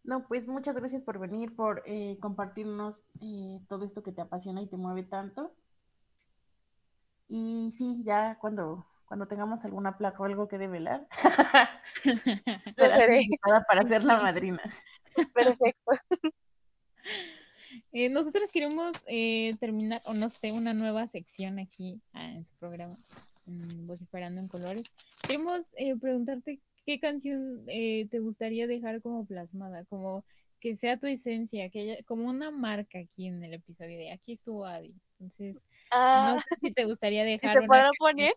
No, 0.05 0.26
pues 0.28 0.47
muchas 0.49 0.76
gracias 0.76 1.03
por 1.03 1.18
venir, 1.18 1.55
por 1.57 1.82
eh, 1.87 2.16
compartirnos 2.20 3.05
todo 3.68 3.85
esto 3.85 4.03
que 4.03 4.12
te 4.12 4.20
apasiona 4.20 4.62
y 4.62 4.68
te 4.68 4.76
mueve 4.76 5.03
tanto. 5.05 5.53
Y 7.28 7.70
sí, 7.72 8.03
ya 8.05 8.39
cuando, 8.41 8.87
cuando 9.07 9.27
tengamos 9.27 9.65
alguna 9.65 9.97
placa 9.97 10.23
o 10.23 10.25
algo 10.25 10.49
que 10.49 10.59
develar, 10.59 11.07
para 13.69 13.87
ser 13.87 14.05
la 14.05 14.21
madrina. 14.21 14.63
Perfecto. 15.33 15.93
Eh, 17.93 18.09
nosotros 18.09 18.51
queremos 18.51 18.95
eh, 19.07 19.53
terminar, 19.61 20.01
o 20.05 20.15
no 20.15 20.29
sé, 20.29 20.53
una 20.53 20.75
nueva 20.75 21.07
sección 21.07 21.59
aquí 21.59 22.01
ah, 22.13 22.31
en 22.31 22.45
su 22.45 22.55
programa, 22.57 22.97
Vociferando 23.47 24.41
en 24.41 24.49
Colores. 24.49 24.91
Queremos 25.23 25.71
eh, 25.77 25.97
preguntarte 25.97 26.61
qué 26.87 27.01
canción 27.01 27.65
te 27.67 28.19
gustaría 28.21 28.67
dejar 28.67 29.01
como 29.01 29.27
plasmada, 29.27 29.85
como 29.87 30.25
que 30.61 30.77
sea 30.77 30.99
tu 30.99 31.07
esencia, 31.07 31.69
que 31.69 31.81
haya, 31.81 32.03
como 32.05 32.25
una 32.25 32.51
marca 32.51 32.99
aquí 32.99 33.27
en 33.27 33.43
el 33.45 33.55
episodio 33.55 33.99
de 33.99 34.13
aquí 34.13 34.33
estuvo 34.33 34.65
Adi. 34.65 34.95
Entonces, 35.19 35.57
no 35.91 35.93
ah. 35.93 36.39
sé 36.49 36.57
si 36.61 36.73
te 36.73 36.85
gustaría 36.85 37.25
dejar. 37.25 37.61
¿Se 37.61 37.67
puede 37.67 37.89
poner? 37.99 38.33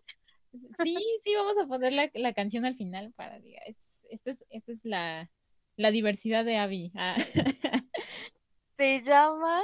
Sí, 0.82 0.96
sí, 1.22 1.34
vamos 1.34 1.58
a 1.58 1.66
poner 1.66 1.92
la, 1.92 2.10
la 2.14 2.32
canción 2.32 2.64
al 2.64 2.76
final 2.76 3.12
para, 3.12 3.38
diga, 3.40 3.60
esta 4.08 4.30
es, 4.30 4.44
esta 4.50 4.72
es 4.72 4.84
la, 4.84 5.30
la 5.76 5.90
diversidad 5.90 6.44
de 6.44 6.56
Abby. 6.56 6.92
Ah. 6.94 7.16
Se 8.76 9.02
llama, 9.02 9.62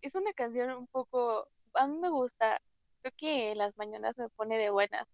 es 0.00 0.14
una 0.14 0.32
canción 0.32 0.70
un 0.70 0.86
poco, 0.86 1.48
a 1.74 1.86
mí 1.86 1.98
me 1.98 2.08
gusta, 2.08 2.60
creo 3.02 3.12
que 3.16 3.52
en 3.52 3.58
las 3.58 3.76
mañanas 3.76 4.16
me 4.16 4.28
pone 4.30 4.56
de 4.58 4.70
buenas. 4.70 5.06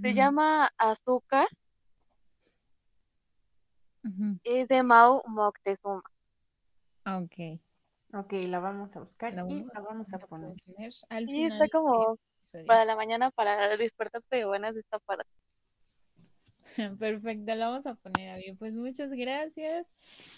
Se 0.00 0.14
llama 0.14 0.72
Azúcar. 0.78 1.46
Es 4.42 4.68
de 4.68 4.82
Mau 4.82 5.22
Moctezuma. 5.26 6.02
Ok. 7.04 7.60
Ok, 8.16 8.32
la 8.46 8.60
vamos 8.60 8.94
a 8.96 9.00
buscar 9.00 9.32
y 9.32 9.36
la 9.36 9.42
vamos 9.82 10.14
a 10.14 10.18
poner. 10.18 10.54
y 11.26 11.46
está 11.46 11.68
como 11.68 12.16
para 12.66 12.84
la 12.84 12.94
mañana 12.94 13.32
para 13.32 13.76
despertarte 13.76 14.36
de 14.36 14.44
buenas 14.44 14.76
esta 14.76 15.00
parte. 15.00 15.28
Perfecto, 16.98 17.54
lo 17.54 17.70
vamos 17.70 17.86
a 17.86 17.94
poner 17.96 18.30
a 18.30 18.36
bien. 18.36 18.56
Pues 18.56 18.74
muchas 18.74 19.10
gracias. 19.10 19.86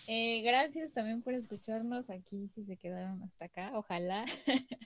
Eh, 0.06 0.40
gracias 0.42 0.92
también 0.92 1.22
por 1.22 1.34
escucharnos 1.34 2.08
aquí, 2.08 2.48
si 2.48 2.64
se 2.64 2.78
quedaron 2.78 3.22
hasta 3.22 3.44
acá, 3.44 3.70
ojalá. 3.74 4.24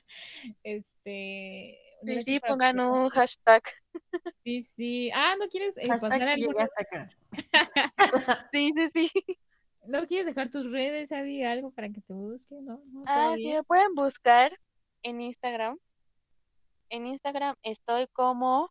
este. 0.65 1.79
Sí, 2.05 2.23
sí 2.23 2.41
pongan 2.41 2.81
un 2.81 3.09
hashtag. 3.11 3.63
Sí, 4.43 4.63
sí. 4.63 5.11
Ah, 5.15 5.37
¿no 5.39 5.49
quieres 5.49 5.77
eh, 5.77 5.87
pasar 5.87 6.23
algo? 6.23 6.59
hasta 6.59 6.83
acá. 6.83 7.11
sí, 8.53 8.73
sí, 8.75 8.91
sí. 8.93 9.39
¿No 9.91 10.07
quieres 10.07 10.27
dejar 10.27 10.49
tus 10.51 10.71
redes, 10.71 11.11
Abby, 11.11 11.43
algo 11.43 11.73
para 11.73 11.89
que 11.89 12.01
te 12.01 12.13
busquen? 12.13 12.65
¿No? 12.65 12.81
ah, 13.07 13.33
sí, 13.35 13.53
me 13.53 13.63
pueden 13.65 13.93
buscar 13.97 14.57
en 15.03 15.21
Instagram. 15.21 15.77
En 16.91 17.09
Instagram 17.09 17.57
estoy 17.65 18.07
como 18.13 18.71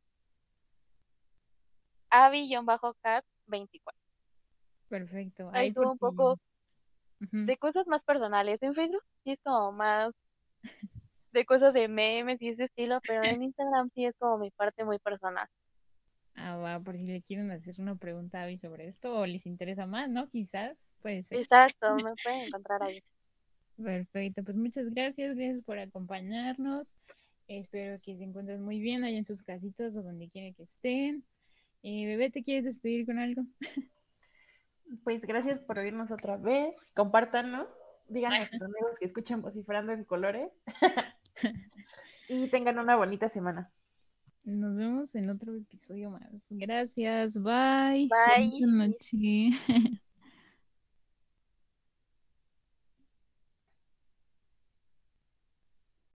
Avi-cat 2.09 3.26
24. 3.47 3.99
Perfecto. 4.88 5.49
Ahí 5.51 5.74
tuvo 5.74 5.91
un 5.91 5.97
poco 5.97 6.39
de 7.20 7.57
cosas 7.57 7.86
más 7.88 8.05
personales. 8.05 8.63
En 8.63 8.74
Facebook 8.74 9.03
sí 9.26 9.32
es 9.32 9.39
como 9.43 9.74
más 9.74 10.13
de 11.34 11.45
cosas 11.45 11.74
de 11.74 11.89
memes 11.89 12.41
y 12.41 12.47
ese 12.47 12.63
estilo, 12.63 13.01
pero 13.05 13.26
en 13.26 13.43
Instagram 13.43 13.89
sí 13.93 14.05
es 14.05 14.15
como 14.20 14.38
mi 14.38 14.51
parte 14.51 14.86
muy 14.86 14.99
personal. 14.99 15.49
Ah, 16.41 16.55
va, 16.55 16.79
por 16.79 16.97
si 16.97 17.05
le 17.05 17.21
quieren 17.21 17.51
hacer 17.51 17.75
una 17.79 17.95
pregunta 17.95 18.39
a 18.39 18.43
Avi 18.43 18.57
sobre 18.57 18.87
esto 18.87 19.13
o 19.13 19.25
les 19.25 19.45
interesa 19.45 19.85
más, 19.85 20.09
¿no? 20.09 20.29
Quizás, 20.29 20.89
puede 21.01 21.23
ser. 21.23 21.39
Exacto, 21.39 21.95
me 22.03 22.13
pueden 22.23 22.47
encontrar 22.47 22.81
ahí. 22.81 23.03
Perfecto, 23.75 24.43
pues 24.43 24.55
muchas 24.55 24.89
gracias, 24.89 25.36
gracias 25.36 25.61
por 25.63 25.79
acompañarnos. 25.79 26.95
Espero 27.49 27.99
que 28.01 28.16
se 28.16 28.24
encuentren 28.24 28.63
muy 28.63 28.79
bien 28.79 29.03
allá 29.03 29.17
en 29.17 29.25
sus 29.25 29.43
casitas 29.43 29.97
o 29.97 30.03
donde 30.03 30.29
quiera 30.29 30.55
que 30.55 30.63
estén. 30.63 31.25
Eh, 31.83 32.05
bebé, 32.05 32.29
¿te 32.29 32.41
quieres 32.41 32.63
despedir 32.63 33.05
con 33.05 33.20
algo? 33.20 33.43
Pues 35.03 35.21
gracias 35.28 35.59
por 35.59 35.78
oírnos 35.78 36.09
otra 36.09 36.37
vez. 36.37 36.89
Compártanos. 36.95 37.67
Díganos 38.07 38.39
a 38.39 38.45
sus 38.47 38.63
amigos 38.63 38.97
que 38.97 39.05
escuchan 39.05 39.39
Vociferando 39.39 39.91
en 39.91 40.03
Colores. 40.03 40.63
y 42.28 42.47
tengan 42.47 42.79
una 42.79 42.95
bonita 42.95 43.29
semana. 43.29 43.70
Nos 44.45 44.75
vemos 44.75 45.13
en 45.16 45.29
otro 45.29 45.53
episodio 45.53 46.09
más. 46.11 46.29
Gracias. 46.49 47.36
Bye. 47.36 48.09
Bye. 48.09 48.49
Buenas 48.59 48.89
noches. 48.89 49.55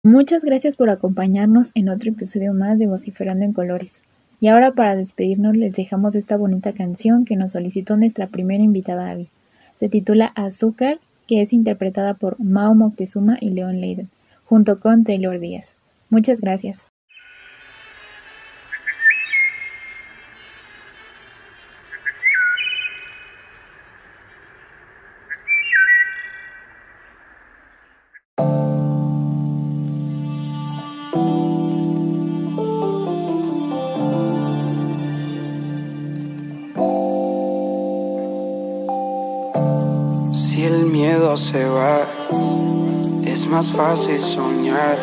Muchas 0.03 0.43
gracias 0.43 0.77
por 0.77 0.89
acompañarnos 0.89 1.73
en 1.75 1.91
otro 1.91 2.11
episodio 2.11 2.55
más 2.55 2.79
de 2.79 2.87
Vociferando 2.87 3.45
en 3.45 3.53
Colores. 3.53 4.03
Y 4.41 4.49
ahora 4.49 4.73
para 4.73 4.97
despedirnos 4.97 5.55
les 5.57 5.75
dejamos 5.75 6.15
esta 6.15 6.39
bonita 6.39 6.73
canción 6.73 7.27
que 7.27 7.37
nos 7.37 7.53
solicitó 7.53 7.97
nuestra 7.97 8.27
primera 8.27 8.63
invitada 8.63 9.11
Abby. 9.11 9.29
Se 9.77 9.89
titula 9.91 10.33
Azúcar, 10.35 11.01
que 11.27 11.43
es 11.43 11.53
interpretada 11.53 12.15
por 12.15 12.41
Mao 12.41 12.75
Moctezuma 12.75 13.37
y 13.41 13.51
Leon 13.51 13.81
Leiden, 13.81 14.09
junto 14.47 14.81
con 14.81 15.05
Taylor 15.05 15.39
Díaz. 15.39 15.75
Muchas 16.09 16.41
gracias. 16.41 16.90
Es 43.25 43.47
más 43.47 43.69
fácil 43.71 44.21
soñar. 44.21 44.99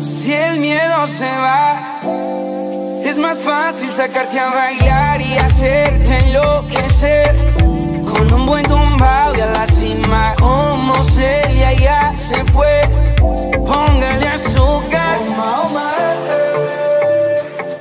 Si 0.00 0.32
el 0.32 0.60
miedo 0.60 1.06
se 1.06 1.24
va, 1.24 2.00
Es 3.04 3.18
más 3.18 3.38
fácil 3.38 3.90
sacarte 3.90 4.38
a 4.38 4.50
bailar 4.50 5.20
y 5.20 5.36
hacerte 5.36 6.18
enloquecer 6.18 7.34
Con 8.10 8.32
un 8.32 8.46
buen 8.46 8.64
tumbao 8.64 9.34
y 9.36 9.40
a 9.40 9.46
la 9.46 9.66
cima 9.66 10.34
Como 10.38 11.02
Celia 11.02 11.72
ya 11.72 12.14
se 12.16 12.44
fue 12.52 12.82
Póngale 13.66 14.28
azúcar 14.28 15.18
Oh, 15.42 15.68
ma. 15.74 15.92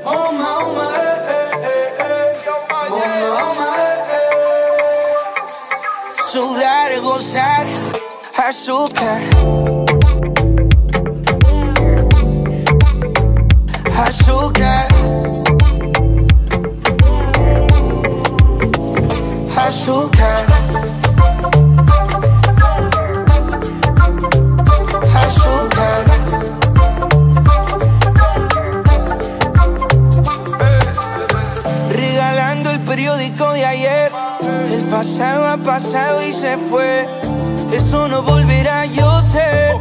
Oh, 0.06 0.32
ma. 0.32 0.90
Sudar, 6.32 7.00
gozar, 7.02 7.66
azúcar 8.50 9.22
Azúcar 13.96 14.88
Azúcar 19.56 20.46
Azúcar 25.14 26.06
Regalando 31.92 32.72
el 32.72 32.80
periódico 32.80 33.54
de 33.54 33.66
ayer. 33.66 34.12
El 34.72 34.84
pasado 34.86 35.46
ha 35.48 35.58
pasado 35.58 36.24
y 36.24 36.32
se 36.32 36.58
fue 36.58 37.19
Eso 37.90 38.06
no 38.08 38.22
volverá, 38.22 38.86
yo 38.86 39.20
sé 39.20 39.74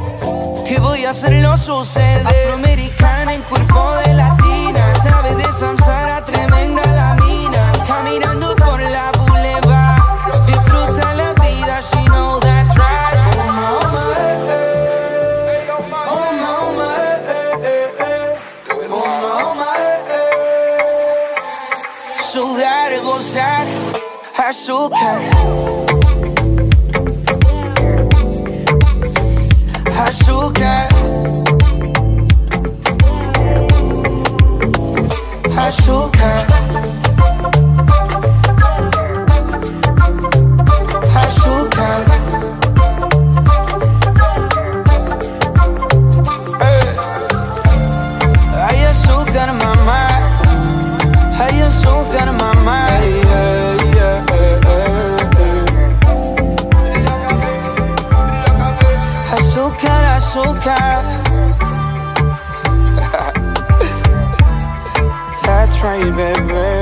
Que 0.66 0.80
voy 0.80 1.04
a 1.04 1.10
hacerlo 1.10 1.54
suceder 1.58 2.26
Afroamericana 2.26 3.34
en 3.34 3.42
cuerpo 3.42 3.96
de 4.02 4.14
latina 4.14 4.94
Sabe 5.02 5.34
de 5.34 5.44
Samsara, 5.52 6.24
tremenda 6.24 6.86
la 6.86 7.12
mina 7.22 7.70
Caminando 7.86 8.56
por 8.56 8.80
la 8.80 9.12
boulevard 9.12 10.00
Disfruta 10.46 11.12
la 11.12 11.34
vida, 11.34 11.82
she 11.82 12.02
know 12.06 12.40
that's 12.40 12.74
right 12.78 13.14
Oh, 13.28 13.46
ma, 13.46 13.76
oh, 13.76 13.88
ma, 13.92 14.04
eh, 14.16 14.48
eh. 14.48 15.68
Oh, 15.76 15.82
ma, 15.90 16.00
oh, 16.62 16.72
ma, 16.78 16.90
eh, 17.28 17.62
eh. 18.08 18.38
Oh, 18.90 19.52
ma, 19.54 19.70
eh, 19.76 20.16
eh. 20.16 21.36
Sudar, 22.22 22.90
gozar, 23.04 23.66
azúcar 24.48 25.20
Azúcar 30.08 30.88
Azúcar 35.54 36.46
That's 65.42 65.82
right, 65.82 66.16
baby 66.16 66.77